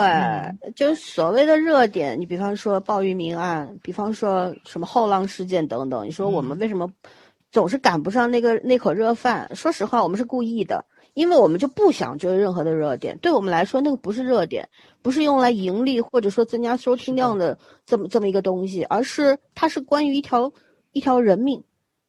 [0.61, 6.89] 对，就是所谓的热点，你比方说鲍鱼明案，比方说什么后浪事件等等，你说我们为什么
[7.51, 9.51] 总是赶不上那个那口热饭。
[9.55, 13.17] 说实话，我们是故意的，因为我们就不想追任何的热点。
[13.19, 14.67] 对我们来说，那个不是热点，
[15.03, 20.51] 不是用来盈利或者说增加收听量的这么这么一个东西，而是它是关于一条
[20.93, 21.63] 一条人命，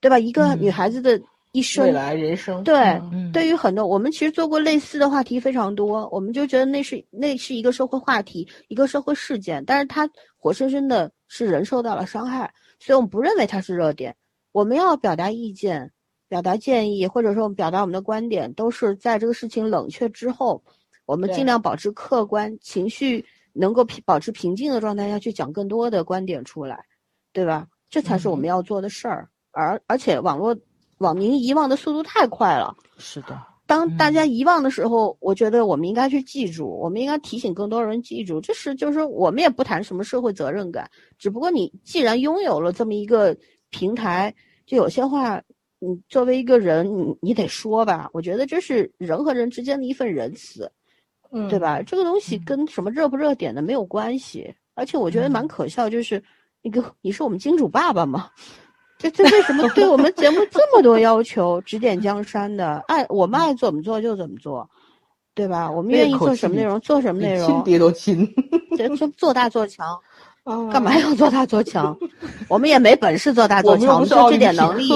[0.03, 0.19] 对吧？
[0.19, 1.17] 一个女孩子的
[1.53, 2.61] 一生，未来人生。
[2.61, 2.75] 对，
[3.13, 14.13] 嗯对于很多我们其实做过类似的话题非常多，我们就觉得那是那是一个社会话题，一个社会事件，但是它活生生的是人受到了伤害，所以我们不认为它是热点。
[14.51, 15.89] 我们要表达意见、
[16.27, 20.61] 表达建议，或者说我们表达我们的观点，都是在这个事情冷却之后，
[21.05, 26.83] 我们尽量保持客观，情绪能够平保持平静的状态下去讲更多的观点出来，
[27.31, 27.67] 对吧？
[27.89, 29.29] 这才是我们嗯要做的事儿。
[29.53, 30.55] 而而且网络
[30.97, 32.75] 网民遗忘的速度太快了。
[32.97, 38.41] 是的，当大嗯家遗忘的时候，我觉得我们应该去记住，我们应该提醒更多人记住。
[38.41, 43.35] 这是就是说，我们也不谈什么社会责任感，只不过你既然拥有了这么一个
[43.69, 44.33] 平台，
[44.65, 45.41] 就有些话，
[45.79, 48.09] 你作为一个人，你你得说吧。
[48.13, 50.71] 我觉得这是人和人之间的一份仁慈，
[51.31, 51.81] 嗯，对吧？
[51.81, 56.23] 这个东西嗯跟什么热不热点的没有关系，而且我觉得蛮嗯可笑，就是
[56.61, 58.29] 那个你是我们金主爸爸吗？
[59.03, 62.81] 这这为什么对我们节目这么多要求，指点江山的？
[62.87, 64.69] 爱我们爱怎么做就怎么做，
[65.35, 65.69] 对吧？
[65.69, 68.25] 我们愿意做什么内容做什么内容，亲爹都亲。
[69.17, 69.99] 做大做强，
[70.45, 71.97] 干干嘛要做大做强？
[72.47, 74.87] 我们也没本事做大做强，就这点能力。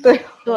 [0.00, 0.54] 对，对，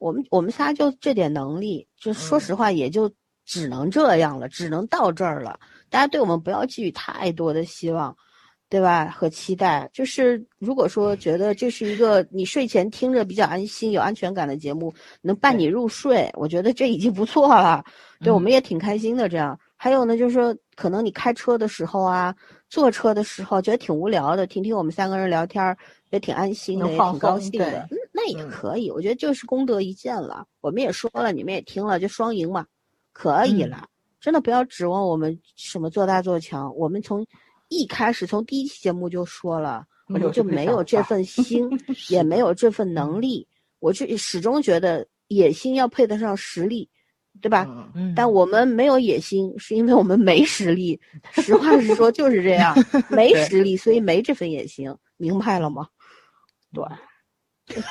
[0.00, 3.08] 我们我们仨就这点能力，就说嗯实话，也就
[3.46, 5.60] 只能这样了，只能到这儿了。
[5.90, 8.16] 大家对我们不要寄予太多的希望，
[8.70, 9.10] 对吧？
[9.10, 9.90] 和期待。
[9.92, 17.84] 就是如果说觉得这是一个你睡前听着比较安心、有安全感的节目，能伴你入睡，我觉得这已经不错了。
[18.20, 19.28] 对，我们也挺开心的。
[19.28, 22.34] 这样，还有呢，就是说，可能你开车的时候啊，
[22.68, 25.76] 坐车的时候，觉得挺无聊的，听听我们三个人聊天儿，
[26.10, 27.88] 也挺安心的，也挺高兴的。
[27.90, 30.46] 嗯，那也嗯可以，我觉得就是功德一件了。
[30.60, 32.64] 我们也说了，你们也听了，就双赢嘛，
[33.12, 33.88] 可以嗯了。
[34.20, 37.26] 真的不要指望我们什么做大做强，我们从
[37.70, 41.70] 一开始从第一期节目就说了，我们就没 有这份心，
[42.10, 43.46] 也没有这份能力。
[43.78, 46.86] 我就始终觉得野心要配得上实力，
[47.40, 47.66] 对吧？
[48.14, 51.00] 但我们没有野心，是因为我们没实力。
[51.32, 52.74] 实话实说，就是这样，
[53.08, 55.88] 没实力，所以没这份野心，明白了吗？
[56.74, 56.84] 对，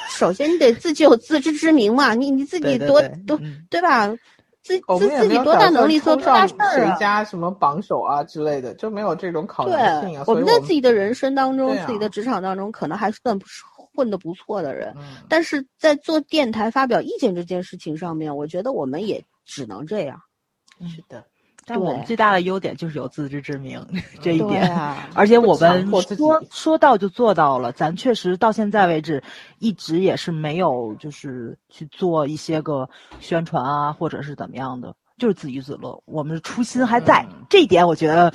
[0.10, 4.14] 首先你得自己有自知之明嘛，你你自己多对对对多嗯对吧？
[4.62, 6.96] 自自自己多大能力做多大事儿啊？
[6.98, 13.64] 家什么榜首啊之类的，就没有这种考对量性啊。，我们在自己的人生当中、啊自己的职场当中，可能还算不是
[13.96, 20.22] 混得不错的人，嗯但是在做电台发表意见这件事情上面，我觉得我们也只能这样。
[20.88, 21.26] 是的，
[21.70, 23.80] 但我们最大的优点就是有自知之明
[24.20, 24.68] 这一点。
[24.76, 29.24] 啊，而且我们说说到就做到了，咱确实到现在为止
[29.60, 32.90] 一直也是没有就是去做一些个
[33.20, 36.02] 宣传啊，或者是怎么样的，就是自娱自乐。
[36.06, 38.34] 我们的初心还在，嗯这一点我觉得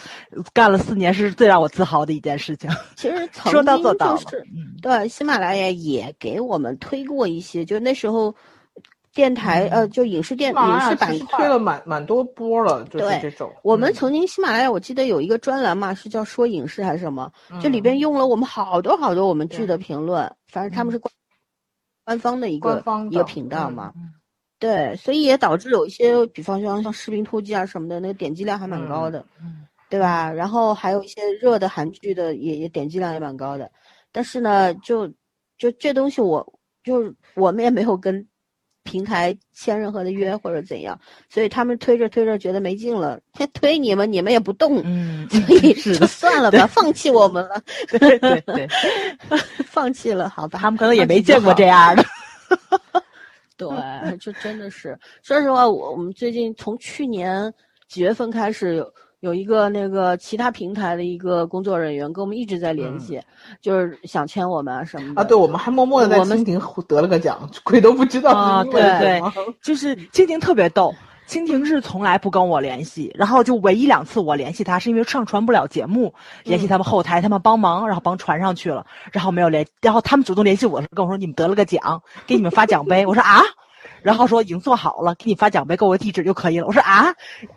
[0.52, 2.70] 干了四年是最让我自豪的一件事情。
[2.94, 8.34] 其实曾说到经做到是嗯对喜马拉雅也给我们推过一些，就那时候
[9.14, 13.50] 电台、呃，就影视电影视板块推了蛮蛮多波了，就是对这种。
[13.62, 13.94] 我们嗯。
[13.94, 17.82] 曾经喜马拉雅，我记得有一个专栏嘛，是叫说影视还是什么，就里嗯。
[17.82, 21.12] 边用了我们好多好多我们剧的评论，反正他们是官
[22.04, 24.12] 官方的一个一个频道嗯嘛，嗯。
[24.58, 29.66] 对，所以也导致有一些，比方说像《士兵突击》啊什么的，那个点击量还蛮高的，嗯。
[29.90, 30.32] 对吧？
[30.32, 33.70] 然后还有一些热的韩剧的也也点击量也蛮高的，
[34.10, 35.06] 但是呢，就
[35.56, 36.44] 就这东西我
[36.82, 38.26] 就我们也没有跟
[38.84, 47.60] 平台签任何的约或者怎样，所以他们推着推着觉得没劲了，先 推你们，你们也不动，嗯， 所以 就，算了吧，放弃我们了，
[47.98, 48.40] 对对。
[48.42, 48.68] 对，
[49.66, 50.58] 放弃了，好吧？
[50.60, 52.04] 他们可能也没见过这样的。
[53.56, 53.68] 对，
[54.18, 57.52] 这真的是，说实话，我我们最近从去年
[57.88, 58.92] 几月份开始有
[59.24, 63.18] 有一个那个其他平台的一个工作人员跟我们一直在联系，
[63.62, 65.22] 就是想签我们啊什么的。
[65.22, 69.22] 啊，对，我们还默默的在蜻蜓得了个奖，鬼都不知道啊是因为对
[69.62, 70.94] 就是蜻蜓特别逗，
[71.26, 76.12] 蜻蜓是从来不跟我联系，然后就唯一两次我联系他是因为上传不了节目，
[76.42, 83.40] 联系他们后台，他们帮忙，然后帮传上去了，然后没有联，然后他们主动联系我跟我说你们得了个奖，给你们发奖杯，我说啊。
[84.04, 86.66] 然后说已经做好了，给你发奖杯，给我个地址就可以了。
[86.66, 87.06] 我说啊，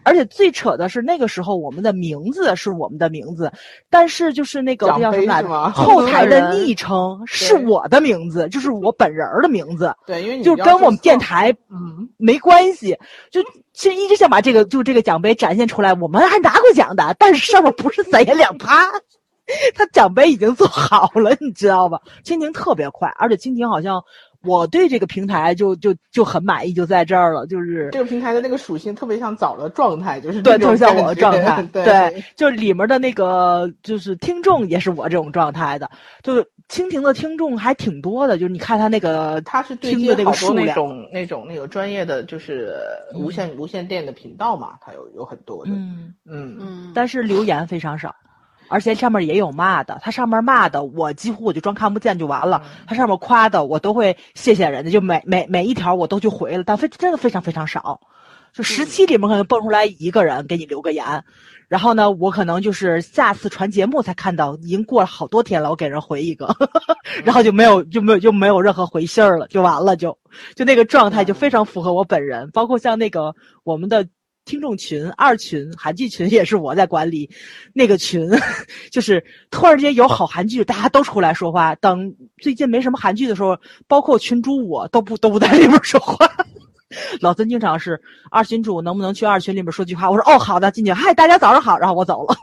[0.04, 3.52] 而且最扯的是那个时候我们的名字是我们的名字，
[3.90, 5.70] 但是就是那个奖叫什么？
[5.76, 9.94] 后台的昵称是我的名字，就是我本人儿的名字。
[10.06, 12.98] 对，因为你就跟我们电台嗯，没关系，
[13.30, 13.44] 就
[13.74, 18.74] 其实一直想把这个就这个奖杯展现出来，我们还拿过奖的，但是上面不是三言两拍。
[19.76, 22.00] 他奖杯已经做好了，你知道吧？
[22.24, 24.02] 蜻蜓特别快，而且蜻蜓好像。
[24.44, 35.90] 我对这个平台就就就很满意，就在这儿了，就是这个平台的那个属性特别像早的状态，就是对，特别像我的状态， 对，就是里面的那个就是听众也是我这种状态的，
[36.24, 42.76] 就是蜻蜓的听众还挺多的，就是你看他那个他是听的那个数量，那种那种那个专业的就是
[43.14, 46.14] 无线无线电的频道嘛，他有有很多的，嗯。
[46.26, 46.58] 嗯。
[46.60, 48.16] 嗯，但是留言非常少。
[48.70, 52.62] 而且上面也有骂的，他上面骂的我几乎我就装看不见就完了。
[52.86, 58.00] 他上面夸的我都会谢谢人家，就每每每一条我都去回了，但非真的非常非常少，
[58.54, 61.24] 就十期里面可能蹦出来一个人给你留个言，
[61.68, 66.56] 然后呢，我可能就是下次传节目才看到，已经过了好多天了，我给人回一个，
[67.24, 70.18] 然后就没有就没有就没有任何回信儿了，就完了，就
[70.56, 74.08] 就那个状态就非常符合我本人，包括像那个我们的。
[74.48, 77.30] 听众群二群韩剧群也是我在管理，
[77.74, 78.28] 那个群
[78.90, 81.76] 就是突然间有好韩剧，大家都出来说话。
[81.76, 86.26] 等最近没什么韩剧的时候，包括群主我都不都不在里边说话。
[87.20, 90.10] 老曾经常是二群主能不能去二群里面说句话？
[90.10, 90.94] 我说哦好的，进去。
[90.94, 92.34] 嗨，大家早上好，然后我走了。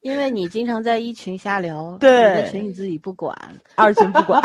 [0.00, 3.36] 因为你经常在一群瞎聊，对群你自己不管，
[3.74, 4.42] 二群不管，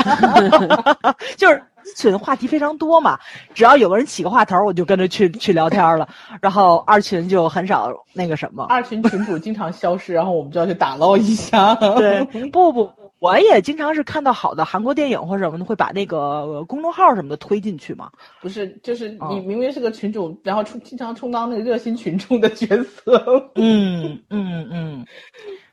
[1.37, 1.93] 就是一。
[1.97, 3.19] 群话题非常多嘛，
[3.53, 6.07] 只要有个人起个话头，我就跟着去去聊天了。
[6.41, 11.75] 然后二群就很少那个什么，二群群主经常消失，然后我们就要去打捞一下。
[11.75, 12.23] 对，
[12.53, 12.89] 不 不，
[13.23, 18.11] 我也经常是看到好的韩国电影或者什么的，会把那个公众号什么的推进去嘛。
[18.41, 23.49] 不是，就是你明明是个群主，然后充经常充当那个热心群众的角色。
[23.55, 25.05] 嗯嗯嗯。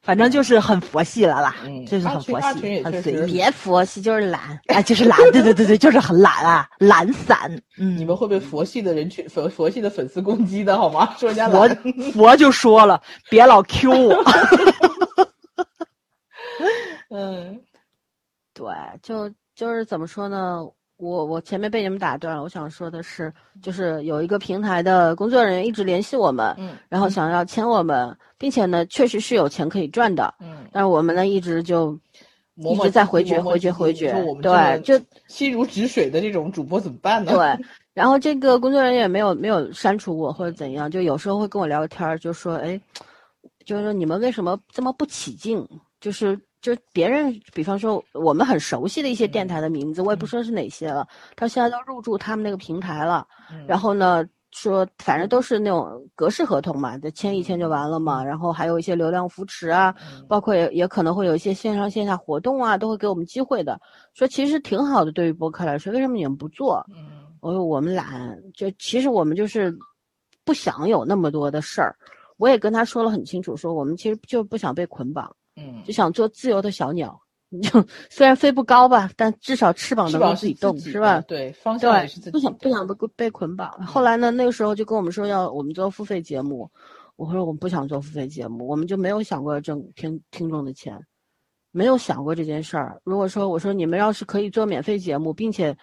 [0.01, 3.32] 反正就是很佛系了啦，嗯就是很佛系，很随意。
[3.32, 5.18] 别佛系，就是懒啊，就是懒。
[5.32, 7.51] 对对对对，就是很懒啊，懒散。
[7.78, 11.14] 嗯，你们会被佛系的人群、佛佛系的粉丝攻击的好吗？
[11.18, 11.68] 说人家佛
[12.12, 14.24] 佛就说了，别老 Q 我。
[17.11, 17.61] 嗯，
[18.54, 18.66] 对，
[19.02, 20.66] 就就是怎么说呢？
[20.96, 23.32] 我我前面被你们打断了，我想说的是，
[23.62, 31.98] 就是有一个平台的工作人员一直联系我们，嗯，然后想要签我们，并且呢，确实是有钱可以赚的，嗯，但是我们呢一直就
[32.56, 37.32] 一直在回绝回绝回绝，对，就心如止水的这种主播怎么办呢？
[37.32, 42.78] 对， 然后这个工作人员也没有没有删除我或者怎样，就有时候会跟我聊天，就说，哎，
[43.64, 45.66] 就是说你们为什么这么不起劲？
[45.98, 46.38] 就是。
[46.61, 51.06] 就别人，比方说我们很熟悉的一些电台的名字，我也不说是哪些了。
[51.36, 53.26] 他现在都入驻他们那个平台了，
[53.66, 58.22] 然后呢，说反正都是那种格式合同嘛，就签一签就完了嘛。
[58.22, 59.94] 然后还有一些流量扶持啊，
[60.28, 63.80] 包括也也可能会有一些线上线下活动啊，都会给我们机会的。
[64.12, 66.84] 说其实挺好的，对于博客来说，为什么你们不做？
[67.40, 69.74] 我说我们懒，就其实我们就是
[70.44, 71.96] 不想有那么多的事儿。
[72.36, 75.34] 我也跟他说了很清楚，说我们其实就不想被捆绑。
[75.57, 81.20] 嗯，就想做自由的小鸟，你就虽然飞不高吧，但至少翅膀能够自己动，是吧？
[81.22, 82.30] 对，方向也是自己。
[82.30, 83.70] 不想不想被被捆绑。
[83.84, 86.70] 后来呢，那个时候就跟我们说要我们做付费节目，
[87.16, 90.98] 我说我们不想做付费节目，我们就没有想过挣听听众的钱，
[91.70, 93.01] 没有想过这件事儿。
[93.05, 95.76] 如果说我说你们要是可以做免费节目，并且。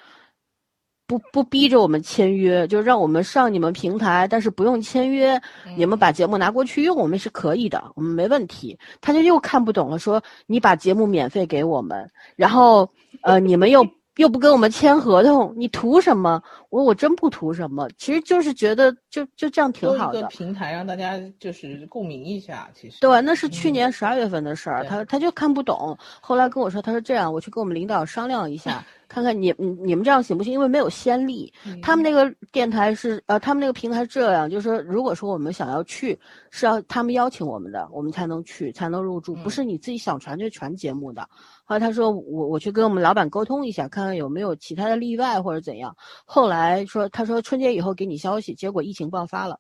[1.07, 5.41] 不不逼着我们签约，就让我们上你们平台，但是不用签约，
[5.77, 8.77] 你们把节目拿过去用，我们是可以的，我们没问题。
[8.99, 12.89] 他就又看不懂了，说你把节目免费给我们，然后
[13.21, 13.87] 呃你们又
[14.17, 16.41] 又不跟我们签合同，你图什么？
[16.69, 20.27] 我我真不图什么，其实就是觉得就就这样挺好的。
[20.27, 28.83] 平台让大家就是共鸣一下，其实对，那是去年十二月份的事儿，他他就看不懂，后来跟我说，他说这样，我去跟我们领导商量一下。
[29.07, 30.51] 看看你，你你们这样行不行？
[30.51, 31.49] 因为没有先例，
[31.81, 36.19] 他们那个电台是，呃，他们那个平台是这样，就是说，如果说我们想要去，
[36.51, 41.25] 是要他们邀请我们的，我们才能去，才能入驻，不是你自己想传就传节目的。
[41.69, 45.93] 后来他说，我我去跟我们老板沟通一下，看看有没有其他的例外或者怎样。
[46.23, 49.59] 后来说，他说春节以后给你消息，结果疫情爆发了，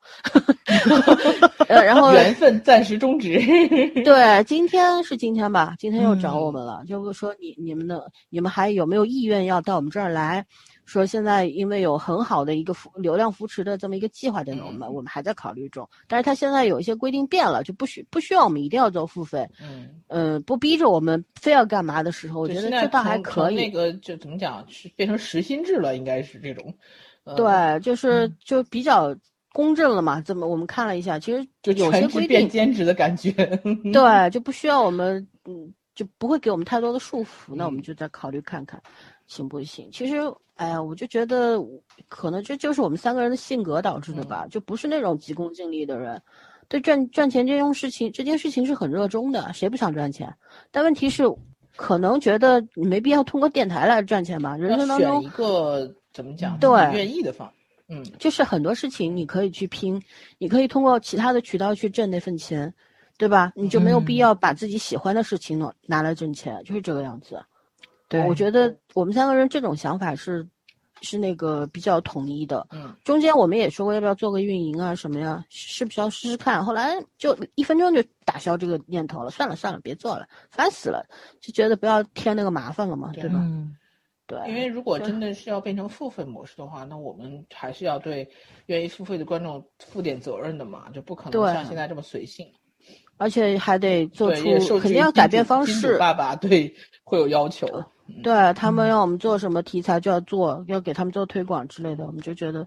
[1.67, 3.37] 呃，然后缘分暂时终止。
[4.05, 5.75] 对，今天是今天吧？
[5.77, 9.43] 今天又找我们了，就是说你你们的你们还有没有意愿？
[9.43, 10.45] 要到我们这儿来
[10.87, 15.87] 说，现在因为有很好的一个扶流量扶持的这么一个计划在我们，我们还在考虑中。
[16.07, 19.45] 但是它现在有一些规定变了，就不需不需要我们一定要做付费。
[19.61, 23.55] 嗯呃，不逼着我们非要干嘛的时候，我觉得这倒还可以。
[23.55, 26.73] 那个就怎么讲，是变成实心制了，应该是这种。
[27.35, 29.13] 对，就是就比较
[29.51, 30.21] 公正了嘛。
[30.21, 33.31] 怎么我们看了一下，其实就有些规定变兼职的感觉。
[33.91, 35.73] 对，就不需要我们嗯。
[35.97, 38.79] 就不会给我们太多的束缚，那我们就再考虑看看，
[39.27, 39.89] 行不行？
[39.91, 40.15] 其实，
[40.55, 41.61] 哎呀，我就觉得
[42.07, 46.21] 可能这就是我们三个人的性格导致的吧，就不是那种急功近利的人。
[46.69, 50.33] 对赚赚钱这种事情，这件事情是很热衷的，谁不想赚钱？
[50.71, 51.23] 但问题是，
[51.75, 54.57] 可能觉得你没必要通过电台来赚钱吧？
[54.57, 56.57] 人生当中选一个怎么讲？
[56.59, 57.49] 对，愿意的方，
[57.87, 60.01] 嗯，就是很多事情你可以去拼，
[60.39, 62.73] 你可以通过其他的渠道去挣那份钱，
[63.17, 63.53] 对吧？
[63.55, 67.41] 你就没有必要把自己喜欢的事情呢拿来挣钱，就是这个样子。
[68.09, 70.47] 对，我觉得我们三个人这种想法是。
[71.03, 76.65] 是那个比较统一的，嗯，中间我们也说过要不要做个运营啊什么呀，是不是要试试看？
[76.65, 81.05] 后来就一分钟就打消这个念头了，算了算了，别做了，烦死了，
[81.39, 83.35] 就觉得不要添那个麻烦了嘛，对吧？
[83.35, 83.77] 嗯
[84.25, 88.27] 对，因为如果真的是要变成付费模式的话，那我们还是要对
[88.65, 92.51] 愿意付费的观众负点责任的嘛，就不可能像现在这么随性，
[93.17, 95.97] 而且还得做出肯定要改变方式。
[95.97, 97.67] 爸爸对会有要求。
[98.23, 102.65] 对他们让我们做什么题材就要做，要给他们做推广之类的，我们就觉得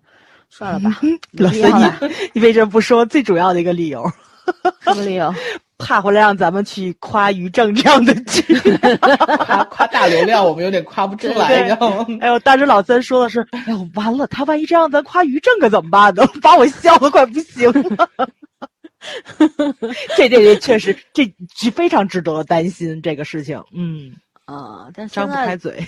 [0.51, 0.99] 算了吧。
[1.33, 1.73] 老孙，
[2.11, 4.05] 你你为什么不说最主要的一个理由？
[4.83, 5.33] 什么理由？
[5.79, 8.43] 怕回来让咱们去夸于正这样的剧，
[9.01, 12.07] 夸夸大流量，我们有点夸不出来，你知道吗？
[12.21, 16.23] 哎呦，当时老三说的是，哎呦，完了，他万一这样咱夸于正可怎么办呢？
[16.43, 18.09] 把我笑的快不行了。
[20.17, 21.25] 这这这确实，这
[21.55, 23.63] 是非常值得担心这个事情。
[23.73, 24.15] 嗯。
[24.47, 25.81] 啊，但张不开嘴，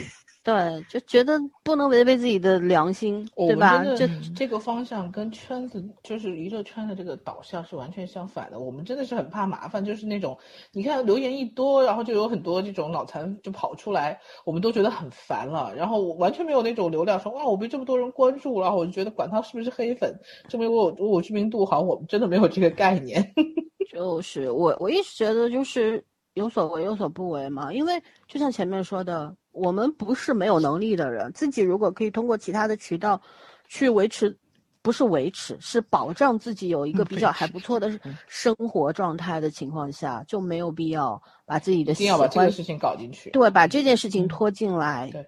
[0.44, 3.84] 对，就觉得不能违背自己的良心，对吧？
[3.96, 8.58] 这这个方向跟圈子，就是娱乐圈的这个导向是完全相反的。
[8.58, 10.36] 我们真的是很怕麻烦，就是那种
[10.72, 15.72] 你看留言一多，然后就有很多这种脑残就跑出来，我们都觉得很烦了。
[15.76, 20.12] 然后我完全没有那种流量，说哇，我被这么多人关注了，我就觉得管他是不是黑粉，
[20.48, 23.24] 证明我我知名度好，我们真的没有这个概念。
[23.92, 26.04] 就是我我一直觉得就是。
[26.34, 33.20] 有所为有所不为嘛，因为就像前面说的，我们不是没有能力的人，自己如果可以通过其他的渠道，
[33.68, 34.36] 去维持，
[34.82, 45.26] 不是维持，是保障自己有一个比较还不错的生活状态的情况下，就没有必要把自己的一定要把这个事情搞进去，对，把这件事情拖进来，对，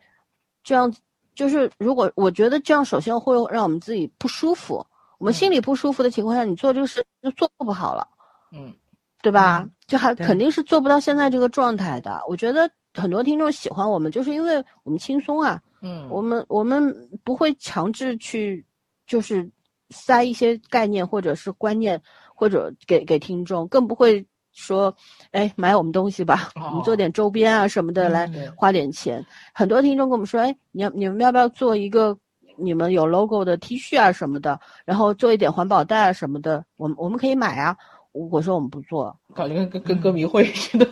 [0.62, 0.92] 这样
[1.34, 4.84] 就是如果我觉得这样，首先会让我们自己不舒服，
[5.18, 8.08] 我们心里不舒服的情况下，你做这个事就做不好了，
[8.52, 8.74] 嗯。
[9.22, 9.66] 对吧？
[9.86, 12.22] 就还肯定是做不到现在这个状态的。
[12.28, 15.60] 我觉得很多听众喜欢我们，就是因为我们轻松啊。
[15.82, 18.64] 嗯，我们我们不会强制去，
[19.06, 19.50] 就是
[19.90, 22.00] 塞一些概念或者是观念，
[22.34, 24.94] 或者给给听众，更不会说，
[25.32, 29.22] 哎，买我们东西吧，我们做点周边啊什么的来花点钱。
[29.52, 32.16] 很多听众跟我们说，哎，你要你们要不要做一个
[32.56, 37.76] 你们有 logo 的 T 恤啊什么的，然后做一点环保袋啊什么的，我们我们可以买啊。
[38.12, 40.88] 我说我们不做，感觉跟跟歌迷会似的。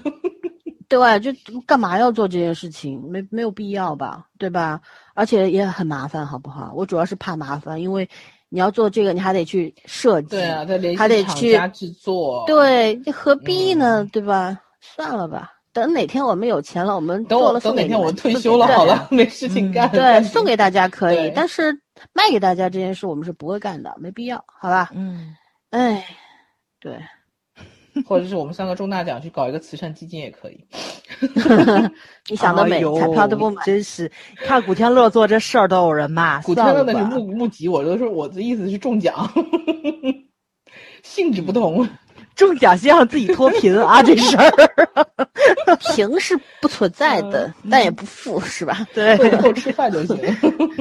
[0.98, 3.02] 对，就干嘛要做这件事情？
[3.10, 4.80] 没没有必要吧，对吧？
[5.14, 6.72] 而且也很麻烦，好不好？
[6.74, 8.08] 我主要是怕麻烦，因为
[8.48, 10.66] 你要做这个，你还得去设计，对啊，
[10.96, 14.06] 还得去制作，对，何必呢？
[14.12, 14.58] 对吧？
[14.80, 17.40] 算了吧，等哪天我们有钱了，我们等
[17.74, 21.72] 哪天我退休了，好了， 没事情干，对，送给大家可以， 但是
[22.12, 24.90] 卖给大家这件事，我们是不会干的，没必要，好吧？
[24.94, 25.34] 嗯，
[25.70, 26.04] 哎。
[26.82, 26.98] 对，
[28.06, 30.64] 或者是我们三个中大奖去搞一个慈善基金也可以。
[32.28, 36.40] 你想得美，彩票都不买，真是看古天乐做这事儿都有人骂。
[36.42, 39.30] 古天乐那是募募集，我都是我的意思是中奖，
[41.02, 41.88] 性质不同。
[42.34, 44.50] 中奖先让自己脱贫啊，这事儿
[45.94, 48.86] 贫是不存在的，但也不富，是吧？
[48.94, 50.16] 对，够吃饭就行。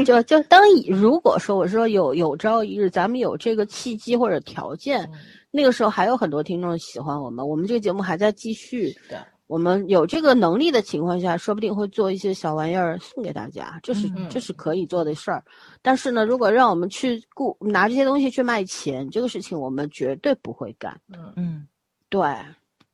[0.05, 5.07] 就就当如果说我说有有朝一日咱们有这个契机或者条件，
[5.51, 8.91] 那个时候还有很多听众喜欢我们，我们这个节目还在继续。
[9.07, 9.17] 对。
[9.47, 15.43] 我们有这个能力的情况下，说不定会做一些小玩意儿送给大家，这是这是可以做的事儿。
[15.81, 20.97] 但是呢，如果让我们去雇拿这些东西去卖钱，这个事情我们绝对不会干。
[21.09, 21.67] 嗯嗯，
[22.07, 22.33] 对，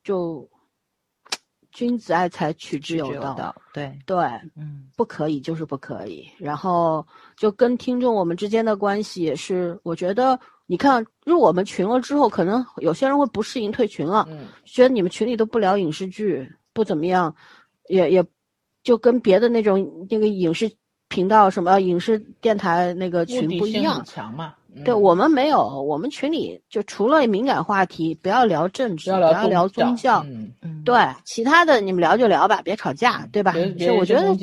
[0.03, 0.49] 就
[1.71, 3.55] 君子爱财，取之有道。
[3.71, 4.17] 对对，
[4.55, 6.27] 嗯，不可以就是不可以。
[6.39, 7.05] 然后
[7.35, 10.39] 就跟听众我们之间的关系也是，我觉得。
[10.67, 14.27] 你看入我们群了之后，可能有些人会不适应退群了，
[14.65, 17.33] 觉得你们群里都不聊影视剧，不怎么样，
[17.87, 18.25] 也也，
[18.83, 20.69] 就跟别的那种那个影视
[21.07, 24.03] 频道什么影视电台那个群不一样。
[24.05, 24.53] 强嘛？
[24.83, 33.53] 对我们没有，我们群里就除了敏感话题，不要聊政治，不要聊宗教，嗯嗯，对，其他的你们聊就聊吧，别吵架，对吧？
[33.53, 34.35] 别我觉得。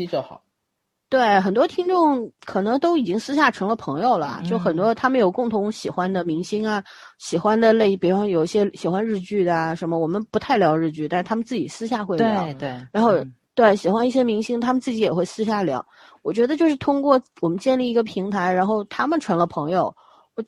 [1.15, 6.83] 对很多听众可能都已经私下成了朋友了，就很多他们有共同喜欢的明星啊，
[7.19, 12.43] 喜欢的类，比方有一些喜欢日剧的啊什么，我们不太聊日剧，但是他们自己私下会聊。
[12.43, 12.87] 对对。
[12.91, 13.13] 然后
[13.55, 15.87] 对喜欢一些明星，他们自己也会私下聊。
[16.23, 19.95] 我觉得就是通过我们建立一个平台，然后他们成了朋友，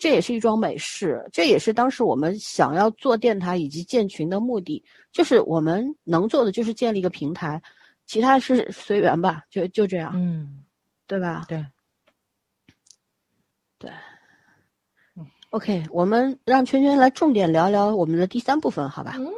[0.01, 4.83] 这也是一桩美事，这也是当时我们想要做电台以及建群的目的，
[5.13, 7.63] 就是我们能做的就是建立一个平台，
[8.07, 10.65] 其他是随缘吧，就就这样，嗯，
[11.07, 11.45] 对吧？
[11.49, 11.66] 对，
[13.78, 13.91] 对，
[15.16, 19.16] 嗯，OK，我们让圈圈来重点聊聊我们的第三部分，好吧？
[19.19, 19.28] 嗯，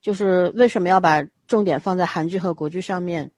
[0.00, 3.30] 就是为什么要把重点放在韩剧和国剧上面？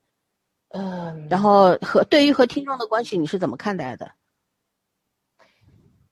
[0.68, 4.12] 嗯，然后和对于和听众的关系，你是怎么看待的？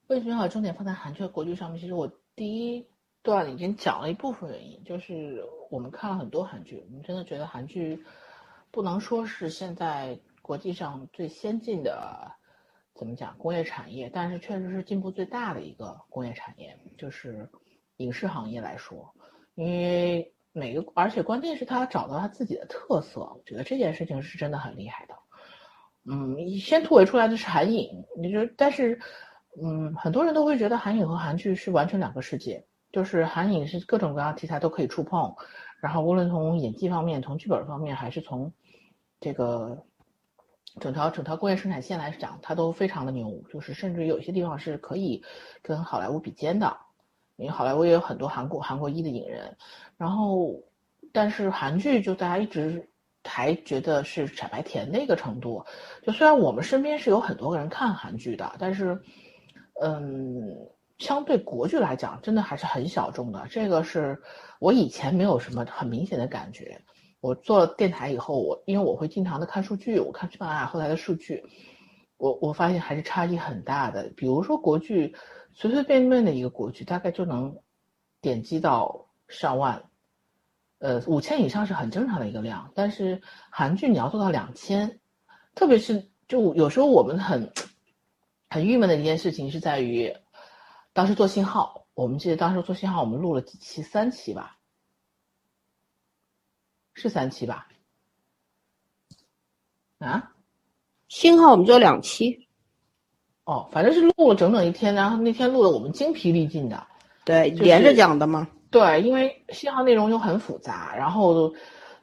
[0.09, 1.81] 为什么要把重点放在韩剧和国剧上面？
[1.81, 2.87] 其实我第一
[3.23, 5.43] 段已经讲了一部分原因，就是
[5.73, 8.05] 我们看了很多韩剧，我们真的觉得韩剧
[8.71, 12.31] 不能说是现在国际上最先进的，
[12.95, 17.49] 怎么讲工业产业，但是确实是进步最大的一个工业产业，就是
[17.97, 19.15] 影视行业来说，
[19.55, 25.15] 因为每个，而且关键是他找到他自己的特色，我觉得这件事情是真的很厉害的。
[26.05, 29.01] 嗯，先突围出来的是韩影，你就，但是。
[29.63, 35.31] 嗯，很多人都会觉得韩影和韩剧是完全两个世界，就是韩影是各种各样题材都可以触碰，
[35.83, 38.53] 然后无论从演技方面、从剧本方面，还是从
[39.21, 39.85] 这个
[40.81, 45.25] 整条整条工业生产线来讲，它都非常的牛，就是甚至有些地方是可以
[45.61, 46.77] 跟好莱坞比肩的，
[47.35, 49.57] 因为好莱坞也有很多韩国韩国一的影人，
[49.97, 50.55] 然后
[51.13, 52.89] 但是韩剧就大家一直
[53.25, 55.67] 还觉得是傻白甜的一个程度，
[56.03, 59.03] 就虽然我们身边是有很多人看韩剧的，但是。
[59.81, 60.69] 嗯，
[60.99, 63.45] 相对国剧来讲，真的还是很小众的。
[63.51, 64.21] 这个是
[64.63, 66.81] 我以前没有什么很明显的感觉。
[67.19, 71.45] 我做了电台以后，我因为我会经常的看数据，我看喜马拉雅后台的数据，
[72.17, 74.09] 我我发现还是差异很大的。
[74.17, 75.17] 比如说国剧，
[75.53, 77.57] 随随便便的一个国剧，大概就能
[78.21, 79.83] 点击到上万，
[80.79, 82.71] 呃，五千以上是很正常的一个量。
[82.73, 83.21] 但是
[83.51, 85.01] 韩剧你要做到两千，
[85.57, 87.51] 特别是就有时候我们很。
[88.53, 90.15] 很郁闷的一件事情是在于，
[90.93, 94.59] 当时做信号，我们记得当时做信号，我们录了几期，三期吧，
[96.95, 97.69] 是三期吧？
[99.99, 100.33] 啊？
[101.09, 102.49] 信号我们做两期，
[103.45, 106.87] 哦，反正是录了整整一天，然后那天录的我们精疲力尽的。
[107.25, 108.49] 对，连着讲的吗？
[108.71, 111.53] 对，因为信号内容又很复杂，然后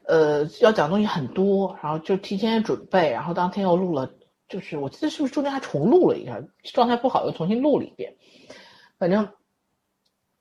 [0.03, 4.13] 呃要讲东西很多，然后就提前准备，然后当天又录了。
[4.47, 8.15] 就是我记得是不是中间还重录了一下，状态不好又重新录了一遍。
[8.97, 9.27] 反正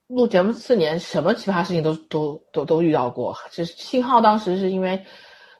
[0.09, 3.37] 录节目四年，什么奇葩事情都都都都遇到过。
[3.51, 5.05] 就是信号当时是因为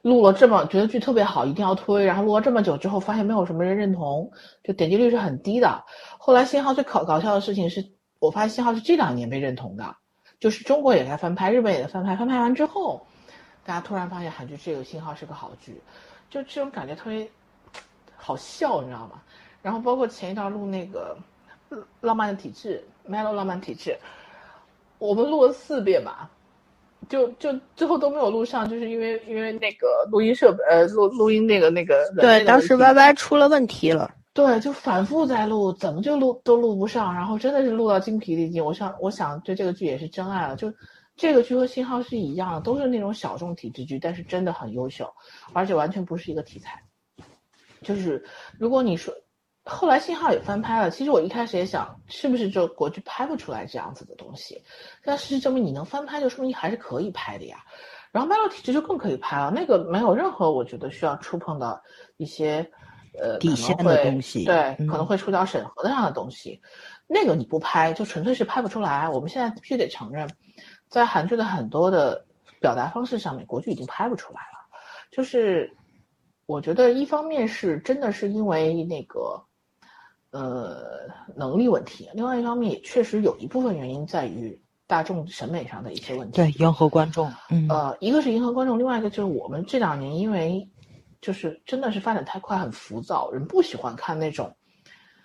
[0.02, 4.32] 录了这么觉得剧特别好，一定要推，然后录了这么久之后，发现没有什么人认同，
[4.64, 5.84] 就点击率是很低的。
[6.18, 7.86] 后来信号最搞搞笑的事情是，
[8.18, 9.96] 我发现信号是这两年被认同的，
[10.40, 13.06] 就是中国也在翻拍，日本也在翻拍，翻拍完之后，
[13.64, 15.80] 大家突然发现韩剧这个信号是个好剧，
[16.28, 17.30] 就这种感觉特别。
[18.22, 19.22] 好笑，你知道吗？
[19.62, 21.18] 然后包括前一段录那个
[22.02, 23.98] 《浪漫的体质》，Melo 浪漫体质，
[25.00, 26.30] 我们录了四遍吧，
[27.08, 38.64] 就就最后都没有录上，就是因为因为那个录音设备呃录录音那个那个对，当时 Y Y 出了问题了，对，就反复在录，怎么就录都录不上，然后真的是录到精疲力尽。
[38.64, 40.72] 我想我想对这个剧也是真爱了，就
[41.16, 45.10] 这个剧和信号是一样的，都是那种小众体制剧，但是真的很优秀，
[45.54, 46.82] 而且完全不是一个题材。
[47.82, 48.22] 就是
[48.58, 49.14] 如果你说
[49.70, 54.62] 后来信号也翻拍了，其实我一开始也想是不是就国剧拍不出来这样子的东西，
[55.04, 57.58] 但事实证明你能翻拍就说明你还是可以拍的呀。
[58.12, 61.82] 然后 Melody 其实就更可以拍了，那个没有任何我觉得需要触碰到
[62.18, 62.70] 一些
[63.20, 66.60] 呃底线的东西，对，可能会触到审核的上的东西，
[67.08, 69.08] 那个你不拍就纯粹是拍不出来。
[69.08, 70.28] 我们现在必须得承认，
[70.88, 72.26] 在韩剧的很多的
[72.60, 74.68] 表达方式上面，国剧已经拍不出来了，
[75.12, 75.74] 就是。
[76.48, 79.40] 我觉得一方面是真的是因为那个，
[80.32, 86.36] 呃，能力问题；，另外一方面也确实有一部分原因在于大众审美上的一些问题。
[86.36, 87.32] 对，迎合观众。
[87.50, 87.68] 嗯。
[87.70, 90.70] 呃，一个是迎合观众，另外一个就是我们这两年因为
[91.22, 94.56] 就是真的是发展太快，很浮躁，人不喜欢看那种。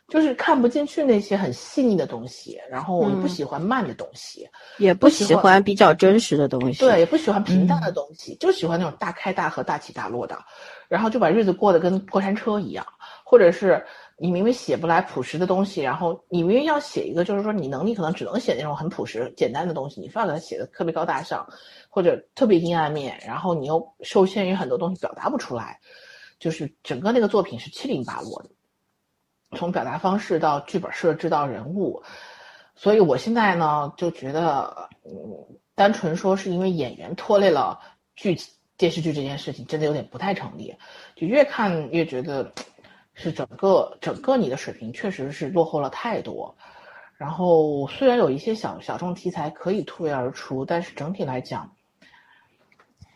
[0.06, 10.38] 就是看不进去那些很细腻的东西，然后也不喜欢慢的东西，也不喜欢比较真实的东西，对，也不喜欢平淡的东西，就喜欢那种大开大合、大起大落的，
[10.88, 12.86] 然后就把日子过得跟过山车一样，
[13.24, 13.82] 或者是
[14.16, 21.46] 你明明写不来朴实的东西，然后你明明要写一个，就是说你能力可能只能写那种很朴实简单的东西，你非要给它写的特别高大上，
[21.88, 25.80] 或者特别阴暗面，然后你又受限于很多东西表达不出来，
[26.38, 28.50] 就是整个那个作品是七零八落的。
[29.56, 32.02] 从表达方式到剧本设置到人物，
[32.74, 35.12] 所以我现在呢就觉得，嗯，
[35.76, 37.78] 单纯说是因为演员拖累了
[38.16, 38.36] 剧
[38.76, 40.74] 电视剧这件事情，真的有点不太成立。
[41.14, 42.52] 就越看越觉得，
[43.14, 46.54] 是整个整个你的水平确实是落后了太多。
[47.16, 51.70] 然后虽然有一些小小众题材可以突围而出，但是整体来讲，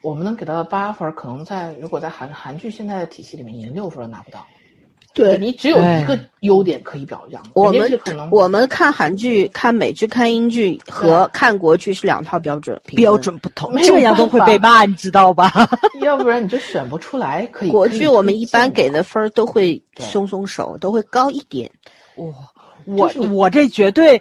[0.02, 4.46] 我们能给到的八分，可能在如果在韩韩剧现在的体系里面，连六分都拿不到。
[5.18, 7.42] 对你只有一个优点可以表扬。
[7.54, 8.00] 我们
[8.30, 15.52] 我们看韩剧、看美剧、看英剧和看国剧是两套标准，标准不同， 这样都会被骂，你知道吧？
[16.00, 17.46] 要不然你就选不出来。
[17.46, 21.70] 可以 国剧我们一般给的分都会松松手，都会高一点。
[22.16, 22.32] 哇，
[22.86, 24.20] 我我这绝对。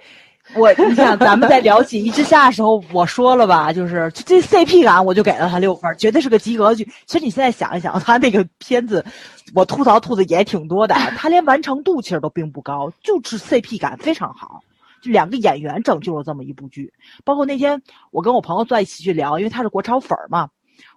[0.58, 6.84] 我你想，咱们在聊锦衣之下》的时候，我说了吧，就是这 CP 感，我就给了他六分，绝对是个及格剧。
[7.06, 9.06] 其实你现在想一想，他那个片子，
[9.54, 14.62] 我吐槽吐的也挺多的，他连完成度其实都并不高，就是 CP 感非常好，
[15.02, 16.92] 就两个演员拯救了这么一部剧。
[17.24, 17.82] 包括那天
[18.12, 20.50] 我跟我朋友在一起去聊，因为他是国潮粉嘛，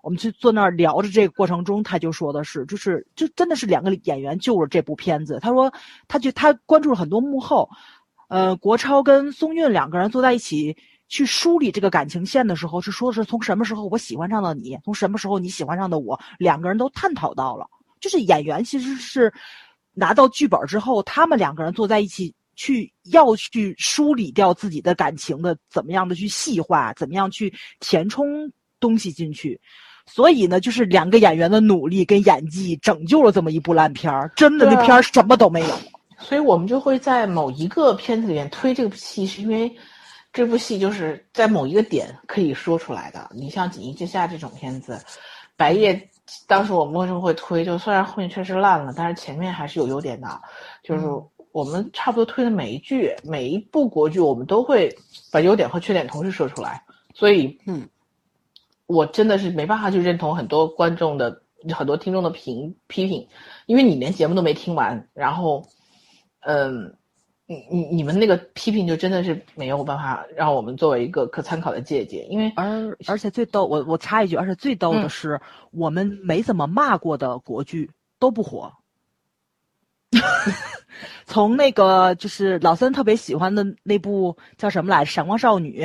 [0.03, 5.39] 我们去坐那儿聊着这个过程中，他就说的是，就是就真的是两个演员救了这部片子。
[5.43, 5.70] 他说，
[6.09, 7.69] 他就他关注了很多幕后。
[8.31, 10.74] 呃，国超跟松韵两个人坐在一起
[11.09, 17.66] 去梳理这个感情线的时候，是说是从什么时候我喜欢上了你，从什么时候你喜欢上的我，两个人都探讨到了。
[18.01, 19.32] 就是演员其实是
[19.93, 28.48] 拿到剧本之后，他们两个人坐在一起去要去梳理掉自己的感情的，怎么样的去细化，怎么样去填充
[28.78, 29.61] 东西进去。
[30.07, 34.31] 所以呢，就是两个演员的努力跟演技拯救了这么一部烂片儿。
[34.36, 35.77] 真的，那片儿什么都没有。
[36.21, 39.75] 所以我们就会在某一个片子里面推这部戏，是因为
[40.33, 43.29] 这部戏就是在某一个点可以说出来的。
[43.35, 44.95] 你像《锦衣之下》这种片子，
[45.57, 45.95] 《白夜》
[46.47, 47.65] 当时我们为什么会推？
[47.65, 50.41] 就虽然后面确实烂了，但是前面还是有优点的。
[50.85, 51.07] 就是
[51.53, 54.95] 我们差不多推的每一剧、每一部国剧，我们都会
[55.33, 56.85] 把优点和缺点同时说出来。
[57.15, 57.89] 所以，嗯，
[58.87, 61.43] 我真的是没办法去认同很多观众的、
[61.73, 63.27] 很多听众的评批评，
[63.67, 65.67] 因为你连节目都没听完，然后。
[66.41, 66.95] 嗯，
[67.47, 75.41] 你你你们那个批评就真的是没有办法让我们作为一个可参考的借鉴，因为而而且最逗，我我插一句，而且最逗的是，
[75.71, 78.73] 我们没怎么骂过的国剧都不火。
[81.25, 85.85] 从那个就是老三特别喜欢的那部叫什么来，《闪光少女》，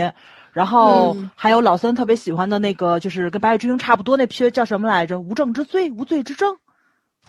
[0.52, 6.57] 然后还有老三特别喜欢的那个，就是跟《白夜追凶》差不多那片叫什么来着，《无证之罪》，无罪之证，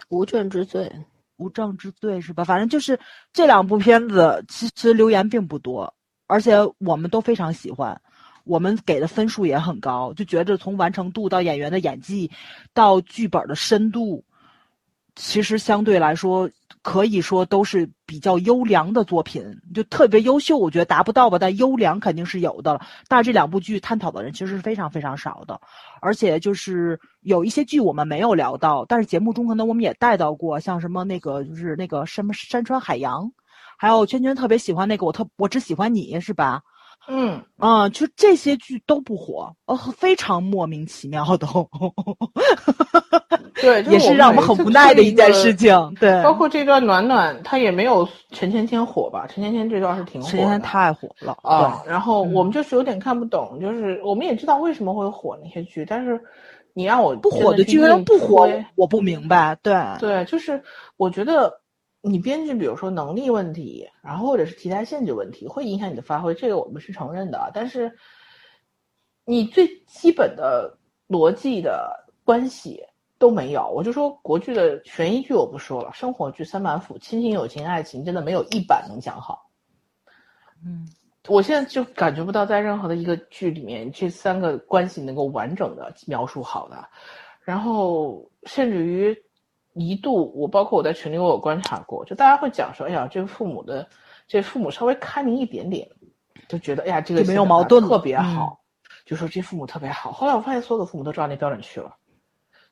[0.09, 0.91] 无证之罪。
[1.37, 2.45] 无证之罪是吧？
[2.45, 2.99] 反正就是
[3.33, 5.95] 这两部片子，其实留言并不多，
[6.27, 8.01] 而且我们都非常喜欢，
[8.45, 12.31] 我们给的分数也很高，就觉得从完成度到演员的演技，
[12.73, 14.25] 到剧本的深度。
[15.15, 16.51] 其实相对来说，
[16.87, 19.43] 可以说都是比较优良的作品，
[19.75, 22.81] 就特别优秀，我觉得达不到吧，但优良肯定是有的。
[23.09, 25.61] 但是这两部剧探讨的人其实是非常非常少的，
[26.01, 33.33] 而且就是有一些剧我们没有聊到，但是节目中可能我们也带到过，像什么那个就是那个什么山川海洋，
[33.77, 36.63] 还有圈圈特别喜欢那个我特我只喜欢你是吧？
[37.09, 41.47] 嗯啊，就这些剧都不火，哦，非常莫名其妙的。
[43.61, 45.75] 对， 也是让我们很无奈的一件事情。
[46.01, 49.27] 对，包括这段暖暖，他也没有陈芊芊火吧？
[49.29, 51.83] 陈芊芊这段是挺火，陈芊芊太火了啊。
[51.87, 56.21] 然后我们就是有点看不懂，就是我们也知道为什么会火那些剧，但是
[56.75, 58.49] 你让我不火的剧为什么不火？
[58.75, 59.57] 我不明白。
[59.63, 60.63] 对对，就是
[60.97, 61.61] 我觉得。
[62.09, 67.51] 你编剧，比如说能力问题，然后或者是题材限制问题，会影响你的发挥，这个我们是承认的。
[67.53, 67.93] 但是，
[69.25, 70.79] 你最基本的
[71.09, 71.93] 逻辑的
[72.25, 72.81] 关系
[73.19, 73.69] 都没有。
[73.69, 79.51] 我就说国剧的悬疑剧我不说了，生活剧三板斧，亲情、友情、爱情，真的没有一版能讲好。
[80.65, 80.89] 嗯，
[81.27, 86.89] 我现在就感觉不到在任何的一个剧里面，这三个关系能够完整的描述好的。
[87.41, 89.26] 然后，甚至于。
[89.79, 93.87] 一度，我包括我在群里，我有观察过，就大家会讲说，哎呀，这个父母的，
[94.27, 95.89] 这父母稍微开明一点点，
[96.49, 98.59] 就觉得，哎呀，这个没有矛盾，特别好，
[99.05, 100.11] 就说这父母特别好。
[100.11, 101.95] 后来我发现，所有的父母都照那标准去了，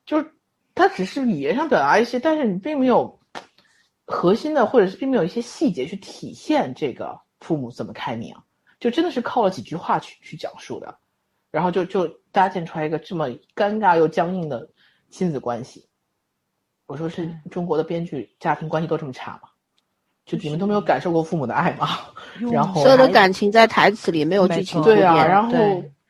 [0.05, 0.31] 就是
[0.73, 3.19] 他只是语言上表达一些，但是你并没有
[4.05, 8.35] 核心的，或者是并没有一些细节去体现这个父母怎么开明，
[8.79, 10.97] 就真的是靠了几句话去去讲述的，
[11.51, 14.67] 然后就就搭建出来一个这么尴尬又僵硬的
[15.11, 15.87] 亲子关系。
[16.87, 19.49] 我说是中国的编剧家庭关系都这么差吗？
[20.25, 21.87] 就你们都没有感受过父母的爱吗？
[22.51, 25.53] 然后所有的感情在台词里没有剧情对啊，然后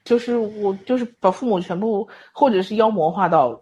[0.06, 3.62] 就是我就是把父母全部或者是妖魔化到，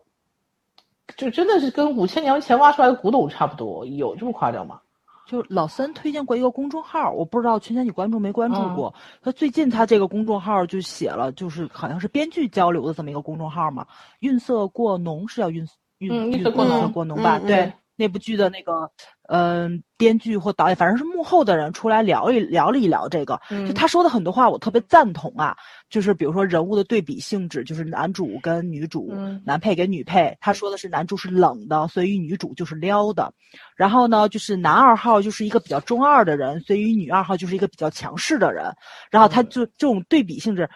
[1.17, 4.79] 就真的是跟五千年前挖出来的古董差不多，有这么夸张吗？
[5.25, 8.93] 就老三推荐过一个公众号，我不知道圈圈你关注没关注过？
[9.23, 13.87] 他最近他这个公众号就写了，就是好像是编剧交流的这么一个公众号嘛，
[14.19, 15.67] 运色过浓是要韵。
[16.11, 18.89] 嗯，绿色过农，过浓吧，对，那部剧的那个，
[19.29, 25.55] 嗯，编剧或导演，反正是幕后的人出来聊一聊了一聊这个，就他说的很多话，我特别赞同啊。
[25.89, 29.13] 就是比如说人物的对比性质，就是男主跟女主，
[29.45, 33.31] 男配跟女配，他说的是男主是冷的，所以女主就是撩的。
[33.75, 38.65] 然后呢，就是男二号就是一个比较中二的人，所以女二号就是一个比较强势的人。
[39.11, 40.67] 然后他就这种对比性质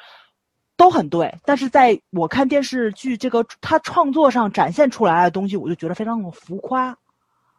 [0.78, 6.96] 都很对，但是在我看电视剧这个他创作上展现出来的东西，我就觉得非常的浮夸。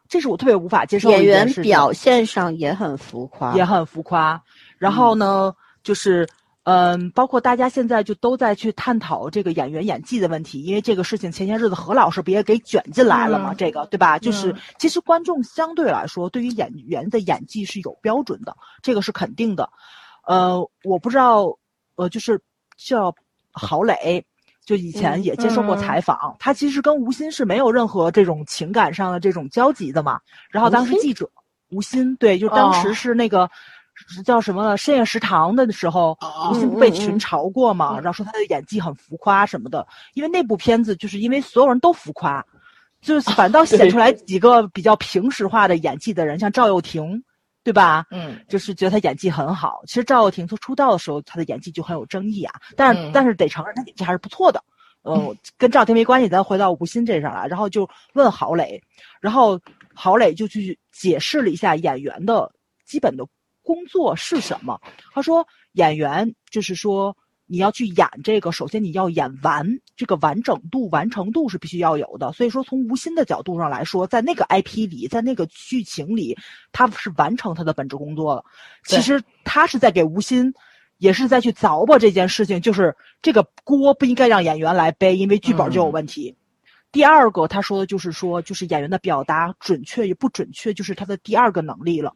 [0.07, 4.41] 这是我特别无法接受的演员表现上也很浮夸，也很浮夸。
[4.79, 6.27] 然后呢，就是
[6.63, 13.53] 嗯，包括大家现在就都在去探讨这个演员演技的问题，因为这个事情前些日子何老师不也给卷进来了吗？
[13.53, 14.17] 这个对吧？
[14.17, 19.69] 就是其实观众相对来说对于演员的演技是有标准的，这个是肯定的。
[20.25, 21.57] 呃，我不知道，
[21.97, 22.41] 呃，就是
[22.79, 23.13] 叫
[23.51, 24.25] 郝蕾。
[24.65, 30.19] 就以前也接受过采访，他其实跟吴昕是没有任何这种情感上的这种交集的嘛。
[30.51, 31.27] 然后当时记者
[31.71, 33.49] 吴昕对，就当时是那个
[34.23, 36.15] 叫什么深夜食堂的时候，
[36.51, 39.87] 吴昕被群嘲过嘛，然后说他的演技很浮夸什么的。
[40.13, 42.45] 因为那部片子就是因为所有人都浮夸，
[43.01, 47.23] 就是反倒 显出来几个比较平实化的演技的人，像赵又廷，
[47.63, 48.05] 对吧？
[48.11, 49.81] 嗯，就是觉得他演技很好。
[49.85, 52.53] 其实赵又廷从出道的时候，他的演技就很有争议啊。
[52.75, 54.63] 但是但是得承认，他演技还是不错的。
[55.03, 58.81] 嗯，跟赵又廷没关系，咱回到吴昕这上来，然后就问郝蕾，
[59.21, 59.59] 然后
[59.93, 62.51] 郝蕾就去解释了一下演员的
[62.85, 63.25] 基本的
[63.61, 64.79] 工作是什么。
[65.13, 67.15] 他说，演员就是说
[67.49, 72.31] 你要去演这个，首先你要演完，这个完整度、完成度是必须要有的。
[72.31, 76.37] 所以说，从吴昕的角度上来说，在那个 IP 里，在那个剧情里，
[76.71, 78.45] 他是完成他的本职工作了。
[78.85, 80.53] 其实他是在给吴昕。
[80.99, 86.35] 也是在去凿吧这件事情，就是这个锅不应该让演员来背，因为剧本就有问题。
[86.91, 92.13] 第二个他说的就是说，就是演员的表达准确与不准确，就是他的第二个能力了。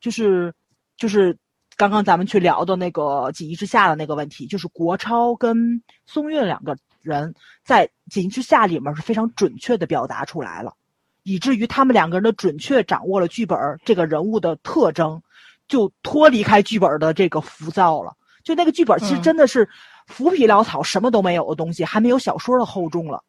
[0.00, 0.52] 就是
[0.96, 1.38] 就是
[1.80, 3.02] 刚刚咱们去聊的那个
[3.32, 7.34] 《锦衣之下》的那个问题，就是国超跟松韵两个人
[7.64, 10.74] 在《锦衣之下》里面是非常准确的表达出来了，
[11.22, 15.22] 以至于他们两个人的准确掌握了剧本这个人物的特征。
[15.68, 18.12] 就脱离开剧本的这个浮躁了，
[18.42, 19.68] 就那个剧本其实真的是
[20.08, 23.22] 浮皮潦草，什么都没有的东西，还没有小说的厚重了。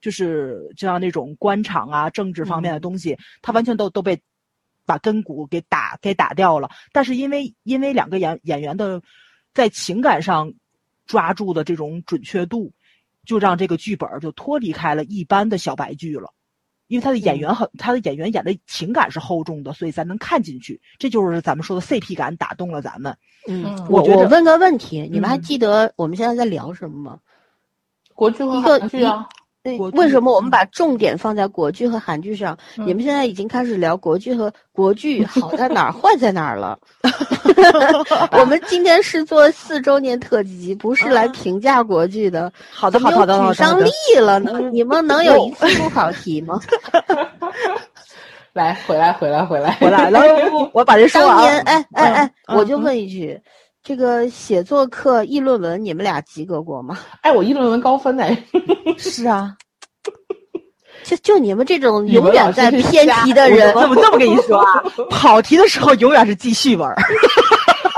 [0.00, 4.16] 就是就像那种官场啊、政治方面的东西，它完全都都被
[4.88, 6.70] 把根骨给打给打掉了。
[6.90, 9.02] 但是因为因为两个演演员的
[9.52, 10.50] 在情感上
[11.06, 12.72] 抓住的这种准确度，
[13.26, 16.32] 就让这个剧本就脱离开了一般的小白剧了。
[16.86, 20.80] 因为他的演员很，他的演员演的情感是厚重的，所以咱能看进去。
[20.98, 23.14] 这就是咱们说的 CP 感打动了咱们。
[23.46, 27.20] 嗯，我我问个问题，你们还记得我们现在在聊什么吗？
[28.14, 29.28] 国剧和韩剧啊。
[29.76, 32.56] 为什么我们把重点放在国剧和韩剧上？
[32.76, 36.78] 你们现在已经开始聊国剧和国剧 好在哪儿、坏在哪儿了。
[38.32, 42.52] 我们今天是做四周年特辑，不是来评价国剧的。
[42.70, 43.48] 好的，好的，好的。
[43.48, 44.60] 举上例了呢？
[44.72, 46.60] 你们能有一次不考题吗？
[48.54, 50.20] 来，回来，回来，回来，回来了。
[50.72, 51.36] 我把这说完。
[51.36, 53.40] 当年，哎哎哎，我就问一句。
[53.88, 56.98] 这个写作课议论文，你们俩及格过吗？
[57.22, 58.44] 哎，我议论文高分哎。
[58.98, 59.54] 是啊，
[61.04, 64.84] 就就你们这种永远在偏题的人，怎么这么跟你说啊？
[65.08, 66.86] 跑题的时候永远是记叙文。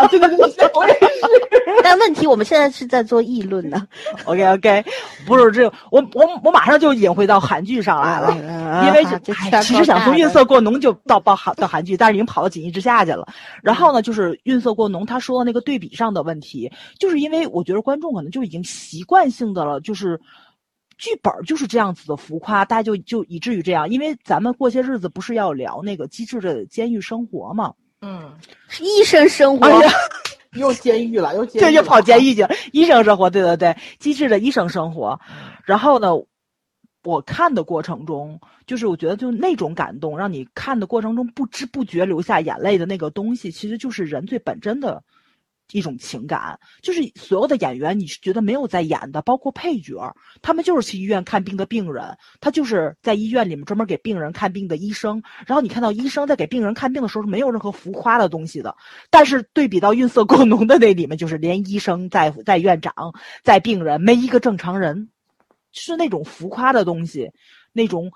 [0.01, 1.01] 啊，对对对，我也是。
[1.85, 3.87] 但问题，我们现在是在做议论呢。
[4.25, 4.85] OK OK，
[5.27, 8.35] 不是这，我我我马上就引回到韩剧上来了，
[8.87, 9.05] 因为
[9.63, 13.27] 其实想从运色过浓就到到韩到韩剧，但是已经跑到锦衣之下去了。
[13.63, 20.21] 然后呢，就是运色过浓，他说的那个对比上的问题，就是因为我觉得观众可能就已经习惯性的了，就是
[20.99, 23.89] 剧本就是这样子的浮夸，大家就就以至于这样。
[23.89, 27.73] 因为咱们过些日子不是要聊那个机智的监狱生活吗？
[28.01, 28.33] 嗯，
[28.81, 29.69] 医生生活。
[30.55, 32.51] 又监狱了，又对，又跑监狱去了。
[32.73, 35.21] 医生生活，对对对，机智的医生生活。
[35.65, 36.09] 然后呢，
[37.05, 45.05] 我看的过程中，就是我觉得就那种感动，让你看的过程中不知不觉流下眼泪的那个东西，其实就是人最本真的。
[45.73, 55.23] 一种情感，就是所有的演员，你是觉得没有在演的，包括配角，他们就是去医院看病的病人，他就是在医院里面专门给病人看病的医生。
[55.47, 58.75] 然后你看到医生在给病人看病的时候是没有任何浮夸的东西的，
[59.11, 62.93] 但是对比到《运色过浓》的那里面，就是连医生在在院长
[63.43, 65.09] 在病人没一个正常人，
[65.73, 67.31] 是那种浮夸的东西，
[67.73, 68.11] 那种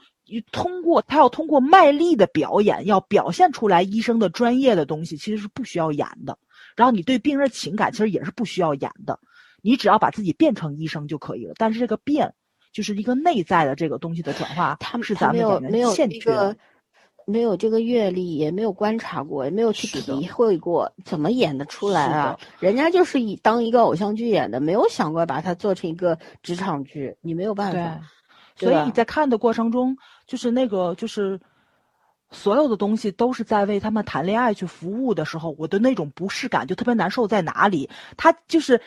[0.50, 6.38] 通过他要通过卖力的表演，要表现出来医生的专业的东西，其实是不需要演的。
[6.76, 9.18] 然后你对病人情感其实也是不需要演的，
[9.62, 11.54] 你只要把自己变成医生就可以了。
[11.56, 12.34] 但是这个变
[12.72, 16.56] 就是一个内在的这个东西的转化，他们是咱们演员欠缺。
[17.26, 22.38] 没有这个阅历，也没有观察过，也没有去体会过，怎么演得出来啊？
[22.60, 27.98] 人家就是以当一个偶像剧演的，没有想过把它做成一个职场剧，你没有办法。
[28.56, 29.96] 所以你在看的过程中，
[30.26, 31.40] 就是那个就是
[32.34, 37.26] 所有的东西都是在为他们谈恋爱去服务的时候，我的那种不适感就特别难受。
[37.26, 37.88] 在哪里？
[38.16, 38.78] 他就是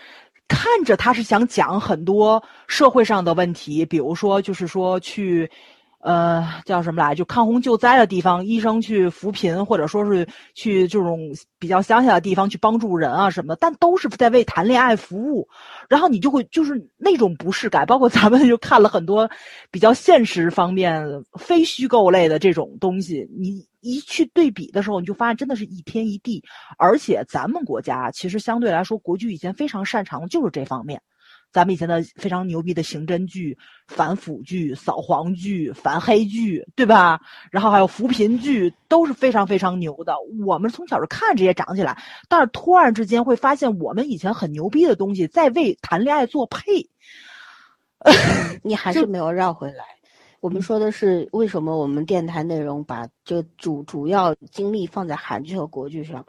[0.48, 5.50] 看着他是想讲很多社会上的问题，比如说就是说去。
[6.08, 7.14] 呃，叫什么来？
[7.14, 10.26] 就抗洪救灾的地方，医生去扶贫，或者说是
[10.56, 11.20] 去这种
[11.60, 15.46] 比较乡下的地方去帮助人啊什么的，但都是在为谈恋爱服务。
[15.90, 19.30] 然后你就会就是那种不适感，包括咱们就看了很多
[19.70, 21.06] 比较现实方面、
[21.38, 26.42] 非虚构类的这种东西，你一去对比的时候，你就发现真的是一天一地。
[26.78, 31.02] 而且咱们国家其实相对来说，国剧以前非常擅长的就是这方面。
[31.52, 33.58] 咱们以前的非常牛逼的刑侦剧、
[33.88, 37.20] 反腐剧、扫黄剧、反黑剧，对吧？
[37.52, 40.14] 然后还有扶贫剧，都是非常非常牛的。
[40.46, 41.98] 我们从小是看这些长起来，
[42.30, 46.90] 但是突然之间会发现，我们以前很牛逼的东西在为谈恋爱做配。
[48.62, 49.84] 你还 是没有绕回来。
[50.40, 56.26] 我们说的是为什么我们电台内容把这主主要精力放在韩剧和国剧上？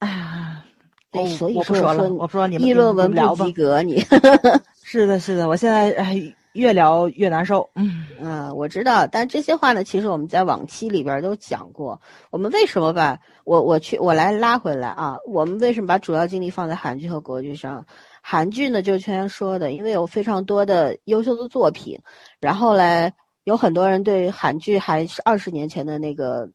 [0.00, 0.64] 哎呀。
[1.12, 4.00] 对，所以我不说了，我不说你们议论文不及格，你
[4.82, 7.68] 是的，是的，我现在哎越聊越难受。
[7.76, 12.00] 嗯嗯，我知道，但这些话呢，其实我们在往期里边都讲过。
[12.30, 15.16] 我们为什么把我我去我来拉回来啊？
[15.26, 17.84] 我们为什么把主要精力放在韩剧和国剧上？
[18.22, 21.98] 韩剧呢，就圈圈说的，因为有非常多的优秀的作品，
[22.40, 23.12] 然后嘞，
[23.44, 26.48] 有很多人对韩剧还是二十年前的那个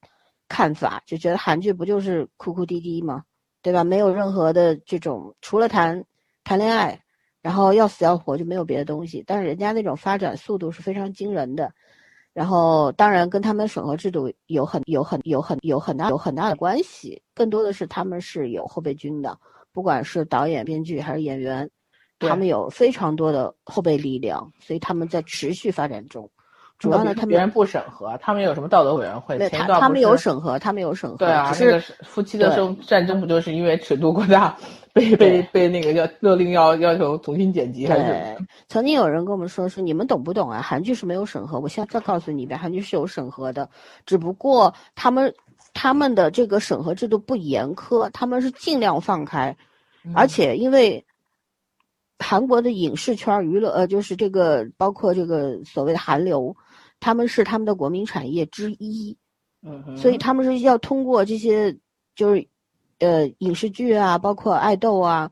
[0.50, 3.24] 看法，就觉得韩剧不就是哭哭啼啼吗？
[3.66, 3.84] 对吧？
[3.84, 6.06] 没有任何的这种，除了谈
[6.44, 7.02] 谈恋爱，
[7.42, 9.24] 然后要死要活就没有别的东西。
[9.26, 11.74] 但是人家那种发展速度是非常惊人的，
[12.32, 17.20] 然后当然跟他们审核制度有很有很有很有很大有很大的关系。
[17.34, 19.36] 更多的是他们是有后备军的，
[19.74, 21.68] 不管是导演、编剧还是演员，
[22.20, 26.30] 他们有非常多的后备力量，所以他们在持续发展中。
[26.78, 29.38] 主要呢，他们别人不审核，他们有什么道德委员会？
[29.50, 31.16] 他他们有审核，他们有审核。
[31.16, 34.58] 对啊，这个夫妻的争战争不就是因为尺度过大，
[34.92, 38.38] 被被被那个要勒令要要求重新剪辑还是？
[38.68, 40.62] 曾经有人跟我们说说你们懂不懂啊？
[40.62, 43.70] 韩剧是没有审核，我现在再告诉你一遍，韩剧是有审核的，
[44.06, 45.34] 只不过他们
[45.74, 49.56] 他们的这个审核制度不严苛，他们是尽量放开，
[50.14, 51.06] 而且因为
[52.20, 56.54] 韩国的影视圈娱乐呃，就是这个包括这个所谓的韩流。
[57.00, 59.16] 他们是他们的国民产业之一，
[59.62, 61.76] 嗯，所以他们是要通过这些，
[62.16, 62.48] 就是，
[63.00, 65.30] 呃，影视剧啊，包括爱豆啊，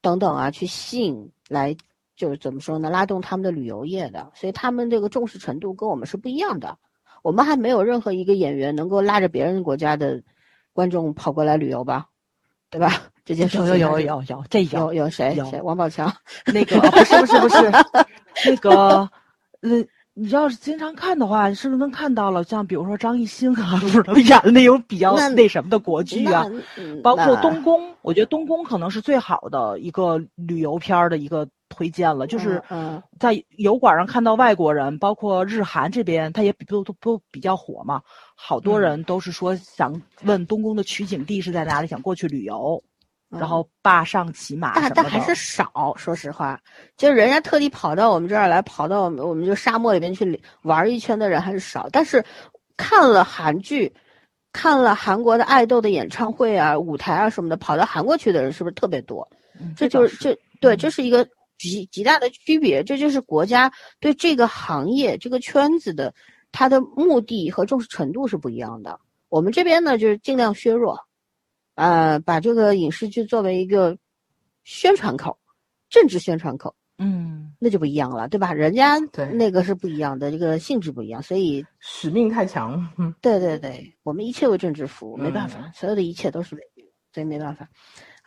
[0.00, 1.76] 等等啊，去吸引来，
[2.16, 4.30] 就是怎么说呢，拉动他们的旅游业的。
[4.34, 6.78] 所以他们这个重视程度跟我们是不一样的。
[7.22, 10.22] 我们还没有任何一个演员能够拉着别人国家的
[10.72, 12.06] 观众跑过来旅游吧，
[12.70, 13.02] 对吧？
[13.24, 16.12] 这件事有有有有有这有有谁谁王宝强
[16.46, 17.70] 那个不是不是不是
[18.50, 19.08] 那个
[19.60, 19.86] 嗯。
[20.14, 22.44] 你要是经常看的话，是不是能看到了？
[22.44, 26.44] 像比如说张艺兴啊，不是演的那种比较那什么的国剧啊，
[27.02, 32.26] 包括东宫，我觉得东宫可能是最好的一个旅游片的一个推荐了。
[32.26, 32.62] 就是
[33.18, 38.02] 在油管上看到外国人，包括日韩这边，他也比都都都比较火嘛，
[38.34, 42.82] 好多人都是说想问东宫的取景地是在哪里，想过去旅游。
[43.38, 45.94] 然后坝上骑马，但但还是少。
[45.96, 46.60] 说实话，
[46.96, 51.88] 就是人家特地跑到我们这儿来，跑到我们我们就沙漠里面去玩一圈的人还是少。
[51.90, 52.22] 但是
[52.76, 53.90] 看了韩剧，
[54.52, 59.26] 看了韩国的爱豆的演唱会啊、舞台啊什么的，跑到韩国去的人是不是特别多？
[59.76, 61.26] 这就是这对，这是一个
[61.56, 62.84] 极极大的区别。
[62.84, 66.12] 这就是国家对这个行业、这个圈子的
[66.52, 69.00] 它的目的和重视程度是不一样的。
[69.30, 70.98] 我们这边呢，就是尽量削弱。
[71.74, 73.96] 呃，把这个影视剧作为一个
[74.64, 75.38] 宣传口，
[75.88, 78.52] 政治宣传口，嗯，那就不一样了，对吧？
[78.52, 78.98] 人家
[79.32, 82.86] 那个是不一样的，这个性质不一样，所以使命太强。
[83.20, 86.62] 对对对，我们一切为政治服务，没办法，所有的一切都是为，
[87.12, 87.68] 所以没办法。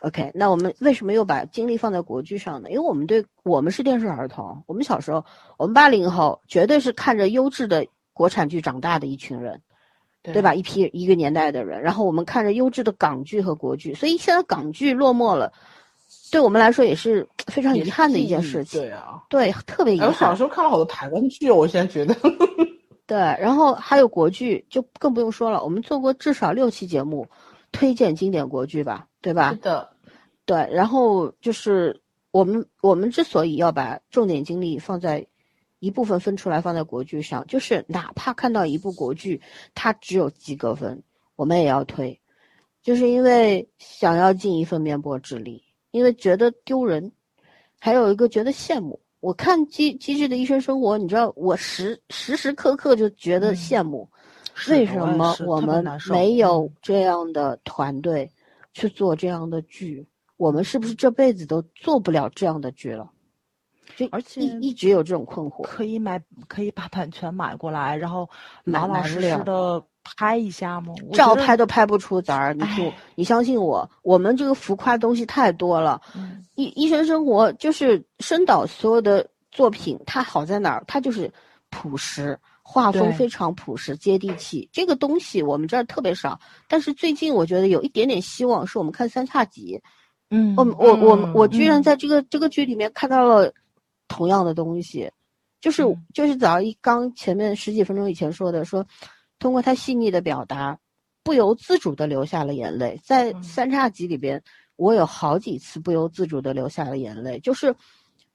[0.00, 2.68] OK，那我们为什么又把精力放在国剧上呢？
[2.70, 5.24] 因为我们对我们是电视儿童，我们小时候，
[5.56, 9.58] 我们八零后绝对是看着优质的国产剧长大的一群人。
[10.32, 10.54] 对吧？
[10.54, 15.52] 一批一个年代的人，然后我们看着优质的港剧和国剧，所以现在港剧落寞了，
[16.30, 18.80] 对我们来说也是非常遗憾的一件事情。
[18.80, 20.08] 对啊，对，特别遗憾。
[20.08, 22.14] 我小时候看了好多台湾剧，我现在觉得。
[23.06, 25.62] 对，然后还有国剧，就更不用说了。
[25.62, 27.26] 我们做过至少六期节目，
[27.72, 29.50] 推荐经典国剧吧，对吧？
[29.50, 29.88] 是的。
[30.44, 32.00] 对，然后就是
[32.30, 35.26] 我们我们之所以要把重点精力放在。
[35.86, 39.40] 一部分分出来放在国剧上，就是哪怕看到一部国剧，
[39.72, 41.00] 它只有及格分，
[41.36, 42.20] 我们也要推，
[42.82, 47.12] 就是因为想要尽一份绵薄之力，因为觉得丢人，
[47.78, 48.98] 还有一个觉得羡慕。
[49.20, 54.08] 我看《机机智的医生生活》，你知道，我时时时刻刻就觉得羡慕，
[54.68, 58.28] 为什么我们没有这样的团队
[58.72, 60.06] 去做这样的剧？
[60.36, 63.10] 我们是不是这辈子都做不了这样的剧了？
[63.94, 65.62] 就而且一一直有这种困惑。
[65.62, 68.28] 可以买，可以把版权买过来，然后
[68.64, 70.94] 老老实实的拍一下吗？
[71.12, 72.54] 照拍都拍不出咱儿。
[72.54, 76.00] 你就，你相信我，我们这个浮夸东西太多了。
[76.54, 80.84] 医医生生活就是深岛所有的作品，它好在哪儿？
[80.86, 81.30] 它就是
[81.70, 84.68] 朴实，画风非常朴实，接地气。
[84.72, 86.38] 这个东西我们这儿特别少，
[86.68, 89.80] 但是最近我觉得有一点点希望，是我们看三叉戟。
[90.30, 93.52] 嗯，我我我我居然在这个这个剧里面看到了
[94.08, 95.10] 同样的东西，
[95.60, 95.82] 就是
[96.14, 98.86] 就是早上一刚前面十几分钟以前说的，说
[99.38, 100.78] 通过他细腻的表达，
[101.22, 103.00] 不由自主的流下了眼泪。
[103.04, 104.42] 在三叉戟里边，
[104.76, 107.74] 我有好几次不由自主的流下了眼泪，就是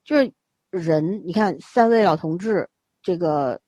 [0.04, 0.32] 就是
[0.70, 2.70] 人，你看三位老同志
[3.02, 3.60] 这个。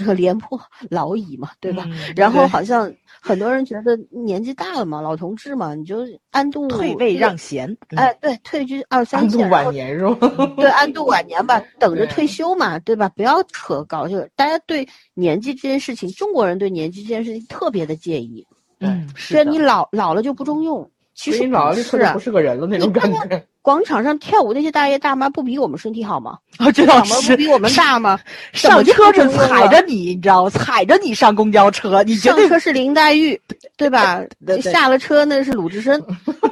[0.00, 0.58] 这个廉颇
[0.88, 1.86] 老矣嘛，对吧？
[2.16, 2.90] 然后好像
[3.20, 7.76] 很多人觉得年纪大了嘛，老同志嘛，你就安度退位让贤。
[7.96, 10.52] 哎，对，退居二三线，安度晚年是吧？
[10.56, 13.10] 对，安度晚年吧， 等着退休嘛，对吧？
[13.10, 18.46] 不要扯搞这个，大家对年纪这件事情，中国人对年纪这件事情特别的介意。
[18.78, 20.90] 嗯，觉得你老老了就不中用。
[21.20, 21.82] 其实老了就
[22.12, 23.46] 不是个人了那种感觉。
[23.62, 26.38] 广场上跳舞那些大爷大妈不比我们身体好吗？
[26.56, 27.32] 啊，这倒是。
[27.32, 28.18] 不比我们大吗？
[28.54, 30.50] 上车是踩着你，你知道吗？
[30.50, 33.38] 踩着你上公交车，你上车是林黛玉，
[33.76, 34.22] 对吧？
[34.62, 36.02] 下了车那是鲁智深，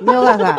[0.03, 0.59] 没有办法。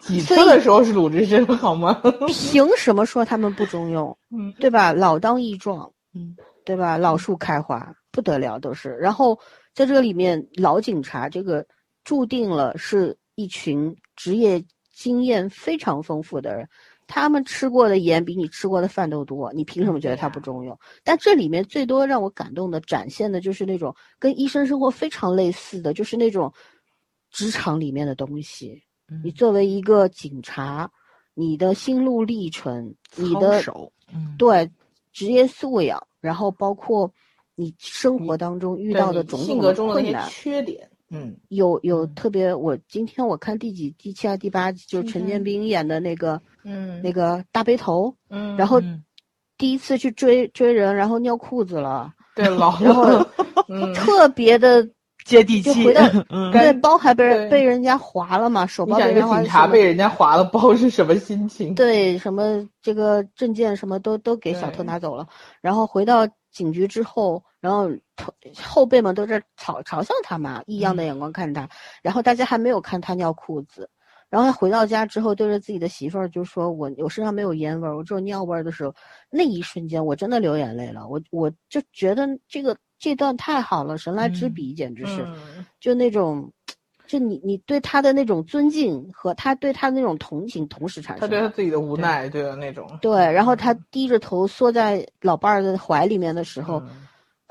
[0.00, 2.02] 挤车的时候是鲁智深好吗？
[2.26, 4.16] 凭什么说他们不中用？
[4.36, 4.92] 嗯，对吧？
[4.92, 6.34] 老当益壮，嗯，
[6.64, 6.98] 对吧？
[6.98, 8.90] 老树开花不得了都是。
[8.96, 9.38] 然后
[9.74, 11.64] 在这个里面，老警察这个
[12.04, 14.64] 注定了是一群职业。
[14.96, 16.68] 经验非常丰富的人，
[17.08, 20.78] 他们吃过的盐比你吃过的饭都多，你凭什么觉得他不中用？
[21.02, 26.52] 但这里面最多让我感动的展现的就是那种跟医生生活非常类似的就是那种
[27.32, 28.80] 职场里面的东西。
[29.24, 30.88] 你作为一个警察，
[31.34, 33.60] 你的心路历程，你的
[34.38, 34.70] 对
[35.12, 37.12] 职业素养，然后包括
[37.56, 39.44] 你生活当中遇到的种
[39.74, 40.88] 种困难、缺点。
[41.14, 48.82] 嗯，有有特别，我今天我看第几第七啊第八集，就是陈建斌演的那个，嗯，那个大背头，嗯，然后
[49.56, 53.24] 第一次去追追人，然后尿裤子了，对，老，然后
[53.94, 54.84] 特别的
[55.24, 56.02] 接地气，回到
[56.50, 61.72] 对包还被人被人家划了嘛，手包被人划，警察被人家划了包是什么心情？
[61.76, 65.28] 对，什么这个证件什么都都给小偷拿走了，
[65.60, 67.40] 然后回到警局之后。
[67.64, 67.88] 然后
[68.62, 71.66] 后辈们都在嘲嘲笑他嘛，异样的眼光看他。
[72.02, 73.88] 然后大家还没有看他尿裤子，
[74.28, 78.94] 然后他回到家之后，对着自己的媳妇儿就说：“我我身上没有烟味儿，我只有尿味儿的时候，
[79.30, 81.08] 那一瞬间我真的流眼泪了。
[81.08, 85.26] 我我就觉得这个这段太好了，神来之笔，简直是，
[85.80, 86.52] 就那种，
[87.06, 91.20] 就你你对他的那种尊敬和他对他的那种同情同时产生。
[91.22, 92.86] 他对他自己的无奈，对的那种。
[93.00, 96.82] 对，然后他低着头缩在老伴儿的怀里面的时候。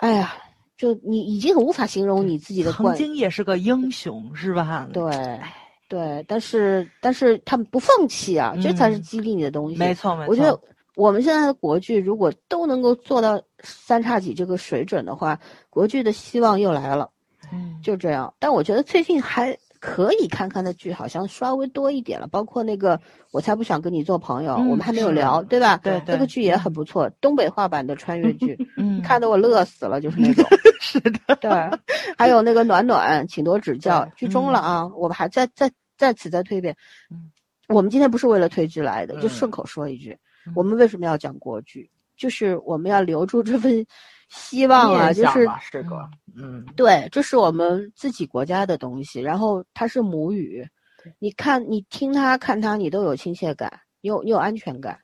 [0.04, 0.34] 哎呀，
[0.76, 4.86] 就你已经很无法形容你自己的曾经也是个英雄，是吧？
[4.92, 5.40] 对，
[5.88, 9.78] 对，但是但是他们不放弃啊，这才是激励你的东西。
[9.78, 10.30] 没错，没错。
[10.30, 10.60] 我觉得
[10.96, 15.40] 我们现在的国剧如果都能够做到三叉戟这个水准的话，
[15.70, 17.10] 国剧的希望又来了。
[17.54, 18.34] 嗯，就这样。
[18.40, 19.58] 但我觉得最近还。
[19.86, 22.98] 可以看看的剧好像稍微多一点了，包括那个
[23.32, 25.76] 我才不想跟你做朋友，我们还没有聊，对吧？
[25.84, 30.46] 对对，这个剧也很不错，东北话版的穿越剧， 嗯，看得我乐死了，就是那种。
[30.80, 31.52] 是的，对。
[32.18, 34.88] 还有那个暖暖，请多指教，剧终了啊！
[34.96, 36.74] 我们还在在在此再推一遍。
[37.12, 37.30] 嗯，
[37.68, 40.18] 我们今天不是为了推剧来的，就顺口说一句，
[40.56, 41.90] 我们为什么要讲国剧？
[42.16, 43.86] 就是我们要留住这份。
[44.36, 50.68] 希望啊，就是是个，嗯，对，这是我们自己国家的东西，然后它是母语，
[51.20, 55.00] 你看，你听它看它，你都有亲切感，你有你有安全感，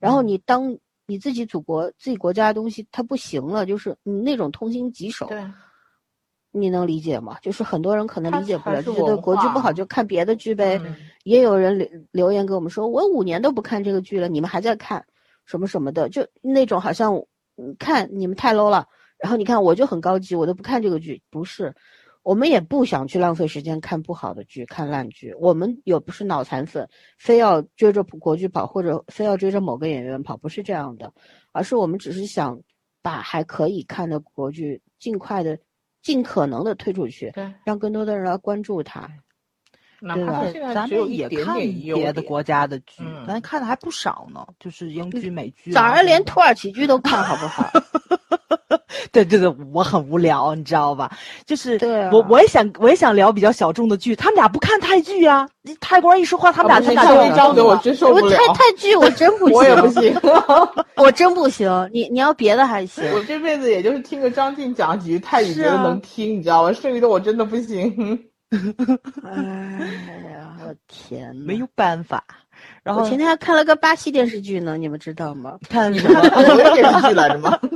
[0.00, 0.76] 然后你当
[1.06, 5.28] 你自己祖国自己国家的东西它不行了，就是你那种痛心疾首，
[6.50, 7.38] 你能理解吗？
[7.40, 10.80] 就是很多人可能理解不了，就觉得国剧不好就看别的剧呗。
[11.22, 15.04] 也有人留留言给我们说，我五年都不看这个剧了，你们还在看
[15.44, 17.24] 什么什么的，就那种好像。
[17.78, 18.86] 看你们太 low 了，
[19.18, 21.22] 然后你看我就很高级，我都不看这个剧。
[21.30, 21.74] 不是，
[22.22, 25.34] 我们也不想去浪费时间看不好的剧、看烂剧。
[25.40, 31.12] 我们也不是脑残粉，非要追着国剧跑，或者非要追着某个演员跑，不是这样的，
[31.52, 32.60] 而是我们只是想
[33.02, 35.58] 把还可以看的国剧尽快的、
[36.02, 37.32] 尽可能的推出去，
[37.64, 39.08] 让更多的人来关注它。
[40.12, 40.42] 对吧？
[40.74, 45.74] 咱们也看别的国家的剧，嗯咱看的还不少呢，就是英剧、美剧啊。
[45.74, 47.70] 早上连土耳其剧都看，好不好？
[49.12, 51.10] 对 对对，我很无聊，你知道吧？
[51.46, 55.48] 就是对啊我我也想我也想聊比较小众的剧，他们俩不看泰剧啊。
[55.80, 60.14] 泰国人一说话，他们俩就一张嘴我真受不了泰泰剧我真不 行，我也不行，
[60.96, 61.90] 我真不行。
[61.92, 63.02] 你你要别的还行。
[63.14, 66.72] 我这辈子也就是听个张晋讲几句泰语，觉得能听，你知道吗？
[66.72, 68.18] 剩余的我真的不行。
[69.24, 72.24] 哎呀，我天呐，没有办法。
[72.82, 75.58] 然后我前天还看了个巴西电视剧呢，你们知道吗？
[75.68, 76.20] 看什么？
[76.74, 77.58] 电视剧来着吗？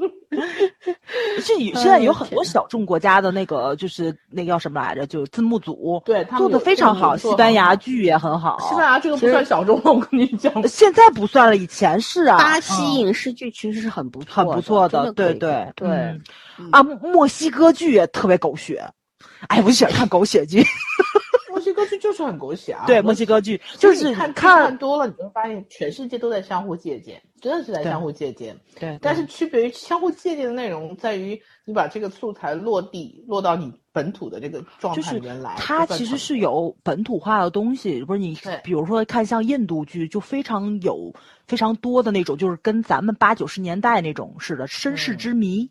[1.40, 5.06] 是有现在有很多小众国家的那个，就是那个叫什么来着？
[5.06, 7.16] 就字幕组，对他们做的非常好。
[7.16, 10.66] 西班牙剧也很好，西班牙这个不算小众，我跟你讲。
[10.68, 12.36] 现在不算了，以前是啊。
[12.38, 16.22] 巴西嗯影视剧其实是很不错的，很不错真的对对对嗯
[16.58, 18.84] 嗯啊，墨西哥剧也特别狗血。
[19.48, 20.62] 哎，我就喜欢看狗血剧。
[21.50, 22.84] 墨西哥剧就是很狗血啊。
[22.86, 28.56] 对，墨西哥剧就是看看看多了，你会发现全世界都在相互借鉴，真的是在相互借鉴。
[28.78, 35.56] 对，但是区别于相互借鉴的内容在于，你把这个素材落地，落到你本土的这个状态里面来。
[35.56, 41.12] 它其实是有本土化的东西，不是你比如说看像印度剧，就非常有
[41.48, 45.68] 非常多的那种，就是跟咱们八九十年代那种似的身世嗯之谜。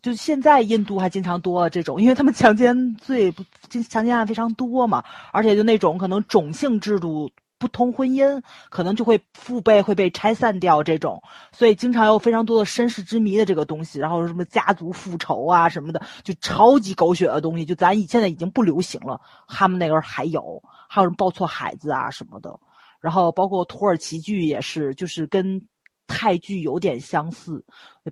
[0.00, 3.42] 就现在印度还经常多这种，因为他们强奸罪不
[3.88, 5.02] 强奸案非常多嘛，
[5.32, 11.20] 而且就那种可能种姓制度不通婚姻，可能就会父辈会被拆散掉这种，
[11.50, 22.56] 所以经常有非常多的身世之谜的这个东西，然后什么家族复仇啊什么的，就超级狗血的东西，就咱现在已经不流行了，他们那个还有，还有人抱错孩子啊什么的，
[23.00, 25.60] 然后包括土耳其剧也是，就是跟
[26.08, 27.64] 泰剧有点相似，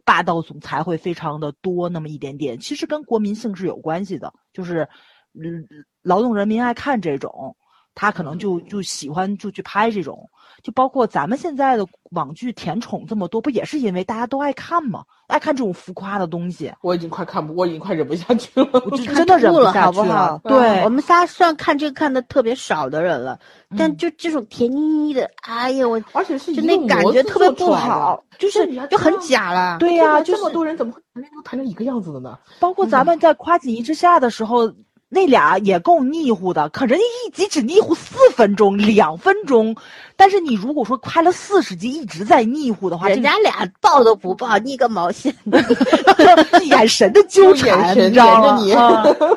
[0.05, 4.89] 霸道总裁会非常的多那么一点点，其实跟国民性是有关系的，就是，
[5.33, 5.67] 嗯，
[6.03, 7.57] 劳动人民爱看这种。
[7.97, 10.31] 他可能就就喜欢就去拍这种，
[10.63, 15.03] 就包括咱们现在的网剧甜宠这么多，不也是因为大家都爱看吗？
[15.27, 18.69] 爱看这种浮夸的东西，我已经快看不，我已经快忍不下去了。
[18.85, 20.39] 我就真的忍不了，下去好不好？
[20.45, 23.41] 对，我们仨算看这个看的特别少的人了，
[23.77, 29.79] 但嗯就这种甜腻腻的，哎呀，我而且是就那感觉特别不好，就是就很假了。
[29.81, 32.39] 对呀、这么就是多人怎么会谈恋爱都谈成一个样子的呢？
[32.61, 34.73] 包括咱们在夸锦衣之下的时候，
[35.09, 39.77] 那俩也够腻乎的，可人家一集只腻乎四分钟、两分钟，
[40.17, 45.33] 但是你如果说拍了四十集一直在腻乎的话，人家俩抱都不抱，腻个毛线！
[45.49, 48.61] 这 眼神的纠缠， 你知道吗？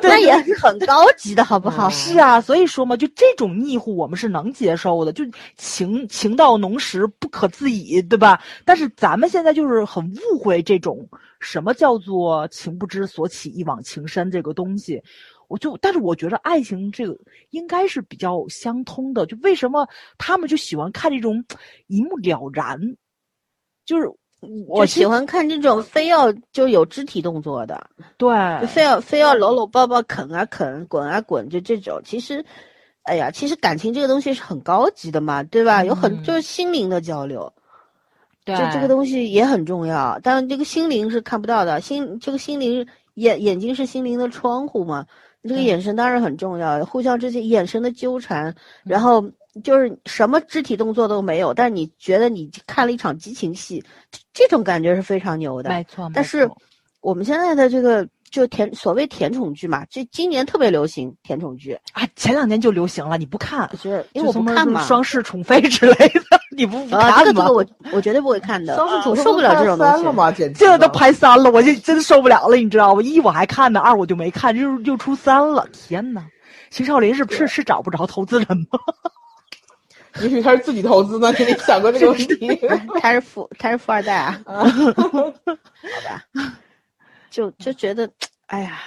[0.02, 1.88] 那也是很高级的，好不好？
[1.88, 5.24] 是啊，所以说嘛，就这种腻乎我们是能接受的，就
[5.56, 8.40] 情情到浓时不可自已，对吧？
[8.64, 15.00] 但是咱们现在就是很误会这种什么叫做情不知所起，一往情深这个东西。
[15.50, 17.18] 我就，但是我觉得爱情这个
[17.50, 19.26] 应该是比较相通的。
[19.26, 19.84] 就为什么
[20.16, 21.44] 他们就喜欢看这种
[21.88, 22.78] 一目了然？
[23.84, 24.08] 就是
[24.68, 32.00] 我喜欢看这种非要就有肢体动作的，对，就非要非要搂搂抱抱、啃啊啃、滚啊滚，就这种。
[32.04, 32.44] 其实，
[33.02, 35.82] 哎呀，其实感情这个东西是很高级的嘛，对吧？
[35.84, 37.52] 有很嗯就是心灵的交流，
[38.44, 40.18] 对这这个东西也很重要。
[40.22, 45.04] 但是这个心灵是看不到的，心这个心灵眼眼睛是心灵的窗户嘛，
[45.42, 48.54] 这个眼神当然很重要，互相之间眼神的纠缠，嗯。
[48.84, 49.24] 然后
[49.64, 55.70] 就是什么肢体动作都没有，但是你觉得你看了一场激情戏，这这种感觉是非常牛的。
[55.70, 56.48] 没错，没但是
[57.00, 63.76] 我们现在的这个就甜所谓甜宠剧嘛，这今年特别流行甜宠剧，啊，前两年就流行了，你不看我？
[63.76, 67.18] 觉得因为我不看嘛，双世宠妃之类的， 你不不啊，看吗？
[67.24, 70.12] 这个这个我我绝对不会看的， 双世宠我受不了这种东西三了。
[70.12, 70.30] 吗？
[70.32, 73.02] 简直这都拍三了，我就真受不了了，你知道吗？
[73.02, 76.24] 一我还看呢，二我就没看，就又出三了，天呐！
[76.70, 78.78] 邢少林是不是是找不着投资人吗？
[80.22, 82.60] 也许他是自己投资呢，你没想过这个问题？
[83.00, 84.68] 他是富他是富二代啊，啊好
[86.04, 86.54] 吧，
[87.30, 88.10] 就就觉得，
[88.46, 88.80] 哎呀，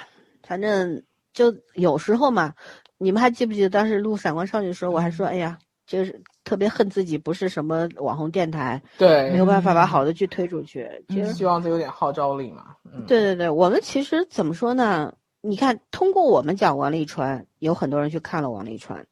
[0.43, 1.01] 反正
[1.33, 2.53] 就有时候嘛，
[2.97, 5.57] 你们还记不记得当时录《闪光少女》的时候，我还说，哎呀，
[5.87, 10.89] 就是特别恨自己不是什么网红电台，对没有，办法把好的剧推出去。
[11.09, 12.75] 其实希望这有点号召力嘛。
[12.85, 15.13] 嗯，对对对，我们其实怎么说呢？
[15.45, 19.05] 你看，通过我们讲王沥川，有很多人去看了王沥川，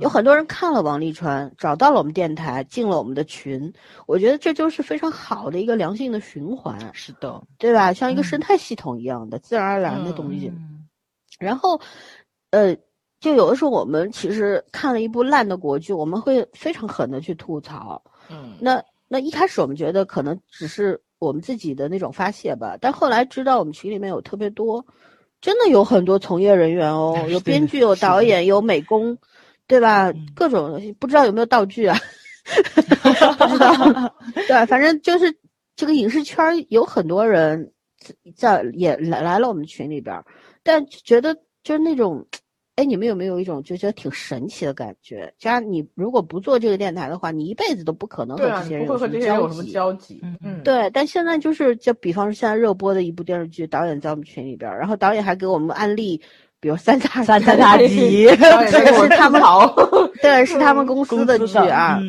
[0.00, 3.72] 有很多人看了王沥川，找到了我们电台，进了我们的群。
[4.06, 7.92] 我觉得这就是非常好的一个良性的循环，是的，对吧？
[7.92, 10.48] 像一个嗯生态系统一样的，自然而然的东西。
[10.48, 10.72] 嗯
[11.38, 11.80] 然后，
[12.50, 12.74] 呃，
[13.20, 18.02] 就有的时候我们其实看了一部烂的国剧，我们会非常狠的去吐槽。
[18.28, 24.84] 嗯，那那一开始我们觉得可能只是我们自己的那种发泄吧，但后来知道我们群里面有特别多，
[25.46, 29.16] 真的有很多从业人员哦， 有编剧，有导演，有美工，
[29.68, 30.12] 对吧？
[30.34, 31.96] 各种东西不知道有没有道具啊？
[33.38, 34.12] 不知道，
[34.48, 35.32] 对，反正就是
[35.76, 37.72] 这个影视圈有很多人
[38.34, 40.20] 在也来来了我们群里边，
[40.64, 41.32] 但觉得
[41.62, 42.26] 就是那种，
[42.76, 45.32] 哎，你们有没有一种就觉得挺神奇的感觉？
[45.38, 48.98] 加你如果不做这个电台的话，你一辈子都不可能和这些人有
[49.50, 50.20] 什么交集。
[50.42, 50.90] 嗯，对。
[50.90, 56.20] 但现在就是，就比方说现在热播的一部电视剧，导演在我们群里边，然后导演还给我们安利。
[56.58, 58.36] 比如三叉三三叉戟，是
[59.10, 59.40] 他们
[60.22, 62.00] 对，是他们 公司的剧啊，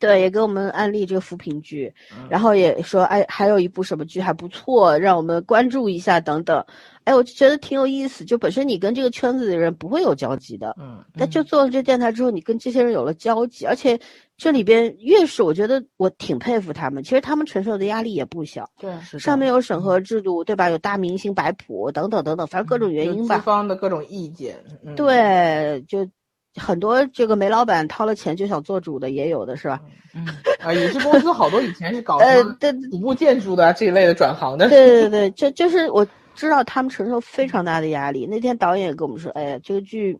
[0.00, 1.92] 对，也给我们安利这个扶贫剧，
[2.28, 6.64] 然后也说，哎，还有一部什么剧还不错，让我们关注一下等等。
[7.04, 8.24] 哎，我就觉得挺有意思。
[8.24, 13.98] 就本身你跟这个圈子的人不会有交集的，嗯，但就做了这电台之后，你跟这些人有了交集，而且
[14.36, 18.68] 这里边越是我觉得我挺佩服他们，其实他们承受的压力也不小。
[18.78, 20.70] 对，上面有审核制度，对吧？
[20.70, 23.36] 有大明星摆谱等等等等，反正各种原因吧。
[23.36, 24.56] 资方的各种意见。
[24.94, 26.06] 对，就
[26.56, 29.80] 很多这个煤老板掏了钱就想做主的也有的是吧？
[30.14, 30.26] 嗯
[30.60, 32.42] 啊，影视公司好多以前是搞呃
[32.90, 34.68] 土木建筑的这一类的转行的。
[34.68, 36.06] 对对对，就就是我。
[36.36, 38.24] 知道他们承受非常大的压力。
[38.24, 40.18] 那天导演也跟我们说：“哎呀，这个剧，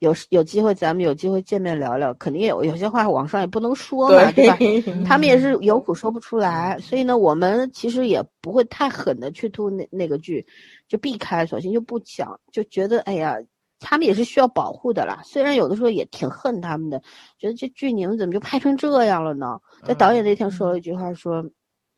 [0.00, 4.58] 有有机会咱们有机会见面聊聊，肯定有有些话网上也不能说嘛，对吧？
[5.06, 10.44] 他们也是有苦说不出来，所以呢，我们其实也不会太狠的去吐那那个剧，
[10.86, 13.38] 就避开，索性就不讲，就觉得哎呀，
[13.84, 15.20] 他们也是需要保护的啦。
[15.22, 16.98] 虽然有的时候也挺恨他们的，
[17.38, 19.60] 觉得这剧你们怎么就拍成这样了呢？
[19.84, 21.44] 在导演那天说了一句话，说，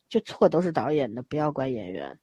[0.09, 2.19] 就错都是导演的，不要怪演员。”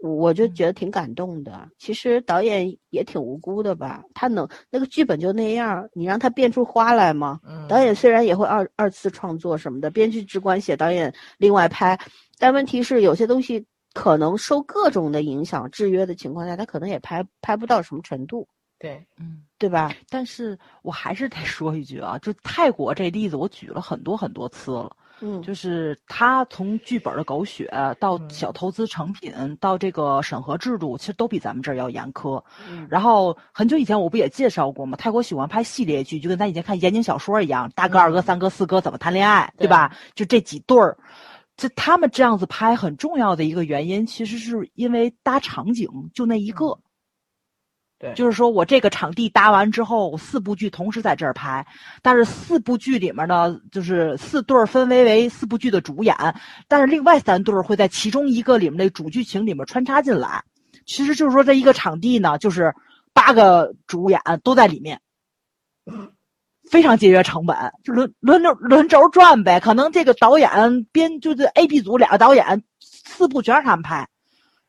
[0.00, 1.66] 我就觉得挺感动的。
[1.78, 4.02] 其实导演也挺无辜的吧？
[4.12, 7.40] 他能那个剧本就那样，你让他变出花来吗？
[7.68, 11.98] 导演虽然也会二二次创作什么的，编剧只管写，导演另外拍。
[12.38, 13.64] 但问题是，有些东西
[13.94, 18.46] 可能受各种的影响制约的情况下，他可能也拍拍不到什么程度。
[18.78, 19.92] 对，嗯，对吧？
[20.10, 24.94] 但是我还是得说一句啊，就泰国这例子，我举了很多很多次了。
[25.20, 27.70] 嗯，就是他从剧本的狗血
[28.00, 32.42] 到小投资成品，到这个审核制度，其实都比咱们这儿要严苛。
[32.68, 34.96] 嗯，然后很久以前我不也介绍过吗？
[34.98, 39.96] 泰国喜欢拍系列剧，就跟咱以前看言情小说一样，大哥、二哥、三哥、四哥怎么谈恋爱，对吧？
[40.16, 40.98] 就这几对儿，
[41.56, 46.76] 就他们这样子拍，很重要的一个原因，其实是因为搭场景就那一个。
[48.14, 51.66] 就是说我这个场地搭完之后，四部剧同时在这儿拍，
[52.02, 56.14] 但是四部剧里面呢，就是四对儿分为为四部剧的主演，
[56.68, 60.42] 但是另外三对儿会在其中一个里面的主剧情里面穿插进来。
[60.86, 62.74] 其实就是说这一个场地呢，就是
[63.12, 65.00] 八个主演都在里面，
[66.70, 69.60] 非常节约成本，就轮轮流轮轴转呗。
[69.60, 74.06] 可能这个导演编就是 A、B 组两个导演，四部全是他们拍。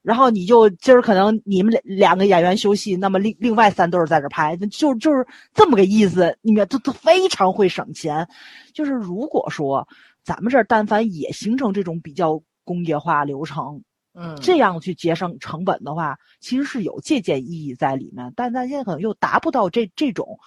[0.05, 6.37] 然后你就今儿可能你们两两个演员休息，那么另另外三对儿在这拍，就就是这么个意思。
[6.41, 8.27] 你看，他他非常会省钱。
[8.71, 9.87] 就是如果说
[10.23, 13.81] 咱们这儿但凡也形成这种比较工业化流程，
[14.13, 18.31] 嗯，这样去节省成本的话，其实是有借鉴意义在里面。
[18.35, 20.37] 但咱现在可能又达不到这这种，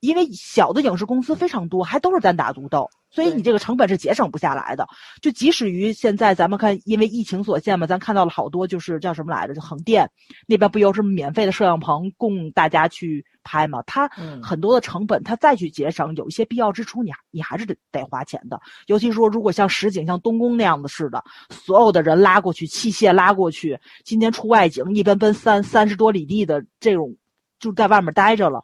[0.00, 2.88] 因为小的影视公司非常多，还都是单打独斗。
[3.08, 4.86] 所以你这个成本是节省不下来的，
[5.22, 10.10] 就即使于现在咱们看，因为疫情所限嘛，咱看到了好多就是叫什么来着，就横店
[10.46, 13.80] 那边不有什么免费的摄像棚供大家去拍嘛？
[13.86, 14.06] 它
[14.42, 18.60] 很多的成本，它再去节省，有一些必要支出，你你还是得得花钱的。
[18.86, 27.16] 尤其说如果像实景像东宫那样的似的，所有的人拉过去，器械拉过去，今天出外景，一奔奔三三十多里地的这种，
[27.58, 28.62] 就在外面待着了。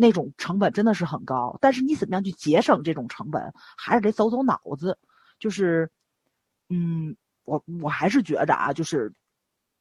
[0.00, 4.96] 那种成本真的是很高，但是你怎么样去节省这种成本，还是得走走脑子。
[5.40, 5.90] 就是，
[6.68, 9.12] 嗯，我我还是觉着啊，就是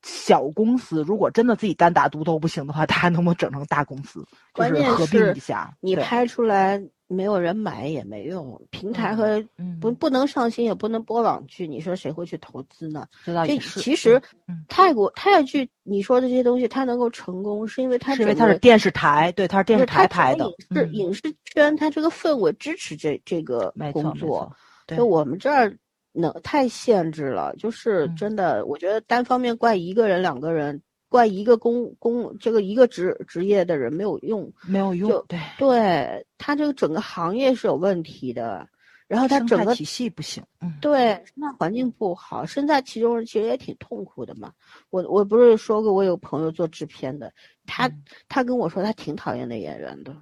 [0.08, 4.26] 小公司如果真的自己单打独斗不行的话， 他还能不能整成大公司？
[4.54, 6.82] 关键是一下，你拍出来。
[7.10, 9.42] 没有人买也没用，平台和
[9.80, 13.08] 不不能上新，也不能播网剧，你说谁会去投资呢？
[13.24, 14.22] 这其实
[14.68, 24.52] 泰国泰剧你说的这些东西，它能够成功，是因为它是因为它是电视台，对，它是电视台拍的，是影视圈，它这个氛围支持这这个工作。
[24.88, 25.74] 就我们这儿
[26.18, 30.82] 能太限制了，就是真的，我觉得单方面怪一个人、两个人。
[31.10, 38.68] 怪一个工工这个一个职职业的人没有用，没有用，对，对他这个整个行业是有问题的。
[39.08, 44.52] 然后他整个体系不行，嗯，对，生态环境不好，身在其中其实也挺痛苦的嘛。
[44.90, 47.32] 我我不是说过，我有朋友做制片的，
[47.66, 47.90] 他
[48.28, 50.14] 他跟我说他挺讨厌那演员的。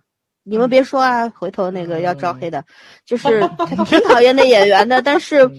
[0.47, 2.63] 你们别说啊，回头那个要招黑的，
[3.03, 3.41] 就是
[3.85, 5.49] 挺讨厌那演员的，但是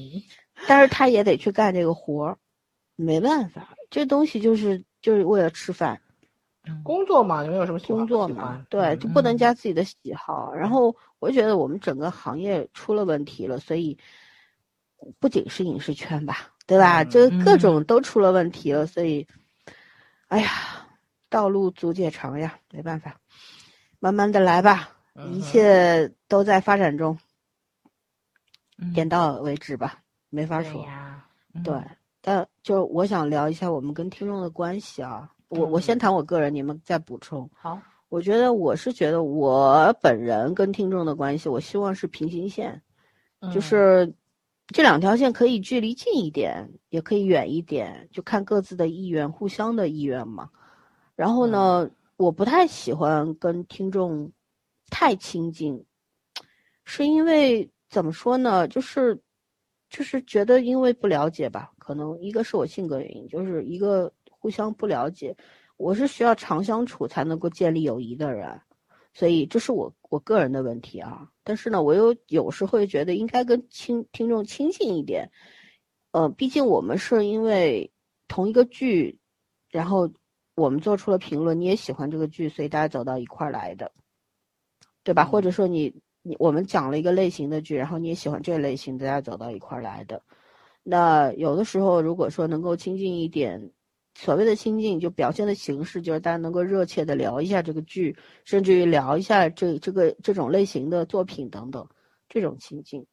[0.68, 2.38] 但是他也得去干这个活儿，
[2.94, 6.00] 没办法，这东西就是就是为了吃饭。
[6.82, 8.64] 工作嘛，你们有什么工作嘛？
[8.68, 10.52] 对，就不能加自己的喜好。
[10.52, 13.96] 然后我觉得我们整个行业出了问题了，所以
[15.20, 17.04] 不仅是影视圈吧，对吧？
[17.04, 19.26] 这各种都出了问题了，所以，
[20.26, 20.50] 哎呀，
[21.28, 23.16] 道路阻且长呀，没办法，
[23.98, 24.90] 慢慢的来吧，
[25.32, 27.18] 一切都在发展中，
[28.94, 30.00] 点到为止吧，
[30.30, 30.86] 没法说。
[31.64, 31.74] 对，
[32.20, 35.30] 但就我想聊一下我们跟听众的关系啊。
[35.48, 37.48] 我我先谈我个人，你们再补充。
[37.54, 42.82] 好，我觉得我是觉得我本人跟听众的关系，我希望是平行线，
[43.54, 44.12] 就是
[44.66, 50.50] 这两条线可以距离近一点，也可以远一点，就看各自的意愿，互相的意愿嘛。
[51.14, 54.32] 然后呢，我不太喜欢跟听众
[54.90, 55.84] 太亲近，
[56.84, 58.68] 是因为怎么说呢？
[58.68, 59.20] 就是
[59.88, 64.12] 就是觉得因为不了解吧，可能一个是我性格原因，就是一个。
[64.38, 65.36] 互相不了解，
[65.76, 68.60] 我是需要长相处才能够建立友谊的人，
[69.12, 71.28] 所以这是我我个人的问题啊。
[71.42, 75.32] 但是呢，我又有时会觉得应该跟亲听众亲近一点，
[76.12, 77.90] 呃，毕竟我们是因为
[78.28, 79.18] 同一个剧，
[79.70, 80.12] 然后
[80.56, 83.92] 我们做出了评论，你也喜欢这个剧，所以大家走到一块儿来的，
[85.04, 85.24] 对吧？
[85.24, 90.20] 或者说你你我们讲了一个类型的剧，然后你也喜欢这类型，大家走到一块儿来的。
[90.82, 93.70] 那有的时候如果说能够亲近一点。
[94.18, 98.16] 所谓的亲近，就表现的形式就是大家能够热切的聊一下这个剧，
[98.46, 101.86] 甚至于聊一下这这个这种类型的作品等等，
[102.26, 103.06] 这种亲近。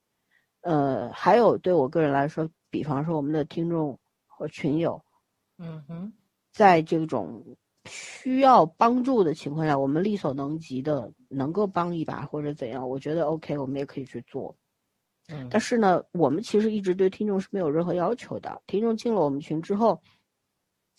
[0.62, 5.04] 呃，还有对我个人来说，比方说我们的听众和群友，
[5.58, 6.14] 嗯哼，
[6.54, 7.44] 在这种
[7.86, 14.56] 需要帮助的情况下，我们力所能及的能够帮一把或者怎样，我觉得 OK，我们也可以去做。
[15.28, 18.62] 嗯，但是呢，我们其实一直对听众是没有任何要求的。
[18.68, 20.02] 听众进了我们群之后。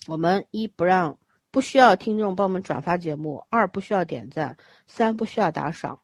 [0.07, 1.19] 我们一不让
[1.51, 4.55] 不需要听众帮我们转发节目，二不需要点赞，
[4.87, 5.99] 三不需要打赏，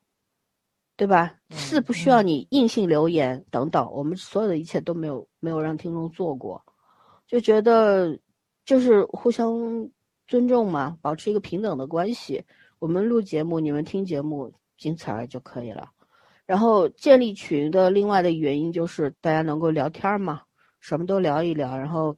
[0.96, 1.34] 对吧？
[1.50, 6.64] 四不需要你硬性留言等等，我们所有的一切都没有没有让听众做过，
[7.26, 8.18] 就觉得
[8.64, 9.88] 就是互相
[10.26, 12.44] 尊重嘛，保持一个平等的关系。
[12.78, 15.90] 我们录节目，你们听节目，仅此而已就可以了。
[16.46, 20.42] 然后建立群的另外的原因就是大家能够聊天嘛，
[20.80, 22.16] 什么都聊一聊，然后。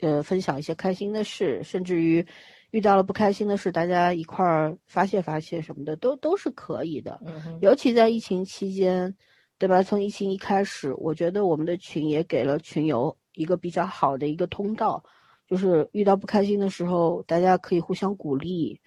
[0.00, 2.24] 呃，分享一些开心的事，甚至于
[2.70, 7.20] 遇到了不开心的事，大家一块儿发泄发泄什么的，都都是可以的。
[7.26, 9.12] 嗯尤其在疫情期间，
[9.58, 9.82] 对吧？
[9.82, 15.02] 从疫情一开始，我觉得我们的群也给了群友一个比较好的一个通道，
[15.48, 18.80] 就是遇到不开心的时候，大家可以互相鼓励，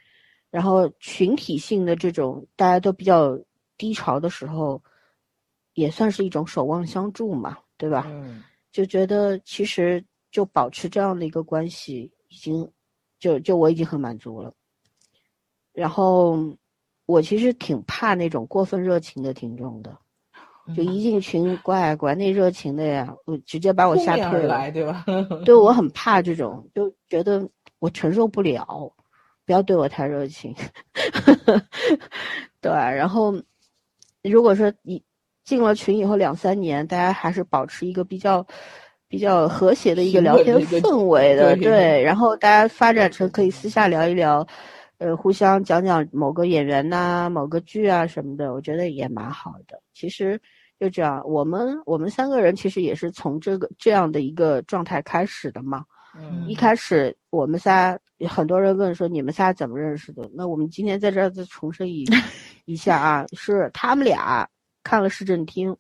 [0.50, 3.38] 然后群体性的这种大家都比较
[3.78, 4.82] 低潮的时候，
[5.74, 8.06] 也算是一种守望相助嘛，对吧？
[8.08, 10.02] 嗯，就觉得其实。
[10.32, 12.72] 就保持这样的一个关系，已经，
[13.20, 14.54] 就就我已经很满足了。
[15.74, 16.40] 然后，
[17.06, 20.00] 我其实挺怕那种过分热情的听众的，
[20.76, 25.06] 就一进群乖乖那热情的呀，我直接把我吓退了，对吧？
[25.46, 27.48] 对我很怕这种，就觉得
[27.80, 28.92] 我承受不了，
[29.46, 30.56] 不要对我太热情。
[32.62, 33.34] 对，然后，
[34.24, 35.02] 如果说你
[35.44, 38.46] 进了群以后两三年，大家还是保持一个比较。
[39.12, 44.48] 比较和谐的一个聊天氛围的，对，然后大家发展成可以私下聊一聊，
[45.02, 49.82] 呃，互相讲讲某个演员呐、某个剧啊什么的，我觉得也蛮好的。
[49.96, 50.40] 其实
[50.80, 55.84] 就这样，我们我们三个人其实也是从这个这样的一个状态开始的嘛。
[56.16, 57.98] 嗯，一开始我们仨，
[58.30, 60.30] 很多人问说你们仨怎么认识的？
[60.36, 62.06] 那我们今天在这儿再重申一
[62.66, 64.48] 一下啊，是他们俩
[64.84, 65.76] 看了市政厅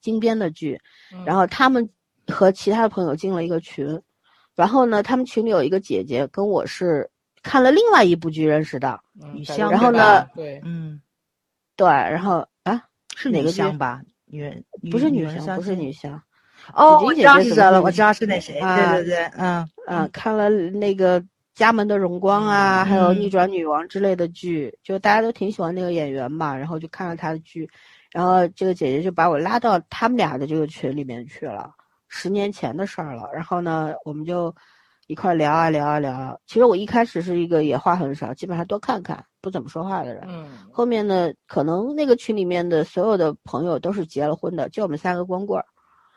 [0.00, 0.80] 金编的剧，
[1.26, 1.90] 然后他们。
[2.28, 4.00] 和其他的朋友进了一个群，
[4.54, 7.10] 然后呢，他们群里有一个姐姐跟我是
[7.42, 9.00] 看了另外一部剧认识的
[9.34, 11.00] 女香，然后呢，对，嗯，
[11.76, 12.82] 对，然后啊，
[13.16, 14.00] 是哪个香吧？
[14.26, 14.42] 女？
[14.42, 16.20] 人不是女香，不是女香。
[16.74, 17.90] 哦，我知道是谁了，我？
[17.90, 19.68] 知道是那谁，对对对，嗯。
[19.86, 21.20] 嗯，看了那个
[21.54, 27.68] 《家门的荣光》啊，还有《逆转女王》之类的剧，就大家都挺喜欢那个演员嘛，然后就看了他的剧，
[28.12, 31.72] 然后这个姐姐就把我拉到他们俩的这个群里面去了。
[32.06, 34.54] 十年前的事儿了，然后呢，我们就
[35.10, 36.40] 一块聊啊聊啊聊。
[36.46, 40.22] 其实我一开始是一个也话很少，基本上多看看，不怎么说话的人。
[40.28, 45.66] 嗯，后面呢，可能那个群里面的所有的朋友都是结了婚的，就我们三个光棍儿，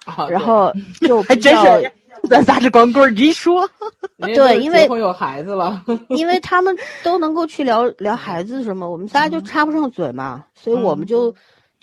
[0.05, 0.71] 啊 然后
[1.01, 1.91] 就 还真是，
[2.29, 3.67] 咱仨是光棍儿，你一说，
[4.21, 11.33] 对对因为结婚有孩子了，因为他们都能够去聊聊孩子什么，我们仨就插不上嘴嘛，所以我们就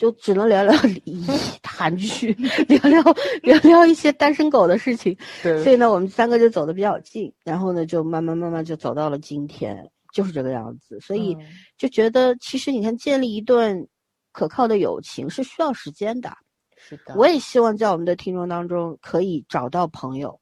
[0.00, 0.72] 就只能聊聊
[1.62, 2.32] 韩剧，
[2.66, 3.02] 聊聊
[3.42, 5.14] 聊聊一些单身狗的事情。
[5.42, 10.98] 对所以呢，我们三个就走的比较近，然后呢，就慢慢慢慢就走到了今天，就是这个样子。
[11.00, 11.46] 所以嗯
[11.76, 13.86] 就觉得，其实你看，建立一段
[14.32, 16.34] 可靠的友情是需要时间的。
[16.78, 20.40] 是的，我也希望在我们的听众当中可以找到朋友，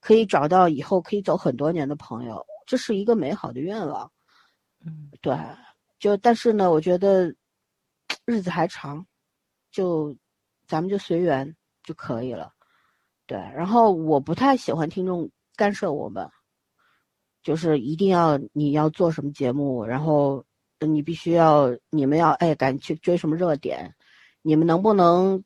[0.00, 4.08] 可以找到以后可以走很多年的朋友，这是一个美好的愿望。
[4.86, 5.36] 嗯，对，
[5.98, 7.34] 就但是呢，我觉得
[8.30, 9.04] 日子还长，
[9.72, 10.16] 就
[10.68, 12.52] 咱们就随缘就可以了。
[13.26, 16.28] 对，然后我不太喜欢听众干涉我们，
[17.42, 20.44] 就是一定要你要做什么节目，然后
[20.78, 23.94] 你必须要你们要哎赶去追什么热点，
[24.42, 25.42] 你们能不能？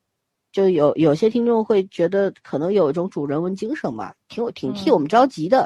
[0.52, 5.62] 就有有些听众会觉得可能有一种主人翁精神嘛，挺挺替我们着急的。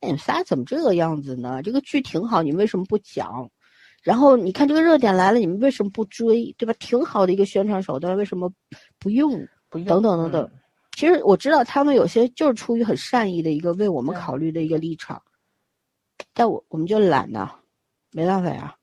[0.00, 1.62] 哎，你们仨怎么这个样子呢？
[1.62, 3.48] 这个剧挺好，你为什么不讲？
[4.02, 6.54] 然后你看这个热点来了，你们为什么不追？
[6.58, 6.72] 对吧？
[6.78, 8.52] 挺好的一个宣传手段，为什么
[8.98, 9.30] 不用？
[9.70, 10.58] 不用等等等等嗯
[10.94, 15.22] 其实我知道他们有些就是出于很善意的一个为我们考虑的一个立场，
[16.34, 17.50] 但我我们就懒呐，
[18.10, 18.74] 没办法呀，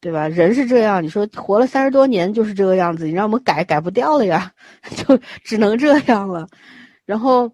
[0.00, 0.26] 对吧？
[0.28, 4.52] 人是这样，你说活了三十多年就是这个样子，你让我们改改不掉了呀，
[4.96, 6.48] 就只能这样了。
[7.04, 7.50] 然后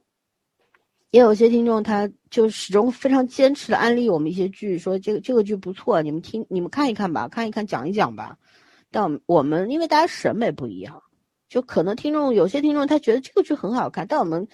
[1.15, 8.36] 也有些听众他就始终非常坚持的安利我们一些剧，说这个这个剧不错，你们听你们看一看吧，看一看讲一讲吧。
[8.91, 11.01] 但我们我们因为大家审美不一样，
[11.49, 14.49] 就可能听众有些听众他觉得这个剧很好看，但我们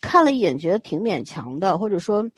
[0.00, 2.30] 看了一眼觉得挺勉强的，或者说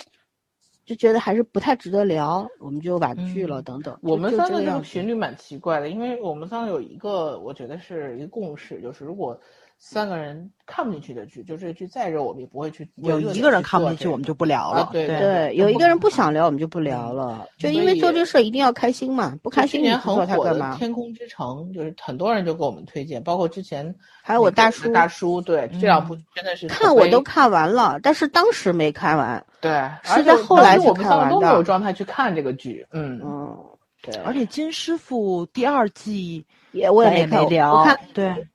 [0.86, 3.98] 就觉得还是不太值得聊，我们就婉拒了、嗯等等。
[4.00, 9.38] 我们三个这个频率蛮奇怪的，因为我们三个有一个，我觉得是一个共识，就是如果
[9.78, 14.80] 三个人看不进去的剧，就这个剧再热，我们也不会去有一个人看不进去，我们就不聊了。
[14.80, 20.76] 啊对对对，有一个人不想聊，我们就不聊了，就因为做这事儿一定要开心嘛，不开心你不做它很火的《干嘛？
[20.76, 29.44] 天空之城》，就是很多人就给我们推荐，包括之前还有我大叔大叔，对这两部真的是看我都看完了，但是当时没看完。
[29.60, 29.72] 对，
[30.02, 33.56] 是而且在后来我们才看完的三个都没有状态去看这个剧，嗯，嗯，
[34.02, 38.46] 对，而且金师傅第二季也我也没聊，我看对，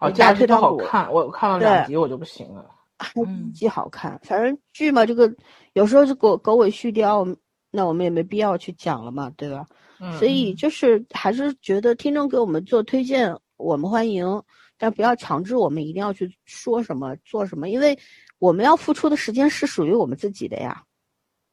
[0.00, 2.68] 哦，我家第二季不推汤鼓好看，我看了两集我就不行了。
[3.14, 5.32] 嗯既好看，反正剧嘛，这个
[5.72, 7.34] 有时候是狗狗尾续貂，
[7.70, 9.64] 那我们也没必要去讲了嘛，对吧？
[10.00, 14.42] 嗯所以就是还是觉得听众给我们做推荐，我们欢迎，
[14.76, 17.98] 但不要强制我们一定要去说什么做什么，因为
[18.38, 20.82] 我们要付出的时间是属于我们自己的呀。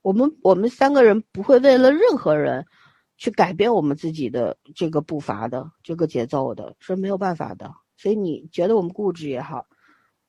[0.01, 2.65] 我们我们三个人不会为了任何人
[3.17, 7.69] 去改变我们自己的这个步伐的这个节奏的，是没有办法的。
[7.97, 9.65] 所以你觉得我们固执也好，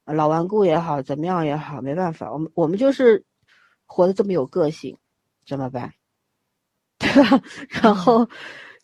[0.05, 3.24] 呃老顽固也好，怎么样也好，没办法，我们我们就是
[3.86, 4.97] 活得这么有个性，
[5.47, 5.93] 怎么办？
[6.99, 7.40] 对吧？
[7.69, 8.28] 然后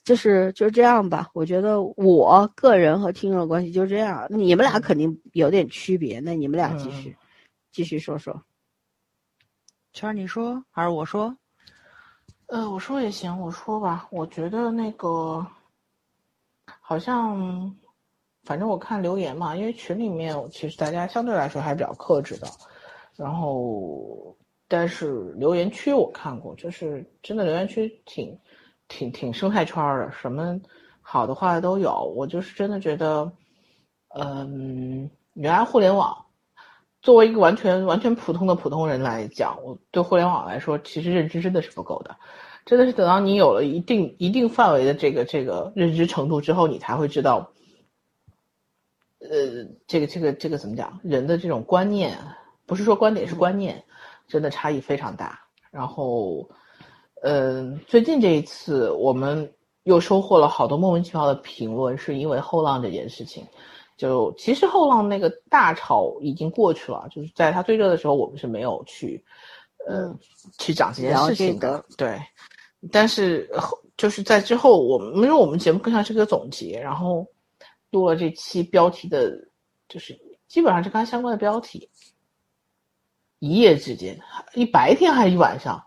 [0.04, 1.28] 就是就这样吧。
[1.34, 4.26] 我觉得我个人和听众的关系就这样。
[4.30, 7.16] 你们俩肯定有点区别，那你们俩继续、
[7.72, 8.40] 继续说说。
[9.92, 11.36] 圈儿你说还是我说？
[12.46, 14.06] 呃，我说也行，我说吧。
[14.10, 15.44] 我觉得那个
[16.80, 17.74] 好像，
[18.44, 22.46] 反正我看留言嘛，因为群里面其实大家相对来说还是比较克制的。
[23.16, 24.36] 然后，
[24.68, 28.36] 但是留言区我看过，就是真的留言区挺
[28.88, 30.60] 挺挺生态圈的，什么
[31.00, 32.12] 好的话都有。
[32.16, 33.30] 我就是真的觉得，
[34.18, 36.24] 嗯，原来互联网
[37.02, 42.16] 作为一个完全完全普通的普通人来讲，我对互联网来说，其实认知真的是不够的，
[42.66, 47.52] 真的是等到你有了一定一定范围的这个这个认知程度之后，你才会知道，
[49.30, 52.16] 呃，这个这个这个怎么讲，人的这种观念，
[52.66, 53.82] 不是说观点是观念，
[54.28, 55.40] 真的差异非常大。
[55.70, 56.48] 然后，
[57.22, 59.50] 嗯、最近这一次我们
[59.84, 63.46] 又收获了好多莫名其妙的评论，是因为后浪这件事情。
[63.96, 69.24] 就其实后浪那个大潮已经过去了，就是在它最热的时候，我们是没有去，
[69.86, 70.18] 呃，嗯
[70.58, 71.84] 去讲这件事情的。
[71.96, 72.20] 对，
[72.90, 77.24] 但是后就是在之后，我们因为我们节目更像是个总结，然后
[77.94, 79.32] 录了这期标题的，
[79.88, 80.18] 就是
[80.48, 81.88] 基本上是跟相关的标题，
[83.38, 84.20] 一夜之间，
[84.54, 85.80] 一白天还是一晚上，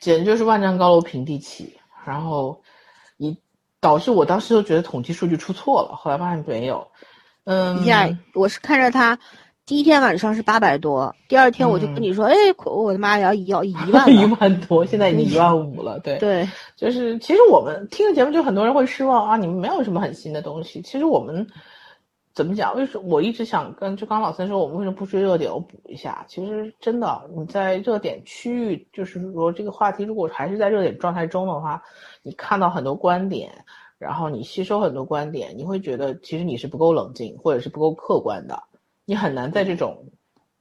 [0.00, 2.58] 简直就是万丈高楼平地起，然后
[3.18, 3.36] 你
[3.80, 6.90] 导致我当时就觉得统计数据出错了，后来发现没有。
[7.44, 9.16] 嗯，呀，我是看着他
[9.66, 12.34] 第一天晚上是八百多，第二天我就跟你说，哎，
[12.64, 15.98] 我的妈，要要一万， 一万多，现在已经一万五了。
[15.98, 20.80] 对对，就是其实我们听的节目，就很多人会失望啊，你们没有什么很新的东西。
[20.82, 21.44] 其实我们
[22.32, 22.76] 怎么讲？
[22.76, 25.50] 为什么我一直想跟就刚老三说，我们为什么不追热点？
[25.52, 31.82] 我补一下，其实真的你在热点区域，就是说这个话题如果还是在热点状态中的话，
[32.22, 33.50] 你看到很多观点，
[33.98, 38.62] 然后你吸收很多观点，你会觉得其实你是不够冷静，或者是不够客观的。
[39.06, 40.04] 你很难在这种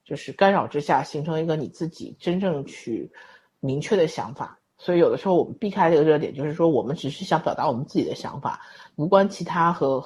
[0.06, 3.12] 就是干扰之下形成一个你自己真正去
[3.60, 8.62] 明确的想法，所以有的时候我们避开这个热点，就是说我们只是想表达我们自己的想法，
[8.96, 10.02] 无关其他和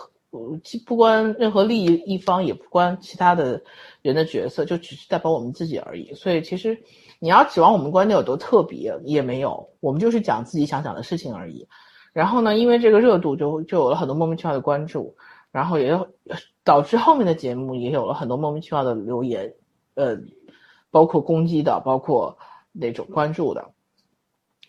[0.85, 3.61] 不关任何利益一方，也不关其他的
[4.01, 6.13] 人的角色，就只是代表我们自己而已。
[6.13, 6.81] 所以其实
[7.19, 11.67] 你要指望我们观点有多特别也没有，我们就是讲自己想讲的事情而已。
[12.13, 15.15] 然后呢，因为这个热度，就就有了很多莫名其妙的关注。
[15.51, 16.07] 然后也有
[16.63, 19.51] 导致后面的节目也有了很多莫名其妙的留言，
[19.95, 20.15] 呃，
[20.91, 22.37] 包括攻击的，包括
[22.71, 23.71] 那种关注的。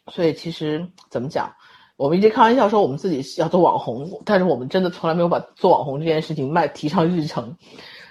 [0.09, 1.52] 所以其实怎么讲，
[1.97, 7.55] 我们一直开玩笑说我们自己要做网红，但是我们真的从来没有把做网红这件事情迈提上日程，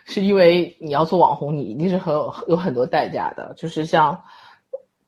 [0.05, 3.51] 是因为你要做网红，你一定是很有有很多代价的。
[3.57, 4.23] 就是像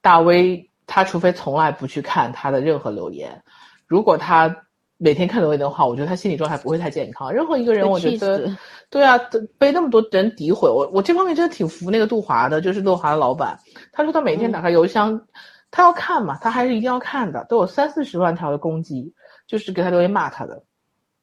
[0.01, 3.43] 大 V，他除非从来不去看他的任何留言，
[3.85, 4.65] 如果他。
[5.03, 7.33] 每天看留言的话，我觉得他心理状态不会太健康。
[7.33, 8.55] 任何一个人，我觉得，
[8.91, 9.19] 对啊，
[9.57, 13.57] 被那么多人诋毁，我我这方面真的挺服那个杜华的，就是杜华的老板。
[13.91, 15.19] 他说他每天打开邮箱，
[15.71, 19.11] 他要看嘛，他还是一定要看的，都有三四十万条的攻击，
[19.47, 20.61] 就是给他留言骂他的。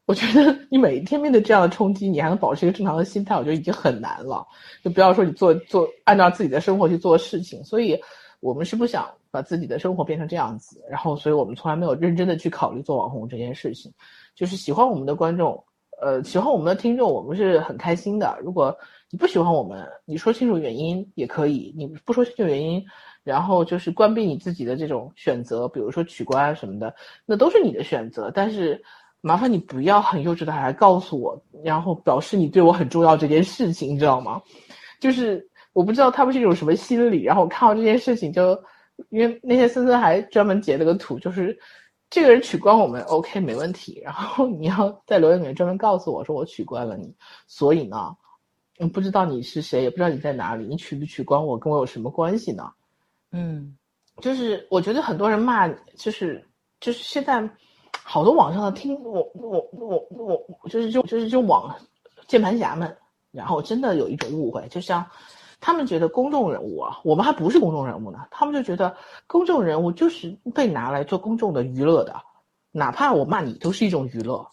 [0.07, 4.45] 我觉得你每一天面对这样的冲击，你还能保持一个正常的心态，我觉得已经很难了。
[4.83, 7.97] 就不要说你做做按照自己的生活去做事情，所以。
[8.41, 13.93] 我们是不想把自己的生活变成这样子，然后，所以我们从来没有认真的去考虑做网红这件事情。
[14.35, 15.63] 就是喜欢我们的观众，
[16.01, 18.39] 呃，喜欢我们的听众，我们是很开心的。
[18.43, 18.77] 如果
[19.11, 21.75] 你不喜欢我们，你说清楚原因也可以。
[21.77, 22.85] 你不说清楚原因，
[23.25, 26.95] 然后就是关闭你自己的这种选择，比如说取关什么的，
[27.27, 28.31] 那都是你的选择。
[28.35, 28.81] 但是
[29.21, 34.41] 麻烦你不要很幼稚的来告诉我，然后表示你对我很重要这件事情，你知道吗？
[35.01, 35.47] 就是。
[35.75, 38.61] 我不知道他们是一种什么心理，然后我看到这件事情就，
[39.11, 41.59] 因为那天森森还专门截了个图，就是
[42.11, 47.15] 这个人取关我们，OK 没问题，然后你要在留言里面专门告诉我说我取关了你，
[47.47, 48.17] 所以呢，
[48.79, 52.71] 我不知道你是谁，也不知道你在哪里，你取不取关我跟我有什么关系呢？
[53.33, 53.77] 嗯，
[54.21, 56.45] 就是我觉得很多人骂，就是
[56.81, 57.49] 就是现在
[58.03, 61.75] 好多网上的听我我我我就是就就是就网
[62.27, 62.97] 键盘侠们，
[63.31, 65.07] 然后真的有一种误会，就像。
[65.61, 68.19] 他们觉得公众人物啊，我们还不是公众人物呢。
[68.31, 72.15] 他们就觉得公众人物就是被拿来做公众的娱乐的，
[72.71, 74.47] 哪怕我骂你都是一种娱乐。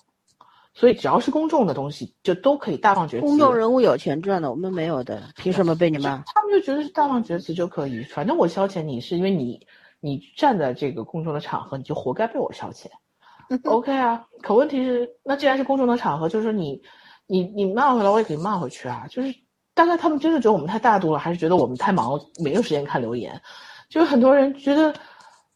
[0.73, 3.25] 所以只要是公众的东西，就都可以大放厥词。
[3.25, 6.21] 公众人物有钱赚的，我们没有的，凭什么被你骂？
[6.25, 9.65] 他们就觉得是大放厥词就可以，反正我消遣你是因为你
[10.01, 12.87] 你站在这个公众的场合，你就活该被我消遣。
[13.69, 16.81] OK 啊，可问题是，那既然是公众的场合，就是你
[17.27, 19.33] 你你骂回来，我也可以骂回去啊，就是。
[19.75, 23.39] 大概他们真的觉得我们太大度了，还是觉得我们太忙了，没有时间看留言？
[23.89, 24.91] 就是很多人觉得，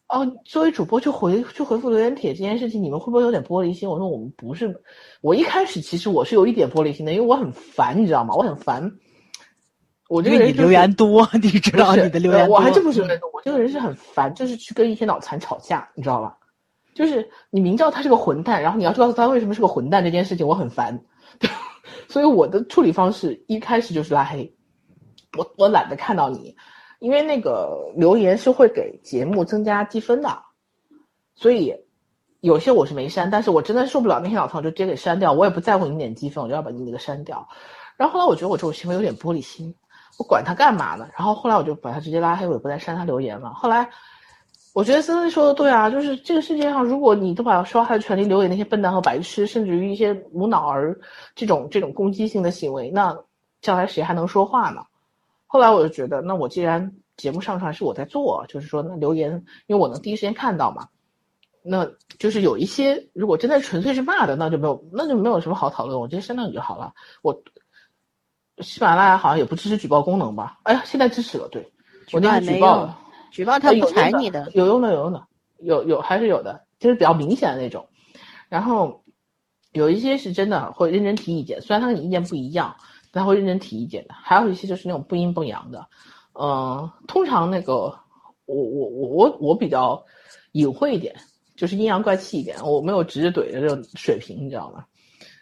[0.08, 3.88] 哦，作为主播去回去回复留言帖这件事情，你们会不会有点玻璃心？
[3.88, 4.72] 我说我们不是，
[5.22, 8.34] 我一开始其实我是有一点玻璃心的，因为我很烦，你知道吗？
[8.34, 8.92] 我很烦。
[10.08, 12.56] 我这个人留言多， 你知道你的留言多。
[12.56, 16.36] 我还真不是留言多，我这个人是很烦，就是去跟一些脑残吵架，你知道吧？
[16.94, 21.00] 就是你明知道他是个混蛋，然后你要告诉他为什么是个混蛋这件事情，我很烦。
[22.10, 24.52] 所以我的处理方式一开始就是拉黑，
[25.38, 26.56] 我我懒得看到你，
[26.98, 30.28] 因为那个留言是会给节目增加积分的，
[31.36, 31.72] 所以
[32.40, 37.48] 有些我是没删，但是我真的受不了那些老头就直接给删掉，我也不在乎你点积分，我就要把你那个删掉。
[37.96, 39.72] 然后后来我觉得我这种行为有点玻璃心，
[40.18, 41.08] 我管他干嘛呢？
[41.16, 43.54] 然后后来我就把他直接拉黑，我也不再删他留言了。
[43.54, 43.88] 后来。
[44.72, 50.98] 我觉得森森说的对啊，就是这个世界上，如果你都把说话的权利留给那些笨蛋和白痴，甚至于一些无脑儿
[51.34, 53.16] 这种这种攻击性的行为，那
[53.60, 54.82] 将来谁还能说话呢？
[55.48, 59.32] 后来我就觉得，那我既然节目上传是我在做，就是说那留言，
[59.66, 60.86] 因为我能第一时间看到嘛，
[61.62, 61.84] 那
[62.20, 66.92] 就是有一些如果真的纯粹是骂的，那就没有那就没有什么好讨论，我直接删掉你就好了。
[67.22, 67.42] 我
[68.58, 70.60] 喜马拉雅好像也不支持举报功能吧？
[70.62, 71.68] 哎呀，现在支持了，对
[72.12, 72.96] 我那天举报了。
[73.30, 75.26] 举报他不睬你的，有用的，有用的，
[75.58, 77.88] 有有还是有的，就是比较明显的那种。
[78.48, 79.02] 然后
[79.72, 82.74] 有一些是真的会认真提意见，虽然他跟你意见不一样，
[83.12, 84.14] 但他会认真提意见的。
[84.14, 85.86] 还有一些就是那种不阴不阳的，
[86.34, 87.74] 嗯，通常那个
[88.46, 90.04] 我我我我我比较
[90.52, 91.14] 隐晦一点，
[91.56, 94.84] 就是阴阳怪气一点，我没有直接怼的这种水平，你知道吗？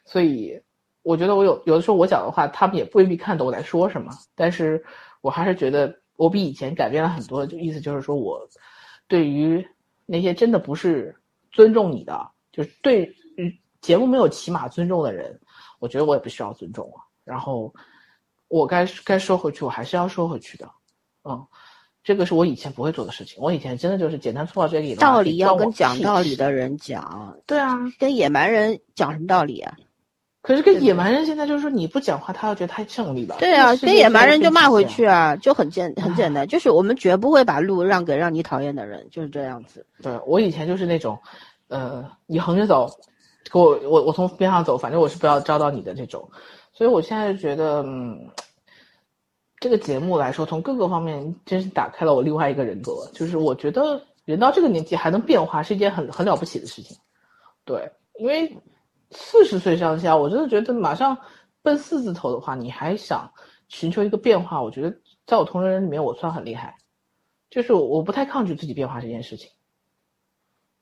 [0.05, 0.60] 所以
[1.02, 4.85] 我觉得我有有的时候我讲的话，他们也未必看懂我在说什么，但是
[5.23, 7.47] 我还是觉得我比以前改变了很多。
[7.47, 8.45] 就意思就是说我
[9.07, 9.65] 对于
[10.05, 11.15] 那些真的不是
[11.53, 13.05] 尊重你的，就是对
[13.36, 15.39] 于节目没有起码尊重的人，
[15.78, 16.99] 我觉得我也不需要尊重啊。
[17.24, 17.73] 然后
[18.49, 20.69] 我该该收回去，我还是要收回去的。
[21.24, 21.47] 嗯，
[22.03, 23.40] 这个是我以前不会做的事情。
[23.40, 27.36] 我以前真的就是简单粗暴这里道理要跟讲道理的人讲。
[27.47, 29.77] 对啊，跟野蛮人讲什么道理啊？
[30.49, 33.37] 可是跟野蛮人现在就是说你不讲话，他要觉得太胜利了。
[33.39, 39.85] 对啊，跟野蛮人就骂回去啊，就很简很简单，就是我们绝不会把路让给让你讨厌的人，就是这样子。
[40.03, 41.19] 对我以前就是那种，
[41.69, 42.89] 呃，你横着走，
[43.53, 46.27] 给我我我从边上走，反正我是不要招到你的这种。
[46.73, 48.19] 所以我现在觉得，嗯，
[49.61, 53.07] 这个节目来说，从各个方面真是打开了我另外一个人格。
[53.12, 56.97] 就是我觉得人到这个年纪还能变化，是一件很很了不起的事情。
[57.66, 57.87] 对，
[58.19, 58.51] 因为。
[59.10, 61.16] 四十岁上下，我真的觉得马上
[61.62, 63.30] 奔四字头的话，你还想
[63.68, 64.62] 寻求一个变化？
[64.62, 64.94] 我觉得
[65.26, 66.76] 在我同龄人里面，我算很厉害，
[67.51, 69.51] 就是我不太抗拒自己变化这件事情。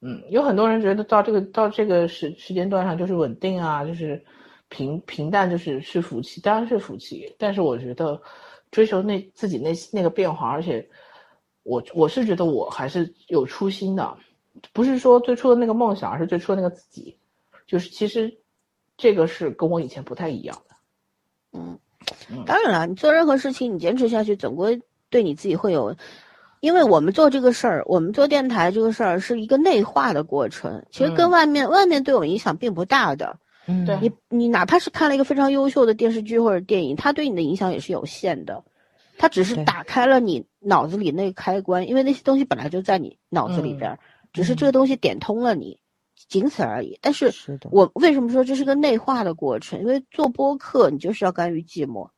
[0.01, 4.23] 嗯，有很多人觉得到这个到这个时时间段上就是稳定啊，就是
[4.69, 7.35] 平平淡，就是是福气，当然是福气。
[7.39, 8.21] 但是我觉得
[8.71, 10.87] 追求那自己那那个变化，而且
[11.63, 14.17] 我我是觉得我还是有初心的，
[14.73, 17.17] 不是说最初的那个梦想，而是最初的那个自己。
[17.67, 18.33] 就是其实，
[18.97, 20.77] 这个是跟我以前不太一样的。
[21.53, 21.79] 嗯，
[22.47, 24.81] 当然了，你做任何事情，你坚持下去，总归
[25.11, 25.95] 对你自己会有。
[26.61, 33.39] 因为我们做这个事儿，我们做电台这个事儿是一个内化的过程，其实跟外面外面对我们影响并不大的。
[33.67, 38.65] 嗯，对你你哪怕是看了一个非常优秀的电视剧或者电影，它对你的影响也是有限的。
[39.19, 43.99] 它只是打开了你脑子里那个开关，因为那些东西本来就在你脑子里边，
[44.33, 45.79] 只是这个东西点通了你。
[46.29, 46.99] 仅此而已。
[47.01, 47.33] 但是，
[47.71, 49.79] 我为什么说这是个内化的过程？
[49.81, 52.09] 因为做播客，你就是要甘于寂寞。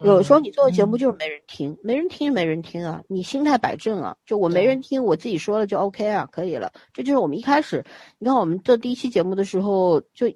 [0.00, 3.02] 有时候你做的节目就是没人听，没人听，没人听啊！
[3.08, 6.70] 你心态摆正啊，就我没人听，我自己说了就 OK 啊，可以了。
[6.92, 7.82] 这就是我们一开始，
[8.18, 10.30] 你看我们做第一期节目的时候，就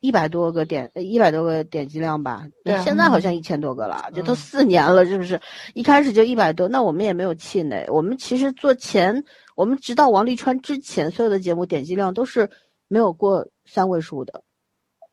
[0.00, 2.46] 一百多个点，一百多个点击量吧。
[2.64, 5.40] 对，现在好像一千多个了，这都四年了，是不是？
[5.74, 7.86] 一开始就一百多，那我们也没有气馁。
[7.88, 9.24] 我们其实做前。
[9.56, 12.50] 我们直到王沥川之前，所有的节目点击量都是
[12.88, 14.42] 没有过三位数的，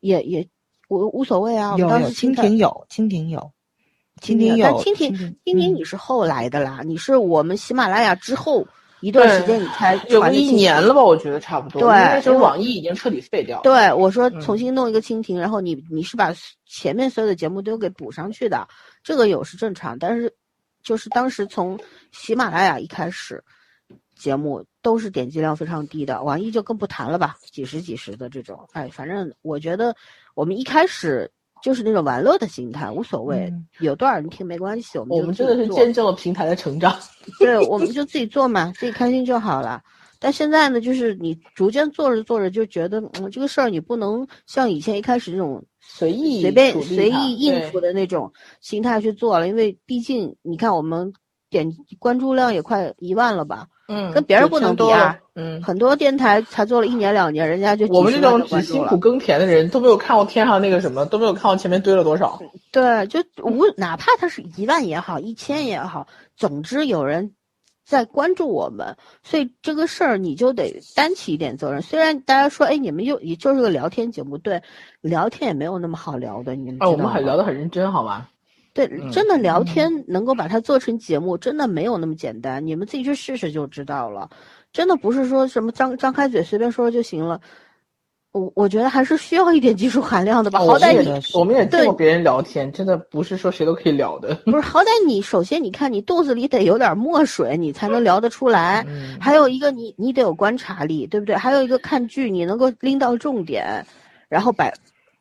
[0.00, 0.46] 也也
[0.86, 1.74] 我无所谓啊。
[1.78, 3.52] 有有蜻蜓有蜻蜓有，
[4.20, 4.66] 蜻蜓有。
[4.66, 5.16] 但蜻蜓
[5.46, 8.66] 蜻蜓你是后来的啦，你是我们喜马拉雅之后
[9.04, 11.02] 一段时间你才有一年了吧？
[11.02, 11.82] 我觉得差不多。
[11.82, 13.60] 对，那时候网易已经彻底废掉。
[13.62, 16.34] 对，我说重新弄一个蜻蜓，然后你你是把
[16.66, 18.66] 前面所有的节目都给补上去的，
[19.02, 19.98] 这个有是正常。
[19.98, 20.32] 但是
[20.82, 21.78] 就是当时从
[22.12, 23.42] 喜马拉雅一开始。
[24.16, 29.94] 节目都是点击量非常低的，网易就更不谈了吧，几十几十的这种，哎，反正我觉得
[30.36, 31.28] 我们一开始
[31.64, 33.50] 就是那种玩乐的心态，无所谓，
[33.80, 36.94] 有多少人听没关系，我们我们真的是见证了平台的成长，
[37.38, 39.82] 对，我们就自己做嘛，自己开心就好了。
[40.18, 48.30] 但现在呢，就是你逐渐做着做着就觉得，嗯，这个事儿你不能像以前一开始那种随意随便随意应付的那种
[48.60, 51.10] 心态去做了，因为毕竟你看我们
[51.48, 51.66] 点
[51.98, 53.66] 关注量也快一万了吧。
[53.88, 55.18] 嗯，跟别人不能比啊。
[55.36, 62.40] 嗯，很多电台才做了一年两年，人家就我们这种只辛苦耕田的人都没有看过天上那个什么，都没有看过前面堆了多少。
[62.70, 66.06] 对，就无哪怕他是一万也好，一千也好，
[66.36, 67.32] 总之有人
[67.84, 71.82] 在关注我们，所以这个事儿你就得担起一点责任。
[71.82, 74.62] 虽然大家说，哎，你们又也就是个聊天节目，对，
[75.00, 76.80] 聊天也没有那么好聊的，你们。
[76.80, 78.28] 啊，我们很聊得很认真，好吗？
[78.74, 82.66] 对，真的聊天能够把它做成节目，真的没有那么简单。
[82.66, 84.28] 你们自己去试试就知道了。
[84.72, 87.40] 真的不是说什么张张开嘴随便说说就行了。
[88.32, 90.58] 我我觉得还是需要一点技术含量的吧。
[90.58, 94.34] 好歹你我们也见过别人聊天，真的不是说谁都可以聊的。
[94.44, 98.84] 不是，好歹你首先你看你肚子里得有点墨水，你才能聊得出来。
[99.20, 101.36] 还有一个你你得有观察力，对不对？
[101.36, 103.86] 还有一个看剧你能够拎到重点，
[104.28, 104.68] 然后把。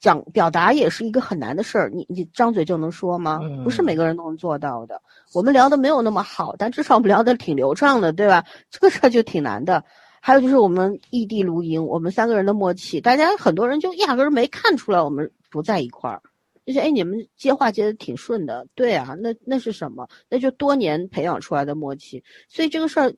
[0.04, 3.40] 讲表达也是一个很难的事儿，你你张嘴就能说吗？
[3.64, 5.02] 不是每个人都能做到的。
[5.34, 8.44] 我们聊的没有那么好，但至少我们聊的挺流畅的，对吧？
[8.70, 9.82] 这个事儿就挺难的。
[10.20, 16.22] 还有就是我们异地录音，我们三个人的默契，大家很多人就压根儿没看出来我们不在一块儿。
[16.66, 20.06] 就是哎，你们接话接的挺顺的，对啊，那那是什么？
[20.28, 22.22] 那就多年培养出来的默契。
[22.50, 23.14] 所以这个事儿，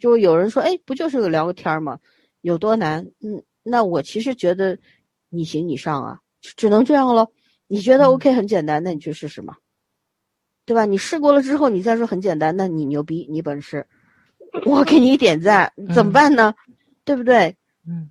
[0.00, 1.98] 就有人说，哎，不就是个聊个天儿吗？
[2.40, 3.06] 有多难？
[3.20, 4.78] 嗯，那我其实觉得。
[5.32, 7.26] 你行你上啊，只能这样了。
[7.66, 9.56] 你觉得 OK 很简单，那你去试试嘛，
[10.66, 10.84] 对吧？
[10.84, 13.86] 你试过了之后，你再说很简单，那你牛逼，你本事，
[14.66, 16.54] 我给你点赞， 怎么办呢？
[17.04, 17.56] 对不对？
[17.88, 18.10] 嗯。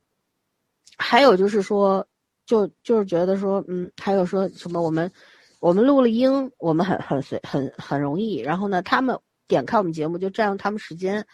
[0.97, 2.05] 还有就是说，
[2.45, 5.11] 就就是觉得说，嗯，还有说什么我们
[5.59, 9.17] 我们录了音，我们很很随很很容易，然后呢，他们
[9.47, 11.25] 点开我们节目就占用他们时间，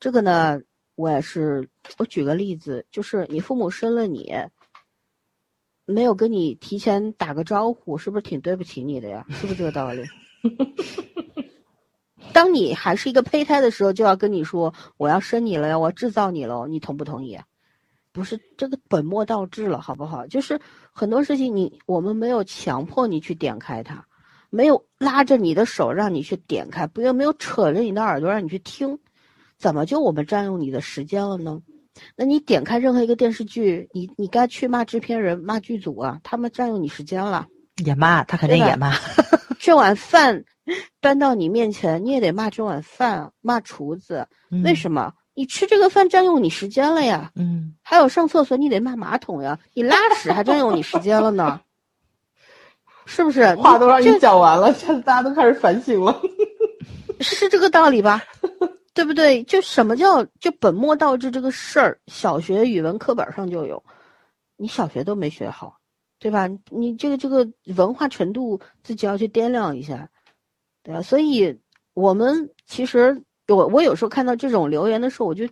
[0.00, 0.60] 这个呢，
[0.94, 4.32] 我也是，我举个例子，就是你父母生了你，
[5.84, 9.26] 没有跟你提前打个招呼，是不是挺对不起你的呀？
[9.30, 10.02] 是不是这个道理？
[12.32, 17.38] 当你还是一个胚胎的时候，就要跟你说我要生你了呀，我要制造你了，你同不同意？
[18.10, 20.26] 不是这个本末倒置了，好不好？
[20.26, 20.58] 就是
[20.92, 24.06] 很多事情你我们没有强迫你去点开它，
[24.50, 28.98] 没有拉着你的手让你去点开，不要没有扯着你的耳朵让你去听，
[29.58, 31.60] 怎么就我们占用你的时间了呢？
[32.16, 37.46] 那你点开任何一个电视剧，你你该去骂制片人、骂剧组啊，他们占用你时间了。
[37.84, 38.94] 也骂他肯定也骂。
[39.58, 40.44] 这碗饭
[41.00, 44.26] 端到你面前，你也得骂这碗饭，骂厨子。
[44.64, 45.12] 为什么？
[45.34, 47.30] 你吃这个饭占用你时间了呀？
[47.34, 47.74] 嗯。
[47.82, 49.58] 还有上厕所，你得骂马桶呀。
[49.72, 51.60] 你拉屎还占用你时间了呢，
[53.06, 53.54] 是不是？
[53.54, 56.20] 话都让你讲完了，现在大家都开始反省了，
[57.20, 58.22] 是这个道理吧？
[58.94, 59.42] 对不对？
[59.44, 63.82] 就什么叫就本末倒置这个事儿，小学语文课本上就有，
[64.56, 65.78] 你小学都没学好。
[66.18, 66.48] 对吧？
[66.70, 67.44] 你这个这个
[67.74, 70.08] 文化程度自己要去掂量一下，
[70.84, 71.02] 对吧？
[71.02, 71.58] 所以
[71.94, 75.44] 我们其实我我有时候看到这种留言的时候，我就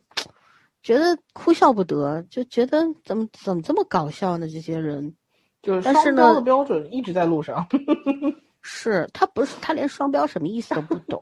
[0.81, 4.47] 觉得哭笑不得，就觉得怎么怎么这么搞笑呢？
[4.49, 5.12] 这些人，
[5.61, 7.67] 就是双标的标准一直在路上。
[8.62, 11.21] 是他不是他连双标什么意思都不懂，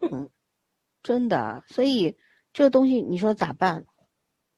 [1.08, 1.64] 真的。
[1.66, 2.16] 所以
[2.52, 3.84] 这个东西你说咋办？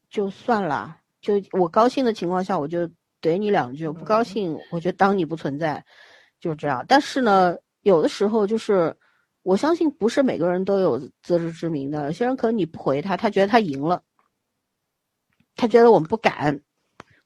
[0.09, 2.91] 就算了，就我高兴的情况下我就。
[3.23, 5.85] 怼你两句，不高兴，我就当你不存在，
[6.41, 6.83] 就这样。
[6.89, 8.97] 但是呢，有的时候就是，
[9.43, 12.07] 我相信不是每个人都有自知之明的。
[12.07, 14.03] 有些人可能你不回他，他觉得他赢了，
[15.55, 16.63] 他觉得我们不敢。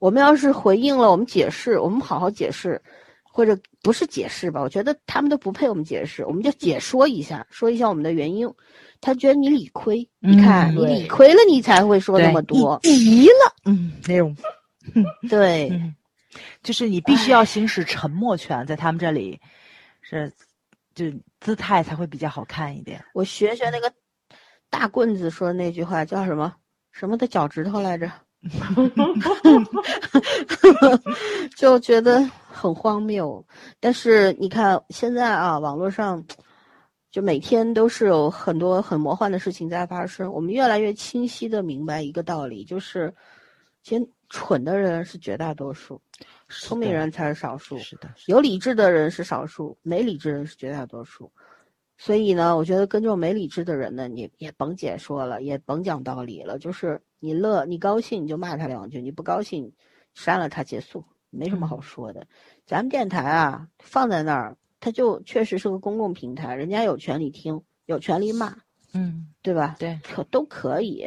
[0.01, 2.83] 我们要是回应了，我们解释，我们好好解释，
[3.23, 4.61] 或者不是解释吧？
[4.61, 8.53] 我觉得他们都不配我们解释，我们就解说一下，说一下我们的原因。
[9.05, 14.35] 他觉得你理亏，你看你理亏了，你才会说那么多，急了，嗯，那种。
[15.29, 15.71] 对，
[16.63, 19.39] 就是你必须要行使沉默权，在他们这里，
[20.01, 20.33] 是，
[20.95, 21.05] 就
[21.41, 23.05] 姿态才会比较好看一点。
[23.13, 23.93] 我学学那个
[24.71, 26.55] 大棍子说的那句话，叫什么？
[26.93, 28.11] 什么的脚趾头来着？
[31.57, 33.45] 就觉得很荒谬。
[33.81, 36.23] 但是你看现在啊，网络上
[37.15, 40.33] 就每天都是有很多很魔幻的事情在发生。
[40.33, 43.15] 我们越来越清晰的明白一个道理，就是
[43.85, 44.05] 其实。
[44.31, 46.01] 蠢的人是绝大多数，
[46.49, 47.79] 聪明人才是少数。
[47.79, 51.31] 是的，有理智的人是少数，没理智人是绝大多数。
[51.97, 59.73] 所以呢，我觉得跟这种没理智的人呢，你也甭解说了，也甭讲道理了，就是你乐你高兴你就骂他两句，你不高兴
[60.15, 62.27] 删了他结束，没什么好说的。
[62.67, 68.55] 咱们电台啊放在那儿，它就确实是个公共平台，人家有权利听，有权利骂，
[68.93, 69.77] 嗯，对吧？
[69.79, 71.07] 对，可都可以。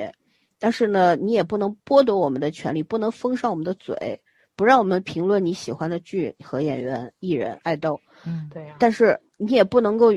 [0.57, 4.19] 但是呢，你也不能剥夺我们的权利，不能封上我们的嘴，
[4.55, 8.01] 不让我们评论你喜欢的剧和演员、艺人、爱豆。
[8.25, 8.77] 嗯，对呀。
[8.79, 10.11] 但是你也不能够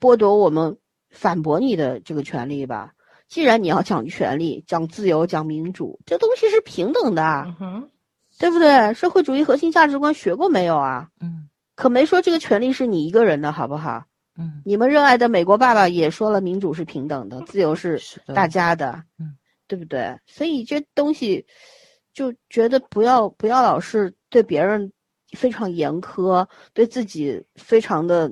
[0.00, 0.76] 剥夺我们
[1.10, 2.92] 反驳你的这个权利吧？
[3.28, 7.88] 既然你要讲权利、讲自由、讲民主，这东西是平等的，嗯
[8.36, 8.92] 对不对？
[8.94, 11.08] 社会主义核心价值观学过没有啊？
[11.20, 14.04] 嗯，可没说这个权利是你一个人的，好不好？
[14.36, 18.00] 嗯，你们热爱的美国爸爸也说了，民主是平等的，自由是
[18.34, 19.02] 大家的。
[19.18, 19.36] 嗯。
[19.66, 20.14] 对不对？
[20.26, 21.44] 所以这东西，
[22.12, 24.92] 就觉得不要不要老是对别人
[25.30, 28.30] 非常严苛，对自己非常的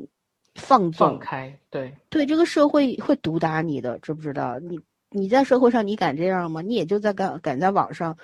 [0.57, 1.59] 放纵放开。
[1.71, 4.59] 对对，这个社会会毒打你的，知不知道？
[4.59, 4.79] 你
[5.09, 6.61] 你在社会上你敢这样吗？
[6.61, 8.15] 你也就在敢敢在网上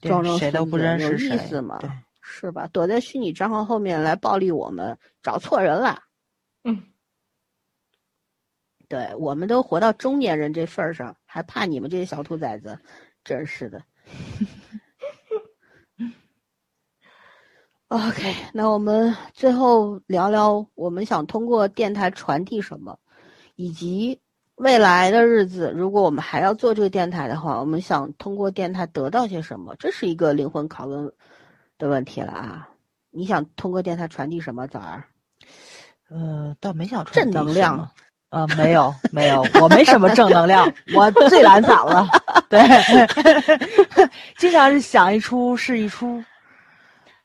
[0.00, 1.78] 装装谁都不认识有意思吗？
[2.26, 2.68] 对，是吧？
[2.72, 6.02] 躲在虚拟账号后面来暴力我们，找错人了。
[6.64, 6.82] 嗯。
[8.88, 12.78] 对，我们都活到中年人这份儿上，还怕你们这些小兔崽子？
[13.24, 13.82] 真是的。
[17.88, 22.98] OK，那我们最后聊聊，我们想通过电台传递什么，
[23.54, 24.20] 以及
[24.56, 29.74] 未来的日子，如果我们还要做这个电台的话，我们想通过电台得到些什么？
[29.78, 31.12] 这是一个灵魂拷问
[31.78, 32.68] 的问题了啊！
[33.10, 34.66] 你想通过电台传递什么？
[34.66, 35.04] 早儿？
[36.10, 37.90] 呃，倒没想传正能量。
[38.30, 42.06] 呃，没有没有，我没什么正能量，我最懒散了。
[42.50, 42.60] 对，
[44.36, 46.22] 经常是想一出是一出。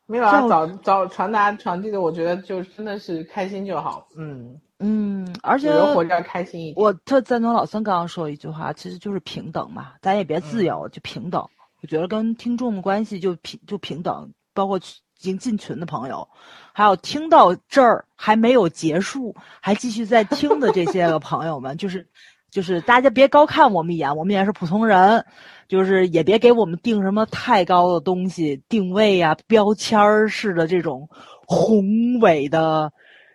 [0.05, 4.07] 没有啊，早早传达传递的，我觉得就真的是开心就好。
[4.15, 6.75] 嗯嗯，而且活着开心一点。
[6.77, 11.43] 我特赞同老孙刚刚说一句话，其实就是平等嘛，咱也别自由，就平等。
[11.81, 14.81] 我觉得跟听众的关系就平就平等，包括已
[15.23, 16.27] 经进群的朋友，
[16.73, 22.07] 还有听到这儿还没有结束还继续在听的这些个朋友们，就是
[22.49, 25.23] 就是大家别高看我们一眼，我们也是普通人，
[25.67, 31.07] 就是也别给我们定什么太高的东西定位啊、标签儿式的这种
[31.45, 32.91] 宏伟的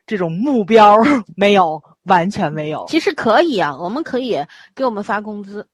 [0.06, 0.96] 这种目标
[1.36, 1.82] 没有。
[2.06, 4.38] 完全没有，其实可以啊，我们可以
[4.74, 5.66] 给我们发工资，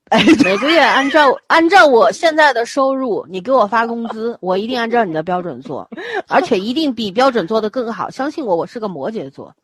[0.43, 5.89] 每个月按照按照我现在的收入，你给我发工资， 我一定按照你的标准做，
[6.29, 8.09] 而且一定比标准做的更好。
[8.09, 9.55] 相信我，我是个摩羯座，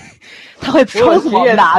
[0.60, 1.64] 他会抽死我们的，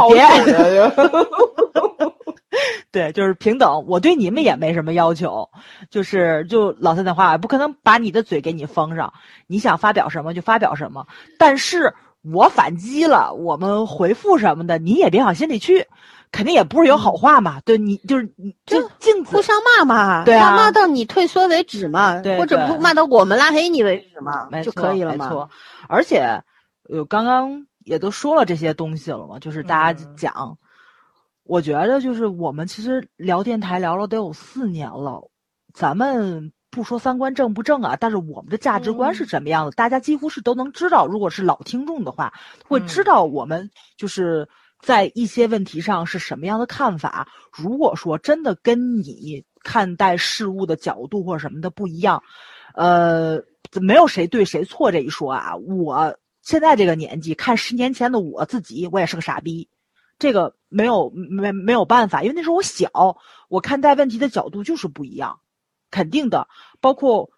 [2.92, 3.84] 对，就是平等。
[3.88, 5.50] 我对你们也没什么要求，
[5.90, 9.12] 就是就老三的话，不可能把你的嘴给你封上，
[9.48, 11.08] 你想发表什么就发表什么，
[11.40, 11.94] 但是。
[12.34, 15.88] 我反击了，我们回复什么的，你也别往心里去，
[16.32, 17.60] 肯定也不是有好话嘛。
[17.62, 25.26] 对你就是你就镜子互相骂嘛，对啊，骂到你退缩为止嘛，或者不骂到我们拉黑你为止嘛，就可以了嘛。
[25.26, 25.50] 没错，
[25.88, 26.44] 而且，
[26.90, 30.58] 呃，刚刚也都说了这些东西了嘛，就是大家讲，
[31.44, 35.30] 我觉得就是我们其实聊电台聊了得有四年了，
[35.74, 36.52] 咱们。
[36.76, 41.08] 不说三观正不正啊，但是我们的价值观是什么样的，大家几乎是都能知道。
[41.08, 42.34] 如果是老听众的话，
[42.68, 44.46] 会知道我们就是
[44.82, 47.30] 在一些问题上是什么样的看法。
[47.54, 52.22] 如果说真的跟你看待事物的角度或者什么的不一样，
[52.76, 53.42] 呃，
[53.82, 55.56] 没有谁对谁错这一说啊。
[55.56, 59.70] 我现在这个年纪看十年前的我自己，我也是个傻逼，
[60.20, 65.40] 这个没有没没有办法，因为那时候我小，我看待问题的角度就是不一样。
[65.96, 66.46] 肯定的，
[66.82, 67.30] 包括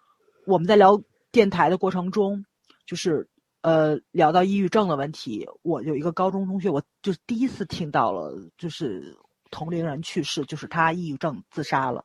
[0.44, 2.44] 我们在聊电台的过程中，
[2.84, 3.28] 就是
[3.62, 5.46] 呃聊到抑郁症的问题。
[5.62, 9.16] 我有一个高中同学，我就是第一次听到了，就是
[9.52, 12.04] 同龄人去世，就是他抑郁症自杀了。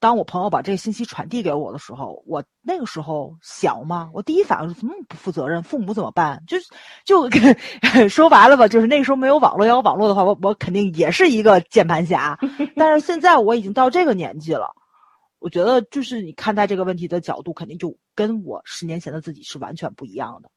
[0.00, 5.62] 当我朋友把这个信息传递给我的时候，我那个时候小嘛，我第一反应是怎么不负责任？
[5.62, 6.42] 父母怎么办？
[6.46, 6.66] 就是
[7.04, 7.28] 就
[8.08, 12.38] 说白了吧，就是那时候没有网络，要有网络的话，我我肯定也是一个键盘侠。
[12.74, 14.74] 但是现在我已经到这个年纪了。
[15.44, 20.50] 我觉得就是你看待这个问题的角度，肯定就跟我十年前的自己是完全不一样的。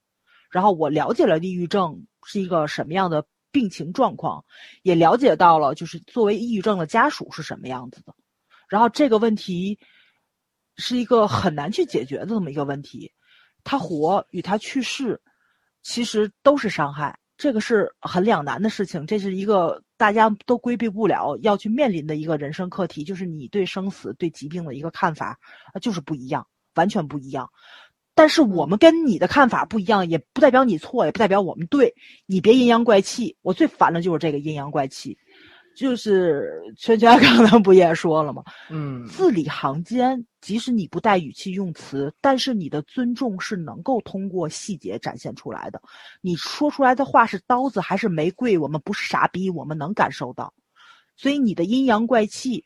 [0.50, 4.46] 然后我了解了抑郁症是一个什么样的病情状况，
[4.84, 8.16] 也了解到了就是作为抑郁症的家属是什么样子的。
[8.70, 9.78] 然后这个问题
[10.78, 13.12] 是一个很难去解决的这么一个问题，
[13.66, 15.22] 他活与他去世
[15.84, 17.20] 其实都是伤害。
[17.36, 25.40] 这个是很两难的事情，这是一个大家都规避不了要去面临的一个人生课题，就是你对生死、对疾病的一个看法
[25.74, 27.50] 啊，就是不一样，完全不一样。
[28.14, 31.94] 但是我们跟你的看法不一样，也不代表你错，也不代表我们对。
[32.26, 35.18] 你别阴阳怪气，我最烦的就是这个阴阳怪气。
[35.78, 38.44] 就是圈圈刚才不也说了吗？
[38.68, 45.80] 嗯，字里行间，即使你不带语气用词，但是你的尊重是能够通过细节展现出来的。
[46.20, 50.52] 你说出来的话是刀子还是玫瑰，我们不是傻逼，我们能感受到。
[51.16, 52.66] 所以你的阴阳怪气，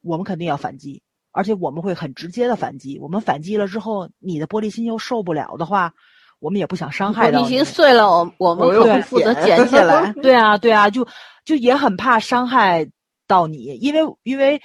[0.00, 1.00] 我们肯定要反击，
[1.30, 2.98] 而且我们会很直接的反击。
[2.98, 5.94] 我们反击了之后，你的玻璃心又受不了的话，
[6.40, 7.44] 我们也不想伤害到你。
[7.44, 10.12] 玻璃心碎了，我我们可不负责捡起来。
[10.22, 11.06] 对啊，对啊，就。
[11.44, 12.86] 就也很怕伤害
[13.26, 14.60] 到你，因为因为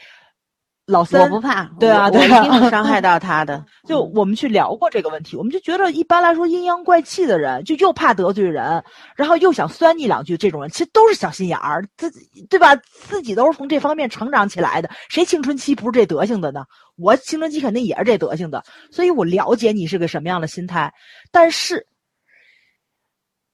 [0.85, 3.63] 老三我不怕，对啊，我一定能伤害到他的。
[3.87, 8.83] 就我们去聊过这个问题，我们就觉得一般来说阴阳怪气的人，就又怕得罪人，
[9.15, 12.75] 然后又想酸你两句，这种人其实都是小心眼儿，自己对吧？
[12.75, 16.65] 自己都是从这方面成长起来的，谁青春期不是这德行的呢？
[16.97, 18.61] 我青春期肯定也是这德行的，
[18.91, 20.93] 所以我了解你是个什么样的心态，
[21.31, 21.87] 但是。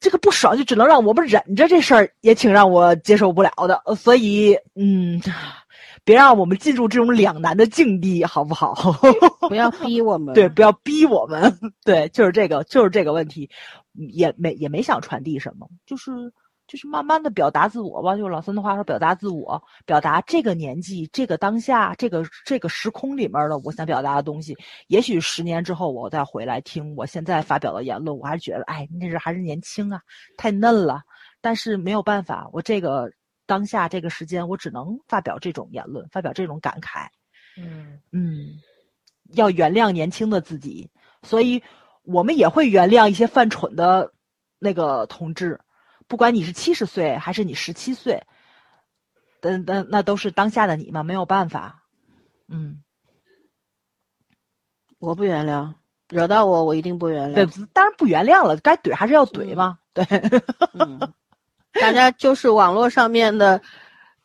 [0.01, 3.83] 这个不爽就只能让我们忍着，这事儿也挺让我接受不了的。
[3.97, 5.21] 所以，嗯，
[6.09, 8.73] 别让我们进入这种两难的境地，好不好？
[9.47, 11.55] 不要逼我们，对，不要逼我们，
[11.85, 13.47] 对，就是这个，就是这个问题，
[13.93, 16.33] 也没也没想传递什么，就是。
[16.71, 24.55] 就是慢慢的表达自我吧，就老三的话说，表达自我，表达这个年纪、这个当下、这个这个时空里面的我想表达的东西。
[24.85, 29.99] 也许十年之后我再回来听我现在发表的言论，我还是觉得，哎，那时还是年轻啊，
[30.37, 31.01] 太嫩了。
[31.41, 33.09] 但是没有办法，我这个
[33.49, 37.07] 当下这个时间，我只能发表这种言论，发表这种感慨。
[37.57, 38.61] 嗯嗯，
[39.33, 40.91] 要原谅年轻的自己，
[41.23, 41.63] 所以
[42.03, 44.13] 我们也会原谅一些犯蠢的
[44.59, 45.59] 那个同志。
[46.07, 48.23] 不管你是七十岁还是你十七岁，
[49.41, 51.83] 但但，那都是当下的你嘛，没有办法。
[52.47, 52.83] 嗯，
[54.99, 55.73] 我不原谅，
[56.07, 57.33] 惹到我，我一定不原谅。
[57.33, 59.79] 对，当然不原谅了，该怼还是要怼嘛。
[59.91, 60.05] 对，
[60.73, 60.99] 嗯，
[61.73, 63.61] 大家就是网络上面的，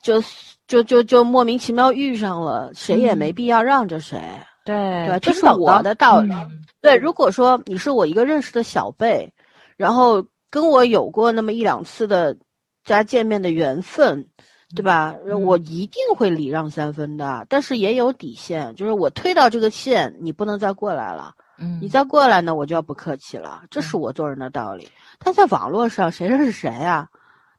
[0.03, 0.23] 就
[0.67, 4.21] 就就就莫名其妙遇上了，谁也没必要让着谁。
[4.65, 6.33] 对对，这是我的道理。
[6.81, 9.31] 对，如果说你是我一个认识的小辈，
[9.77, 12.37] 然后跟我有过那么一两次的
[12.85, 14.27] 加见面的缘分，
[14.75, 15.15] 对吧？
[15.45, 21.35] 我一定会礼让三分的，但是也有底线，就是我推到这个线，你不能再过来了。
[21.59, 24.89] 嗯，你再过来呢，我就要不客气了，这是我做人的道理。
[25.19, 27.07] 但在网络上，谁认识谁啊？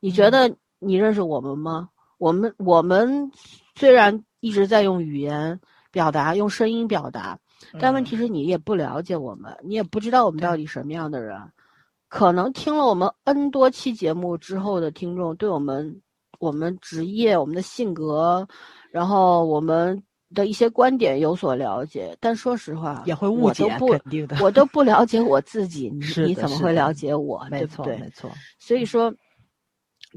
[0.06, 1.90] 你觉得你认识我们吗？
[2.19, 3.32] 我们我们
[3.73, 5.60] 虽然一直在用语言
[5.91, 7.40] 表达，用声音表达，
[7.80, 11.36] 但问题是你也不了解我们，你也不知道我们到底什么样的人。
[12.07, 15.99] 可能听了我们 N 多期节目之后的听众，对我们、
[16.38, 18.48] 我们职业、我们的性格，
[18.91, 20.03] 然后我们。
[20.34, 24.36] 的一些观点有所了解，但说实话也会误解，肯定的。
[24.41, 27.48] 我都不了解我自己，你你怎么会了解我？
[27.49, 28.30] 没错，没错。
[28.60, 29.14] 所以说，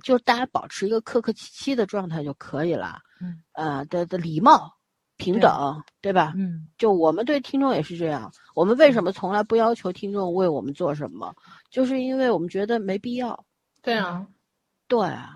[0.00, 2.98] 就大家保持一个客客气气的状态就可以了。
[3.20, 4.72] 嗯，呃的的礼貌、
[5.16, 6.32] 平等，对吧？
[6.36, 8.32] 嗯，就我们对听众也是这样。
[8.54, 11.34] 我们为什么从来不要求听众为我们做什么？
[11.70, 13.44] 就是因为我们觉得没必要。
[13.82, 14.26] 对啊，
[14.86, 15.30] 对啊。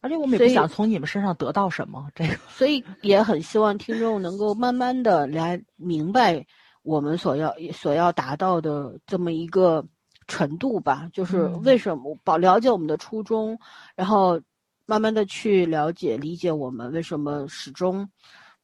[0.00, 6.44] 而且我们也不想从你们身上得到什么，这个，所以也很希望听众能够慢慢的来明白
[6.82, 9.84] 我们所要所要达到的这么一个
[10.26, 13.58] 程度吧，就是为什么保了解我们的初衷，
[13.94, 14.40] 然后
[14.86, 18.08] 慢慢的去了解理解我们为什么始终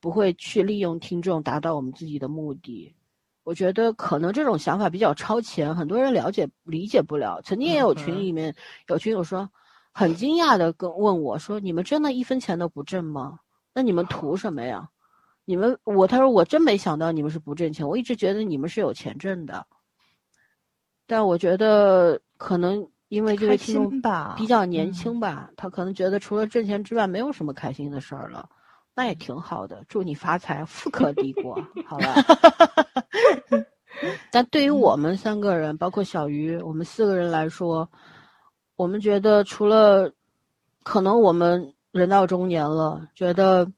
[0.01, 2.95] 不会去利用听众达到我们自己的目的。
[3.45, 7.41] 我觉得可能这种想法比较超前，很多人了解理解不了。
[7.43, 8.55] 曾经也有群里面
[8.89, 9.49] 有群友说。
[9.91, 13.41] 很惊讶的跟问我说：“你们真的一分钱都不挣吗？
[13.75, 14.89] 那你们图什么呀？
[15.45, 19.67] 你们我他说我真没想到你们是不挣钱，我一直觉得你们是有钱挣的。
[21.09, 28.49] 但我觉得可能因为这位听众吧比较年轻吧，他可能觉得除了挣钱之外没有什么开心的事儿了，
[28.95, 29.83] 那也挺好的。
[29.89, 32.15] 祝你发财，富可敌国，好吧？
[34.31, 37.91] 但对于我们三个人，包括小鱼，我们四个人来说。”
[38.79, 40.09] 我们觉得，除了
[40.85, 43.69] 可能我们人到中年了，觉得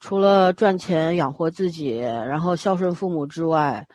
[0.00, 3.86] 除了赚钱养活自己，然后孝顺父母之外，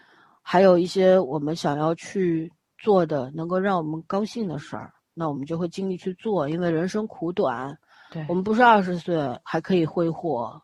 [0.44, 6.48] 还有一些我们想要去做的，能够让我们高兴的事儿，那我们就会尽力去做。
[6.48, 7.78] 因为人生苦短，
[8.12, 10.62] 对我们不是二十岁还可以挥霍，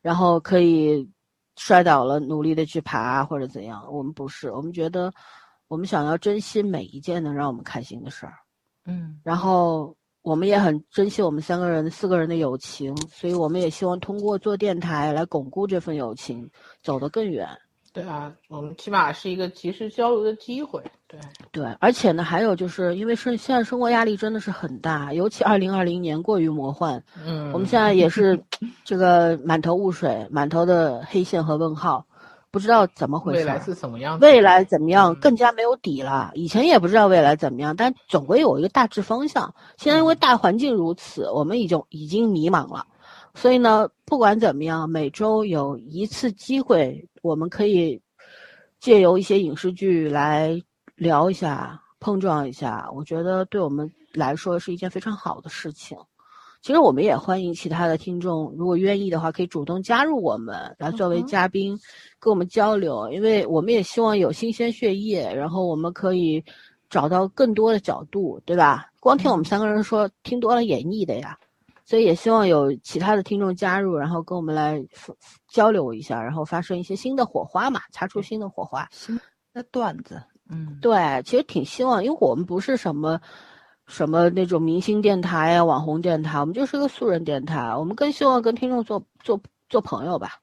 [0.00, 1.08] 然后可以
[1.56, 3.84] 摔倒了努力的去爬或者怎样。
[3.92, 5.12] 我们不是，我们觉得
[5.68, 8.34] 我们想要珍惜每一件能让我们开心的事儿。
[8.84, 16.50] 嗯，然后我们也很珍惜我们三个人、四个人的友情，所以我们也希望通过做电台来巩固这份友情，
[16.82, 17.48] 走得更远。
[17.92, 20.82] 对啊，我们起码是一个及时交流的机会。
[21.06, 21.20] 对
[21.50, 27.02] 对，而且呢，还有就是因为是现在生活压力真的是很大，尤其二零二零年过于魔幻。
[27.22, 28.42] 嗯，我们现在也是
[28.84, 32.04] 这个满头雾水，满头的黑线和问号。
[32.50, 34.18] 不知道怎么回事，未来是怎么样？
[34.20, 36.30] 未来怎么样更加没有底了。
[36.34, 39.54] 以前也不知道未来怎么样，但总归有一个大致方向。
[39.78, 42.86] 现在因为大环境如此，我们已经已经迷茫了。
[43.34, 48.00] 所以呢，不管怎么样，每周有一次机会，我们可以
[48.80, 50.60] 借由一些影视剧来
[50.96, 52.88] 聊一下、碰撞一下。
[52.92, 55.96] 我觉得对我们来说是一件非常好的事情。
[56.60, 61.78] 其实我们也欢迎其他的听众，如果愿意的话，可以主动加入我们，来作为嘉宾，
[62.20, 63.10] 跟我们交流。
[63.12, 66.44] 因为我们也希望有新鲜血液，然后我们可以
[66.90, 68.90] 找到更多的角度，对吧？
[69.00, 71.36] 光听我们三个人说，听多了也腻的呀。
[71.84, 74.84] 所以也希望有其他的听众加入，然后跟我们来
[75.48, 79.20] 交流一下，然后发生一些新的火花嘛，擦出新的火花，新
[79.52, 80.22] 的段子。
[80.50, 83.20] 嗯，对，其实挺希望，因为我们不是什么。
[83.88, 87.76] 什么那种明星电台呀、网红电台，我们就是个素人电台。
[87.76, 89.38] 我们更希望跟听众做做
[89.68, 90.38] 做朋友吧。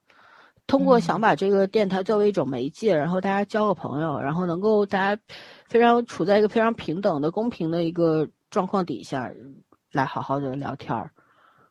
[0.67, 5.21] 通过想把这个电台作为一种媒介，然后大家交个朋友，然后能够大家
[5.67, 9.31] 非常处在一个非常平等的、公平的一个状况底下，
[9.93, 11.09] 来好好的聊天儿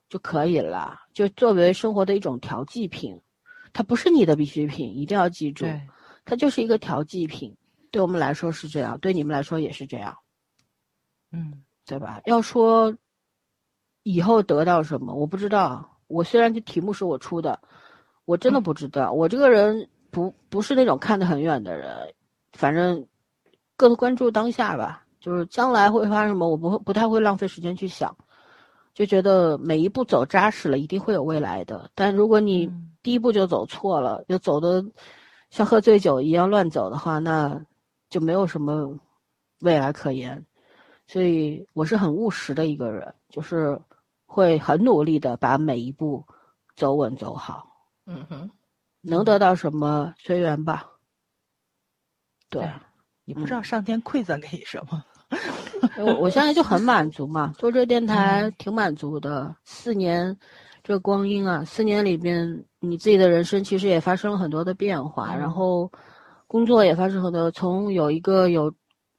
[0.09, 1.01] 就可以了。
[1.13, 3.21] 就作为生活的一种调剂品，
[3.73, 5.67] 它不是你的必需品，一定要记住，
[6.25, 7.57] 它就是一个调剂品。
[7.91, 10.17] 对我们来说是这样，对你们来说也是这样。
[11.33, 12.21] 嗯，对吧？
[12.27, 12.95] 要说
[14.03, 15.99] 以后得到什么，我不知道。
[16.07, 17.59] 我虽然这题目是我出的，
[18.25, 19.13] 我真的不知道。
[19.13, 22.15] 我这个人不不是那种看得很远的人，
[22.53, 23.07] 反正
[23.77, 25.05] 更关注当下吧。
[25.21, 28.17] 就是将来会发生什么，我不会不太会浪费时间去想，
[28.99, 31.89] 就觉得每一步走扎实了，一定会有未来的。
[31.95, 32.69] 但如果你
[33.01, 34.85] 第一步就走错了，就走的
[35.51, 37.65] 像喝醉酒一样乱走的话，那
[38.11, 38.99] 就没有什么
[39.61, 40.45] 未来可言。
[41.07, 43.81] 所以我是很务实的一个人，就是
[44.27, 46.27] 会很努力的把每一步
[46.75, 47.71] 走稳走好。
[48.05, 48.51] 嗯哼，
[49.01, 50.91] 能得到什么随缘吧。
[52.51, 52.69] 对，
[53.25, 55.05] 你不知道上天馈赠给你什么。
[55.99, 59.55] 我我现在就很满足嘛，做这个电台挺满足的。
[59.65, 60.37] 四年
[60.83, 65.91] 这个光阴啊，四年里边，你自己的人生其实也发生了很多的变化，然后
[66.47, 68.73] 工作也发生很多，从有一个有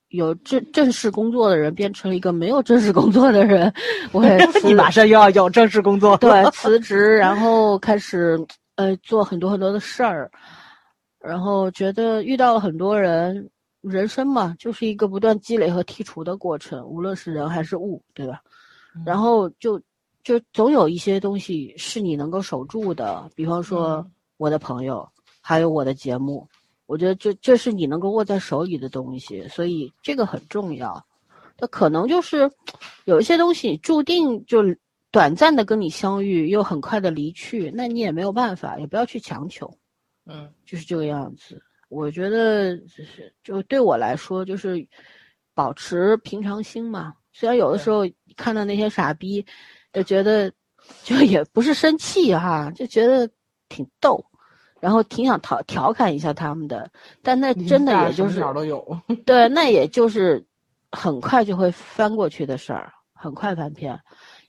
[0.09, 3.71] 有正正式工作的人变成了一个没有正式工作的人。
[4.11, 8.39] 我也 你马上又要有正式工作，对， 辞职，然后开始
[8.75, 10.31] 呃做很多很多的事儿，
[11.19, 13.49] 然后觉得遇到了很多人。
[13.81, 18.41] 人生嘛，就是一个不断积累和剔除的过程，无论是人还是物，对吧？
[19.05, 19.81] 然后就
[20.23, 24.05] 就总有一些东西是你能够守住的，比方说
[24.37, 25.07] 我的朋友，
[25.39, 26.47] 还有我的节目，
[26.87, 31.05] 我觉得这这是你能够握在手里的东西，所以这个很重要。
[31.57, 32.51] 那可能就是
[33.05, 34.63] 有一些东西注定就
[35.11, 39.73] 短暂的跟你相遇，又很快的离去，那你也没有办法，也不要去强求，
[40.25, 41.61] 嗯，就是这个样子。
[41.89, 44.87] 我觉得就是就对我来说，就是
[45.53, 47.13] 保持平常心嘛。
[47.31, 48.03] 虽然有的时候
[48.37, 49.45] 看到那些傻逼，
[49.91, 50.51] 就觉得
[51.03, 53.29] 就也不是生气哈，就觉得
[53.69, 54.23] 挺逗，
[54.79, 56.89] 然后挺想调调侃一下他们的。
[57.21, 60.43] 但那真的也就是都有，对，那也就是
[60.91, 63.99] 很快就会翻过去的事儿，很快翻篇。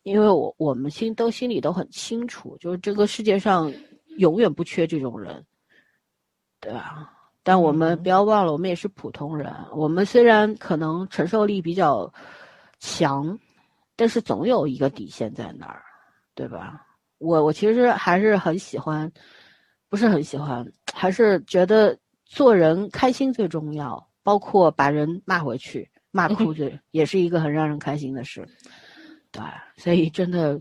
[0.03, 3.73] 因为我我们心都心里都很清楚，就是这个世界上
[4.17, 5.45] 永远不缺这种人，
[6.61, 7.13] 对吧？
[7.43, 9.53] 但我们不要忘了，我们也是普通人。
[9.73, 12.13] 我们虽然可能承受力比较
[12.79, 13.39] 强，
[13.97, 15.83] 但是总有一个底线在那儿，
[16.35, 16.87] 对吧？
[17.19, 19.11] 我我其实还是很喜欢，
[19.89, 28.47] 不是很喜欢，还是觉得做人开心最重要，包括把人骂回去、骂哭 去，也是一个很让人开心的事。
[29.33, 29.43] 对，
[29.77, 30.61] 所以真的。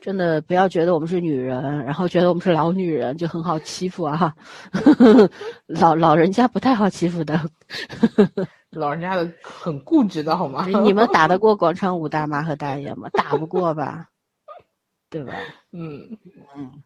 [0.00, 4.34] 真的不要觉得我们是女人，然后觉得我们是老女人就很好欺负啊！
[5.68, 7.38] 老老人家不太好欺负的，
[8.70, 10.66] 老人家的很固执的好吗？
[10.82, 13.10] 你们打得过广场舞大妈和大爷吗？
[13.10, 14.08] 打不过吧？
[15.10, 15.34] 对吧？
[15.72, 16.18] 嗯
[16.56, 16.82] 嗯，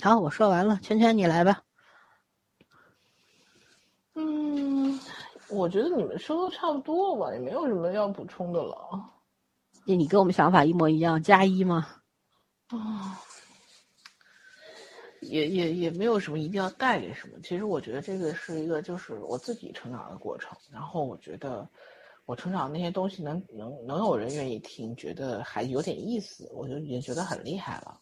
[0.00, 1.60] 好，我说完了，圈圈你来吧。
[4.14, 4.96] 嗯，
[5.48, 8.76] 我觉得你们说的差不多了吧，也没有什么要补充的了。
[9.86, 11.84] 你跟我们想法一模一样，加一吗？
[12.68, 13.20] 啊，
[15.20, 17.38] 也也也没有什么一定要带给什么。
[17.42, 20.56] 其实我觉得这个是一个，就是我自己成长的过程。
[20.72, 21.68] 然后我觉得
[22.24, 28.00] 我成长那些东西能能能有人愿意听，觉得还有点意思，我就已经觉得很厉害了。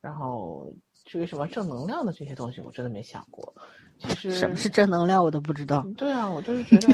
[0.00, 0.70] 然后
[1.04, 3.52] 至于什么正能量的这些东西，我真的没想过。
[3.98, 5.84] 其实什么是正能量，我都不知道。
[5.96, 6.88] 对啊，我就是觉得。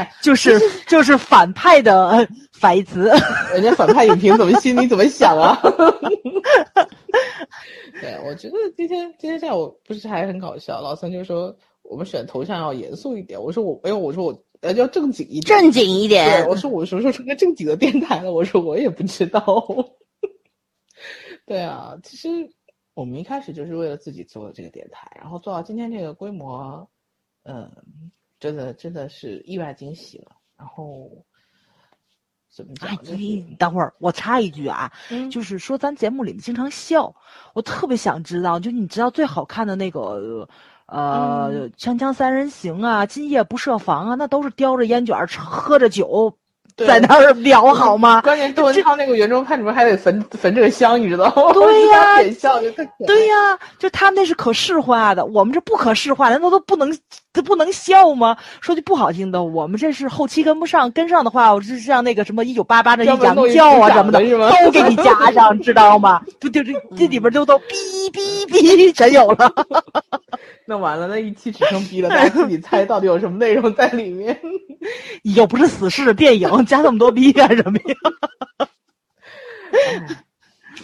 [0.00, 3.10] 哎，就是 就是反派的反义词，
[3.52, 5.58] 人家反派影评怎么心里怎么想啊？
[8.00, 16.46] 对，我觉得今天今天下午不是还很搞笑，老三就说我们选头像要严肃一点，我说我哎呦，我说我呃要正经一点，正经一点。
[16.48, 18.32] 我说我什么时候成个正经的电台了？
[18.32, 19.66] 我说我也不知道。
[21.44, 22.28] 对啊，其实
[22.94, 26.88] 我们一开始就是为了自己做的这个电台，然后做到今天这个规模，
[27.44, 27.70] 嗯。
[28.40, 31.10] 真的真的是意外惊喜了，然后
[32.52, 32.98] 怎么讲？
[33.04, 34.90] 你等会儿，我插一句啊，
[35.30, 37.14] 就是说咱节目里面经常笑，
[37.52, 40.48] 我特别想知道，就你知道最好看的那个
[40.86, 46.34] 呃《锵锵三人行》啊，《今夜不设防》啊，那都是叼着烟卷喝着酒。
[46.76, 48.22] 在那儿聊好吗？
[48.22, 51.32] 关键窦文涛那个圆桌派里面还得焚焚这个香，你知道吗？
[51.52, 56.90] 对呀，点笑就对呀，就他们那是可视化的，我们这不可视化，难道都不能
[57.32, 58.36] 这不能笑吗？
[58.60, 63.18] 说句不好听的，我们这是后期跟不上，跟上的话，我是像那个什么一九八八的羊
[63.52, 64.20] 叫啊什么的，
[64.64, 66.20] 都给你加 上，知道吗？
[66.40, 69.52] 不就这这里边就都哔哔哔全有了。
[70.66, 74.38] 那完了，那一期只剩哔了，大家自己猜到底有什么内容在里面。
[75.36, 77.94] 又不是死侍的电影，加那么多哔干什么呀？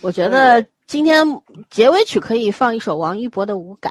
[0.02, 1.24] 我觉得今天
[1.70, 3.90] 结尾曲可以放一首王一博的《无感》。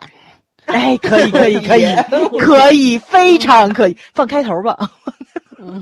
[0.65, 1.85] 哎，可以，可以，可以，
[2.39, 4.77] 可以，非常可以，放开头吧。
[5.57, 5.81] 嗯，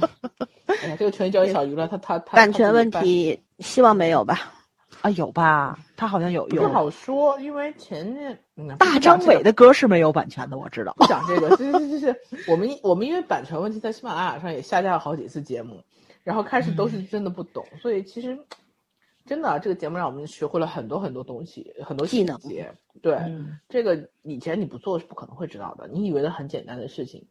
[0.67, 2.37] 哎呀，这个全交给小鱼了，他他他。
[2.37, 4.51] 版权问题，希望没有吧？
[5.01, 5.77] 啊，有吧？
[5.97, 6.61] 他好像有，有。
[6.63, 8.37] 不好说，因为前面
[8.77, 10.93] 大张伟的歌是没有版权的，我知道。
[10.97, 12.15] 不讲这个， 就是就是，
[12.47, 15.81] 我们我们因为版权问题，在喜马拉雅上也下架了好几次节目，
[16.23, 18.37] 然后开始都是真的不懂，所以其实
[19.25, 22.39] 真的这个节目让我们学会了很多很多东西，很多技能。
[23.01, 23.17] 对，
[23.69, 25.87] 这个以前你不做是不可能会知道的。
[25.87, 27.25] 你以为的很简单的事情，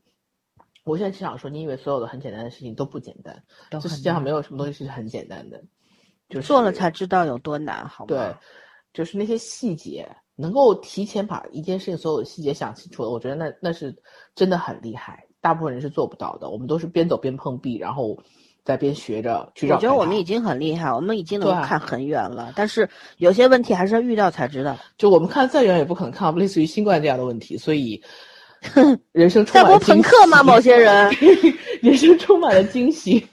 [0.85, 5.63] 我现在只想说，你以为所有的很简单的事情都不简单，这世界上没有什么东西是很简单的。
[6.29, 8.09] 就做了才知道有多难，好吗？
[8.09, 8.35] 对，
[8.95, 13.95] 就是那些细节，能够提前把一件事情所有的细节想清楚的，我觉得那那是
[14.35, 15.27] 真的很厉害。
[15.43, 18.19] 大部分人是做不到的，我们都是边走边碰壁，然后
[18.65, 22.53] 在边学着去我觉得我们已经很厉害，我们已经能看很远了。
[22.55, 24.77] 但是有些问题还是要遇到才知道。
[24.97, 27.57] 就我们看再远，也不可能看到类似于新冠这样的问题。
[27.57, 28.01] 所以，
[29.13, 30.43] 人生充满了朋克吗？
[30.43, 31.11] 某些人，
[31.83, 33.27] 人生充满了惊喜。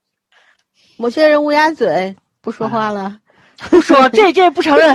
[0.96, 3.18] 某些人乌鸦嘴，不说话了，
[3.70, 4.94] 不说这这不承认。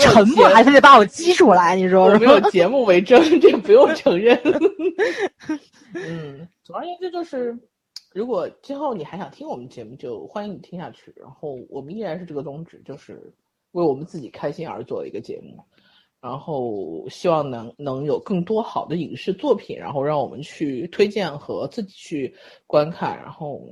[0.00, 4.36] 沉默还是得把我激出来，你说我没有节目为证，这不用承认。
[5.94, 7.56] 嗯，总而言之就是，
[8.12, 11.12] 如果今后你还想听我们节目，就欢迎你听下去。
[11.14, 13.32] 然后我们依然是这个宗旨，就是
[13.70, 15.62] 为我们自己开心而做的一个节目。
[16.20, 22.34] 然后希望能能有更多好的影视作品，然后让我们去推荐和自己去
[22.66, 23.16] 观看。
[23.16, 23.62] 然后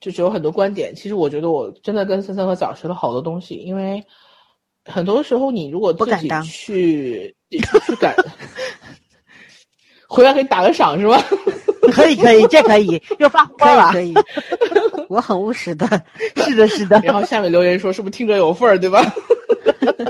[0.00, 4.02] 就是有很多观点，其实我觉得我真的跟森森和早学了好多东西，因为。
[4.88, 8.14] 很多时候，你如果自己去 去改，
[10.08, 11.20] 回来给你打个赏是吧？
[11.92, 13.92] 可以 可以，这可以又发红包了。
[13.92, 14.12] 可以，
[15.08, 15.86] 我很务实的。
[16.36, 17.00] 是的，是的。
[17.04, 19.00] 然后下面留言说，是不是听者有份儿，对吧？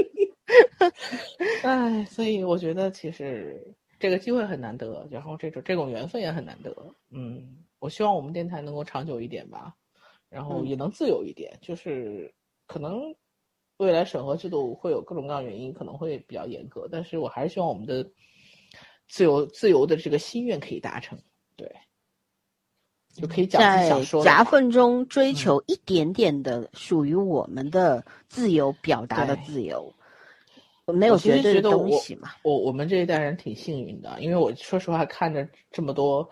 [1.62, 3.62] 哎，所以我觉得其实
[3.98, 6.74] 这个机会很难得，然后这种这种缘分也很难得。
[7.10, 7.42] 嗯，
[7.78, 9.74] 我希望我们电台能够长久一点吧，
[10.30, 12.32] 然后也能自由一点，就是
[12.66, 13.14] 可能。
[13.78, 18.02] 未来审核制度会有各种各样原因，可能会比较严格，但是我还是希望我们的
[19.08, 21.18] 自由自由的这个心愿可以达成，
[21.56, 21.70] 对，
[23.14, 29.94] 就可以讲想说夹缝中追求一点点的属于我们的自由表达的自由，
[30.86, 32.30] 没有绝对的东西嘛。
[32.42, 36.28] 我我们这一代人挺幸运的，因为我说实话看着这么多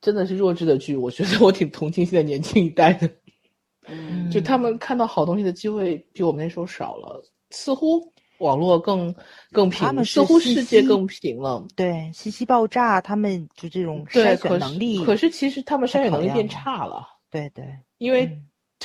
[0.00, 3.10] 真的是弱智的剧，我觉得我挺同情现在年轻一代的。
[3.86, 9.14] 嗯， 就他们看到好东西的机会比我们那时候少了，似乎网络更
[9.52, 11.66] 更平，他们似乎世界更平了。
[11.76, 15.04] 对，信息爆炸，他们就这种筛选能力。
[15.04, 17.06] 可是其实他们筛选能力变差了。
[17.30, 17.64] 对对，
[17.98, 18.30] 因为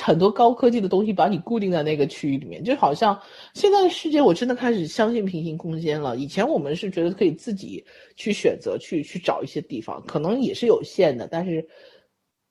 [0.00, 3.20] 很多高科技的东西把你固定在那个区域里面，就好像
[3.54, 6.16] 现在的世界，我真的开始相信平行空间了。
[6.16, 7.84] 以前我们是觉得可以自己
[8.16, 11.66] 去选择，去去找一些地方，可能也是有限的，但是。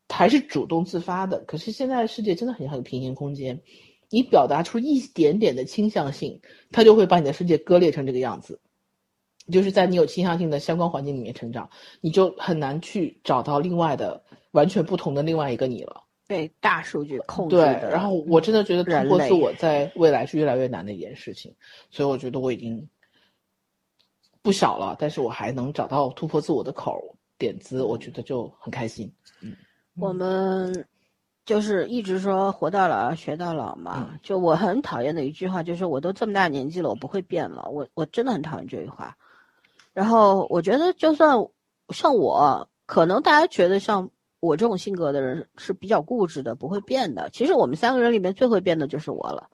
[0.09, 3.59] 还是主动自发的，可是现在的世界真的很像个平行空间，
[4.13, 6.39] 你表达出一点点的倾向性，
[6.71, 8.61] 它就会把你的世界割裂成这个样子。
[9.51, 11.67] 就是在你有倾向性的相关环境里面成长，
[11.99, 16.03] 你就很难去找到另外的完全不同的另外一个你了。
[16.27, 17.55] 被大数据控制。
[17.55, 21.55] 对，然后我真的觉得突破自我在未来是越来越难的一件事情，
[21.89, 22.87] 所以我觉得我已经
[24.43, 29.11] 不小了，但是我还能找到突破自我的口点子，我觉得就很开心。
[29.41, 29.55] 嗯。
[29.95, 30.87] 我们
[31.45, 34.09] 就是一直说活到老学到老嘛。
[34.21, 37.67] 就我很讨厌的一句话，就是我都这么大年纪了，我不会变了。
[37.69, 39.15] 我我真的很讨厌这句话。
[39.93, 41.37] 然后我觉得，就算
[41.89, 47.29] 像我，可能大家觉得像我这种性格的人是比较固执的，不会变的。
[47.31, 49.47] 其实我们三个人里面最会变的就是我了。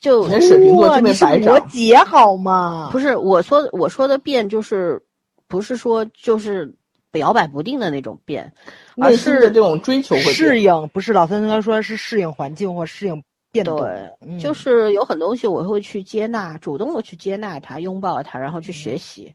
[0.00, 2.88] 就水瓶座这么白我姐好吗？
[2.92, 5.02] 不是我说我说的变，就是
[5.48, 6.74] 不是说就是。
[7.18, 8.52] 摇摆不定的那种变，
[8.96, 13.80] 而是这种追求会适应，不是老三刚说是适应环境或适应变动。
[13.80, 19.34] 对，就是有很多东西我会去接纳，主动的去接纳它，拥抱它，然后去学习，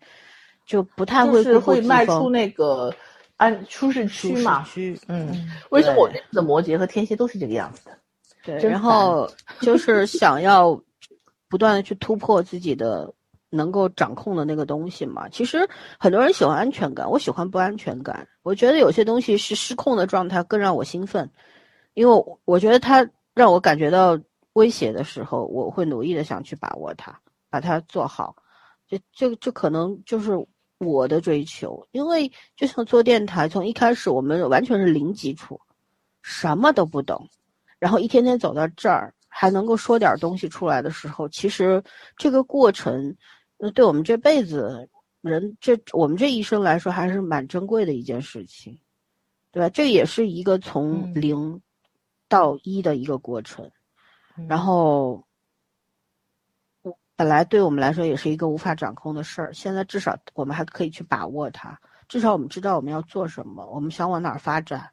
[0.65, 2.93] 就不太会是会迈出那个
[3.35, 4.63] 安舒适区嘛？
[4.63, 5.51] 区，嗯。
[5.71, 7.97] 为什么我这次的摩羯和天蝎都是这个样子的？
[8.45, 9.29] 对，然后
[9.59, 10.81] 就是想要
[11.49, 13.13] 不断的去突破自己的。
[13.55, 15.27] 能够掌控的那个东西嘛？
[15.29, 15.67] 其实
[15.97, 18.27] 很多人喜欢安全感，我喜欢不安全感。
[18.43, 21.29] 我觉得有些东西是失控的状态更让我兴奋，
[21.93, 24.19] 因为我觉得它让我感觉到
[24.53, 27.19] 威胁的时候，我会努力的想去把握它，
[27.49, 28.35] 把它做好。
[28.87, 30.31] 就就就可能就是
[30.77, 31.87] 我的追求。
[31.91, 35.59] 因为就像做电台，从一开始我们完全是零基础，
[36.21, 37.27] 什么都不懂，
[37.79, 41.83] 然后一天天走到这儿，还能够说点东西出来的时候，其实
[42.15, 43.15] 这个过程。
[43.65, 44.87] 那对我们这辈子
[45.21, 48.77] 人，这我们这一生来说，还是蛮珍贵的一件事情，
[49.51, 49.67] 对吧？
[49.69, 51.59] 这也是一个从零
[52.27, 53.71] 到一的一个过程，
[54.47, 55.25] 然后，
[57.15, 61.75] 本来对我们来说也是一个无法掌控的事儿，现在至少我们还可以去把握它，
[62.07, 64.87] 至少我们知道我们要做什么，我们想往哪儿发展。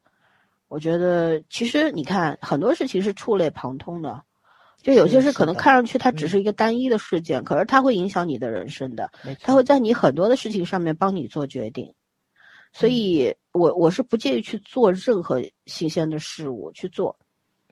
[0.69, 4.25] 我觉得，其实你看，很多事情是触类旁通的。
[4.83, 11.95] 就有些事可能看上去它只是一个单一的事件，可是它会影响你的人生的，它会在你很多的事情上面帮你做决定，
[12.73, 17.17] 所以我我是不介意去做任何新鲜的事物去做，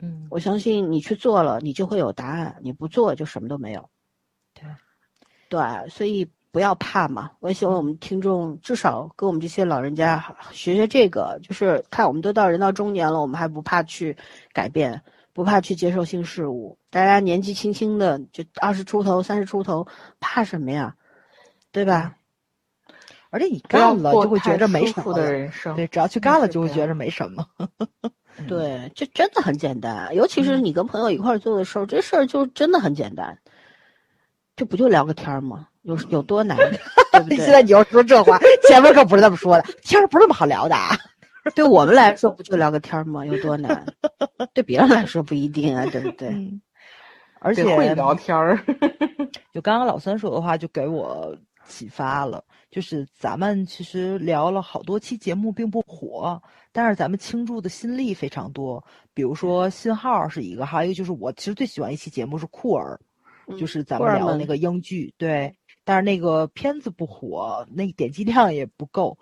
[0.00, 3.90] 嗯，我相信你去做了，你就会有答案；你不做，就什么都没有。
[4.54, 4.64] 对，
[5.48, 7.30] 对，所以不要怕嘛。
[7.40, 10.22] 我也希望我们听众至少跟我们这些老人家
[10.52, 14.16] 学学这个，就是看我们都到人到中年了，我们还不怕去
[14.52, 16.76] 改变，不怕去接受新事物。
[16.90, 19.86] 大家年纪轻轻的，就二十出头、三十出头，
[20.18, 20.94] 怕什么呀？
[21.72, 22.16] 对吧？
[23.30, 27.46] 而且你干了就会觉着没什么的人生，对，只要去干了就会觉着没什么。
[28.48, 33.38] 对，这真的很简单，尤其是你跟朋友一块做的事儿，这事儿就真的很简单。
[34.56, 35.68] 这不就聊个天吗？
[35.82, 36.56] 有有多难？
[37.12, 37.38] 对不对？
[37.38, 38.36] 现在你要说这话，
[38.68, 40.74] 前面可不是这么说的，天儿不是那么好聊的。
[40.74, 40.96] 啊。
[41.54, 43.24] 对我们来说，不就聊个天吗？
[43.24, 43.86] 有多难？
[44.52, 46.28] 对别人来说不一定啊，对不对？
[47.40, 48.56] 而且会聊天儿，
[49.52, 51.36] 就刚刚老三说的话，就给我
[51.66, 52.44] 启发了。
[52.70, 58.84] 就是咱们其实聊了好多期节目，并不火，但是咱们倾注的心力非常多。
[59.12, 63.00] 比如说信号是一个，还有一个就是我其实最喜欢一期节目是库尔，
[63.58, 65.52] 就是咱们聊的那个英剧，对。
[65.82, 69.18] 但是那个片子不火，那点击量也不够。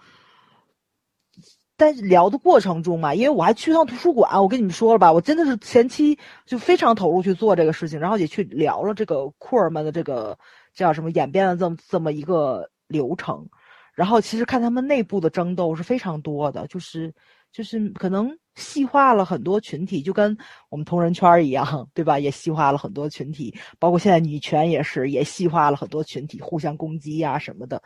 [1.78, 10.38] 但是聊的过程中嘛，因为我还去趟图书馆，我跟你们说了吧，我真的是前期就非常投入去做这个事情，然后也去聊了这个库尔们的这个
[10.74, 12.68] 叫什么演变的这么这么一个。
[12.90, 13.46] 流程，
[13.92, 17.14] 然后其实看他们内部的争斗是非常多的，就是
[17.52, 20.34] 就是可能细化了很多群体，就跟
[20.70, 22.18] 我们同人圈一样，对吧？
[22.18, 27.82] 也细化了很多群体，包括现在女权也是，也细化了很多群体，互相攻击呀什么的。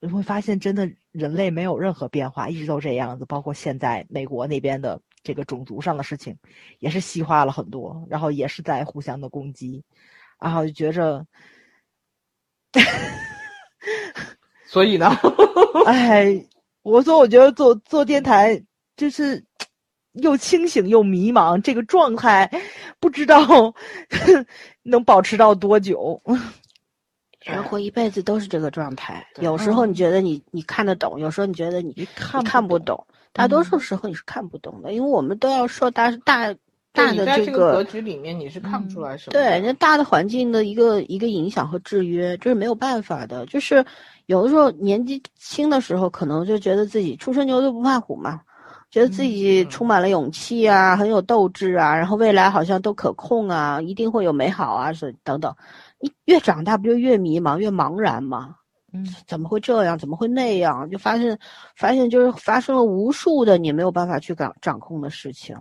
[0.00, 3.24] 你会发现，真的人类没有任何变化，一直都这样子。
[3.26, 6.36] 包括现在美国那边的这个种族上的事情，
[6.78, 9.84] 也是细化了很多，然后也是在互相的攻击，
[10.40, 11.26] 然后就觉着。
[14.66, 15.08] 所以呢，
[15.84, 16.40] 哎，
[16.82, 18.62] 我说，我觉得做做电台
[18.96, 19.44] 就是
[20.12, 22.48] 又清醒又迷茫，这个状态
[23.00, 23.40] 不知道
[24.84, 26.22] 能保持到多久。
[27.44, 36.54] 人活一辈子都是这个状态，有时候你觉得你你看得懂，有时候你觉得你看看不懂，大多数时候你是看不懂的，因为我们都要受大大。
[36.92, 39.32] 大的这个格局里面，你是看不出来什么。
[39.32, 43.46] 对，那大的环境的一个一个影响和制约，这是没有办法的。
[43.46, 43.84] 就是
[44.26, 48.40] 有的时候年纪轻的时候，可能就觉得自己初生牛犊不怕虎嘛，
[48.90, 55.54] 觉得自己充满了勇气啊，很有斗志啊，然后未来好像都可控啊，一定会有美好啊，是等等。
[56.00, 58.56] 你越长大，不就越迷茫、越茫然吗？
[58.92, 59.96] 嗯，怎么会这样？
[59.98, 60.88] 怎么会那样？
[60.90, 61.38] 就发现，
[61.76, 65.56] 发现就是发生了无数的你没有办法去掌掌控的事情。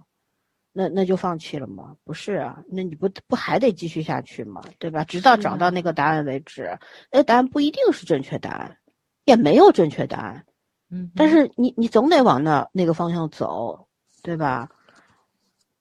[0.72, 1.96] 那那就放弃了吗？
[2.04, 4.62] 不是啊，那你不不还得继续下去吗？
[4.78, 5.04] 对吧？
[5.04, 6.78] 直到找到那个答案为止。
[7.12, 8.78] 那答案不一定是正确答案，
[9.26, 10.46] 也没有正确答案。
[10.90, 13.88] 嗯，但是你你总得往那那个方向走，
[14.22, 14.70] 对吧？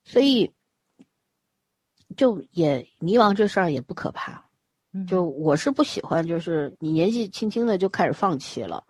[0.04, 0.50] 所以
[2.16, 4.42] 就也迷茫这事儿也不可怕。
[5.06, 8.82] 就我是不喜欢，就是你年纪轻轻的就开始放弃了，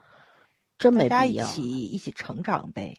[0.78, 1.44] 真没必要。
[1.44, 2.97] 一起一起成长呗。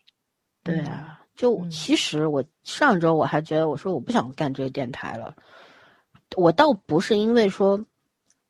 [0.63, 1.15] 对啊。
[1.35, 5.33] 就其实我上周我还觉得我说我不想干这个电台了，
[6.35, 7.79] 我倒不是因为说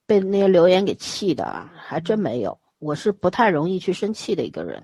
[0.07, 2.59] 被那些留言给气的啊，还真没有。
[2.79, 4.83] 我是不太容易去生气的一个人，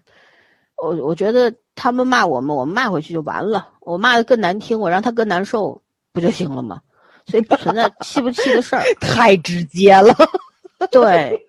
[0.77, 3.73] 我我觉得他们骂我们，我们骂回去就完了。
[3.79, 5.81] 我骂的更难听，我让他更难受，
[6.13, 6.79] 不就行了吗？
[7.25, 10.13] 所以不存在气不气的事儿， 太直接了。
[10.91, 11.39] 对，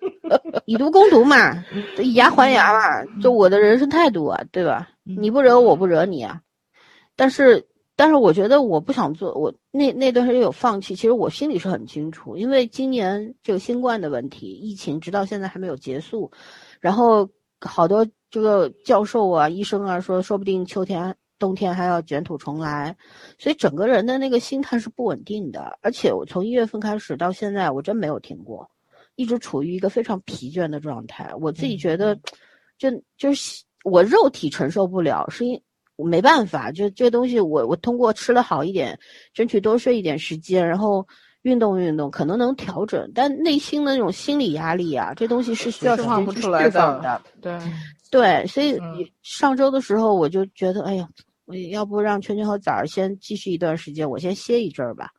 [0.65, 1.63] 以毒攻毒嘛，
[1.99, 4.87] 以牙还牙嘛，就我的人生态度啊，对吧？
[5.03, 6.41] 你不惹我，不惹你啊。
[7.15, 9.33] 但是，但是我觉得我不想做。
[9.33, 16.31] 我那那段时间有放弃，其实我心里是很清楚，因为今年这个新冠的问题，疫情直到现在还没有结束，
[16.79, 22.95] 然后好多这个教授啊、医生啊说，说不定秋天、冬天还要卷土重来，
[23.37, 25.77] 所以整个人的那个心态是不稳定的。
[25.81, 28.69] 而且我从一月份开始到现在，我真没有停过，
[29.15, 31.29] 一直处于一个非常疲倦的状态。
[31.39, 32.17] 我自己觉得，
[32.77, 35.61] 就就是我肉体承受不了，是因。
[35.95, 38.95] 我没办法，就这东西，我我通过吃的好一点，
[39.33, 41.03] 争取多睡一点时间，然后
[41.41, 43.11] 运动运动，可能能调整。
[43.15, 47.19] 但内心的那种心理压力啊，这东西是需要时间去释放的。
[47.41, 47.59] 对
[48.11, 48.79] 对，所以
[49.23, 51.09] 上周的时候我就觉得，哎呀，
[51.47, 55.09] 我要不让圈圈和崽儿先继续一段时间，我先歇一阵儿吧。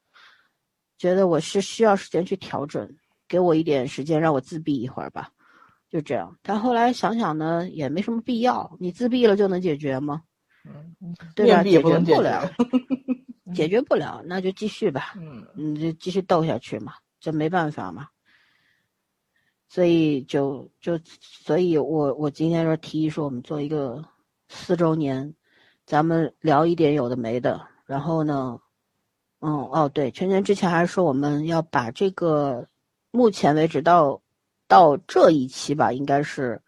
[0.98, 2.86] 觉得我是需要时间去调整，
[3.26, 5.30] 给我一点时间让我自闭一会儿吧，
[5.88, 6.38] 就这样。
[6.42, 10.20] 但后来想想呢，也没什么必要，你自闭了就能解决吗？
[10.66, 10.94] 嗯，
[11.34, 11.62] 对吧？
[11.62, 12.52] 解决不了，
[13.54, 15.14] 解决不了，那就继续吧。
[15.16, 18.08] 嗯，你，就继续斗下去嘛，这没办法嘛。
[19.66, 24.04] 所以就就，所以我我今天说提议说，我们做一个
[24.48, 25.34] 四周年，
[25.88, 28.58] 咱们聊一点有的没的，然后呢，
[29.40, 32.66] 嗯哦对，圈圈之前还说我们要把这个
[33.10, 34.20] 目前为止到
[34.68, 36.60] 到这一期吧，应该是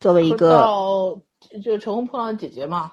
[0.00, 1.20] 作为一个到
[1.62, 2.92] 就乘风破浪的姐姐嘛，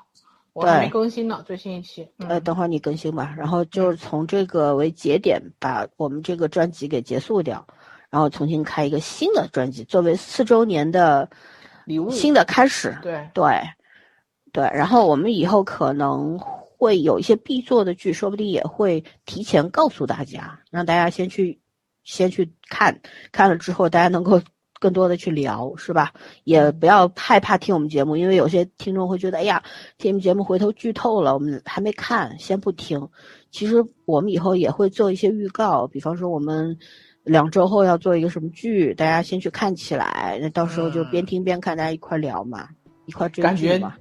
[0.51, 2.06] 我还没更新呢，最新一期。
[2.17, 3.33] 呃，等会儿你更新吧。
[3.38, 7.66] 然后就是从这个为节点，把我们这个专辑给结束掉，
[8.09, 11.30] 然后重新开一个新的专辑，作为四周年的
[11.85, 12.99] 礼物，新的开始。
[13.01, 13.69] 对对对，
[14.53, 21.59] 然后我们以后可能会有一些必做的剧，说不定也会提前告诉大家，让大家先去
[22.03, 22.99] 先去看，
[23.31, 24.41] 看了之后大家能够。
[24.81, 26.13] 更多的去聊是吧？
[26.45, 29.61] 也不要害怕听我们节目，因为有些听众会觉得，哎呀，
[29.97, 33.05] 听我们节目回头剧透了，我们还没看，先不听。
[33.51, 36.77] 其实我们以后也会做一些预告，比方说我们
[37.25, 42.69] 两周后要做一个什么剧，大家先去看起来，那到时候就边听边看，大家一块聊嘛，
[43.05, 43.89] 一块追剧嘛。
[43.89, 43.93] 感觉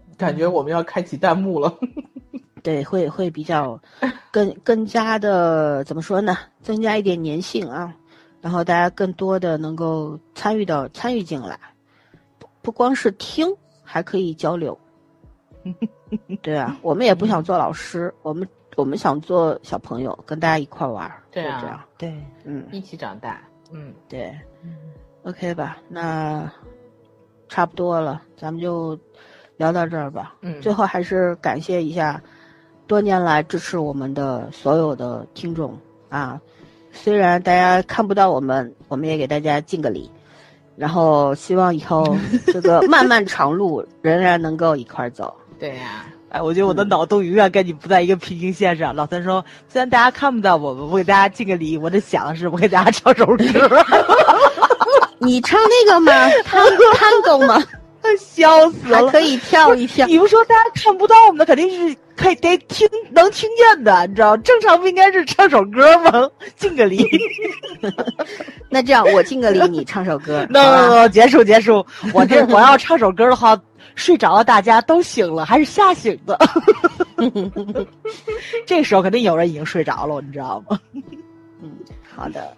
[0.52, 1.72] 我们要开启弹幕了。
[2.62, 3.80] 对，会会比较
[4.32, 6.36] 更更加的怎么说呢？
[6.60, 7.94] 增加一点粘性啊。
[8.40, 11.58] 然后大家更多的能够参与到参与进来，
[12.38, 13.46] 不不光是听，
[13.82, 14.78] 还可以交流。
[16.40, 21.10] 对啊，我们也不想做老师，我们我们想做小朋友，跟大家一块玩。
[21.30, 22.14] 对啊，对，
[22.44, 23.42] 嗯，一起长大。
[23.72, 24.32] 嗯，对
[24.62, 24.76] 嗯
[25.24, 25.78] ，OK 吧？
[25.88, 26.50] 那
[27.48, 28.98] 差不多了，咱们就
[29.58, 30.32] 聊到这儿吧。
[30.40, 32.18] 嗯，最后还是感谢一下
[32.86, 35.78] 多年来支持我们的所有的听众
[36.08, 36.40] 啊。
[36.90, 40.10] 虽然大家看不到我们，我们也给大家敬个礼，
[40.74, 45.36] 然后希望以后这个 漫漫长路仍然能够一块走。
[45.58, 48.94] 对呀，哎，我觉得我的脑洞永远跟你不在一个平行线上。
[48.94, 53.44] 老三说，虽然大家看不到我们，我给大家敬个礼，我在想的是，我给大家唱首歌。
[55.20, 56.12] 你唱那个吗？
[56.44, 56.64] 唱
[56.94, 57.62] 唱够吗？
[58.16, 60.06] 笑死了，可以跳一跳。
[60.06, 64.36] 你不说大家看不到我们，肯定是可以得听能听见的，你知道？
[64.38, 66.28] 正常不应该是唱首歌吗？
[66.56, 67.06] 敬个礼。
[68.70, 70.46] 那这样，我敬个礼，你唱首歌。
[70.50, 71.84] 那结束结束。
[72.12, 73.60] 我这我要唱首歌的话，
[73.94, 76.38] 睡着了，大家都醒了，还是吓醒的。
[78.66, 80.78] 这时候肯定有人已经睡着了，你知道吗？
[81.62, 81.70] 嗯，
[82.14, 82.56] 好的。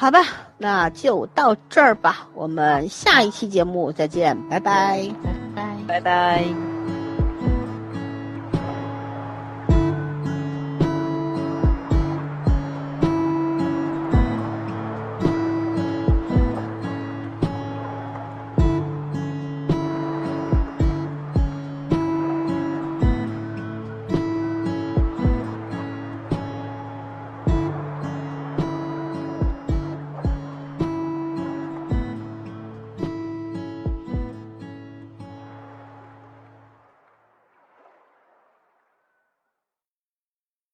[0.00, 0.20] 好吧，
[0.58, 2.28] 那就到这儿吧。
[2.32, 6.77] 我们下一期节目再见，拜拜，拜拜，拜拜。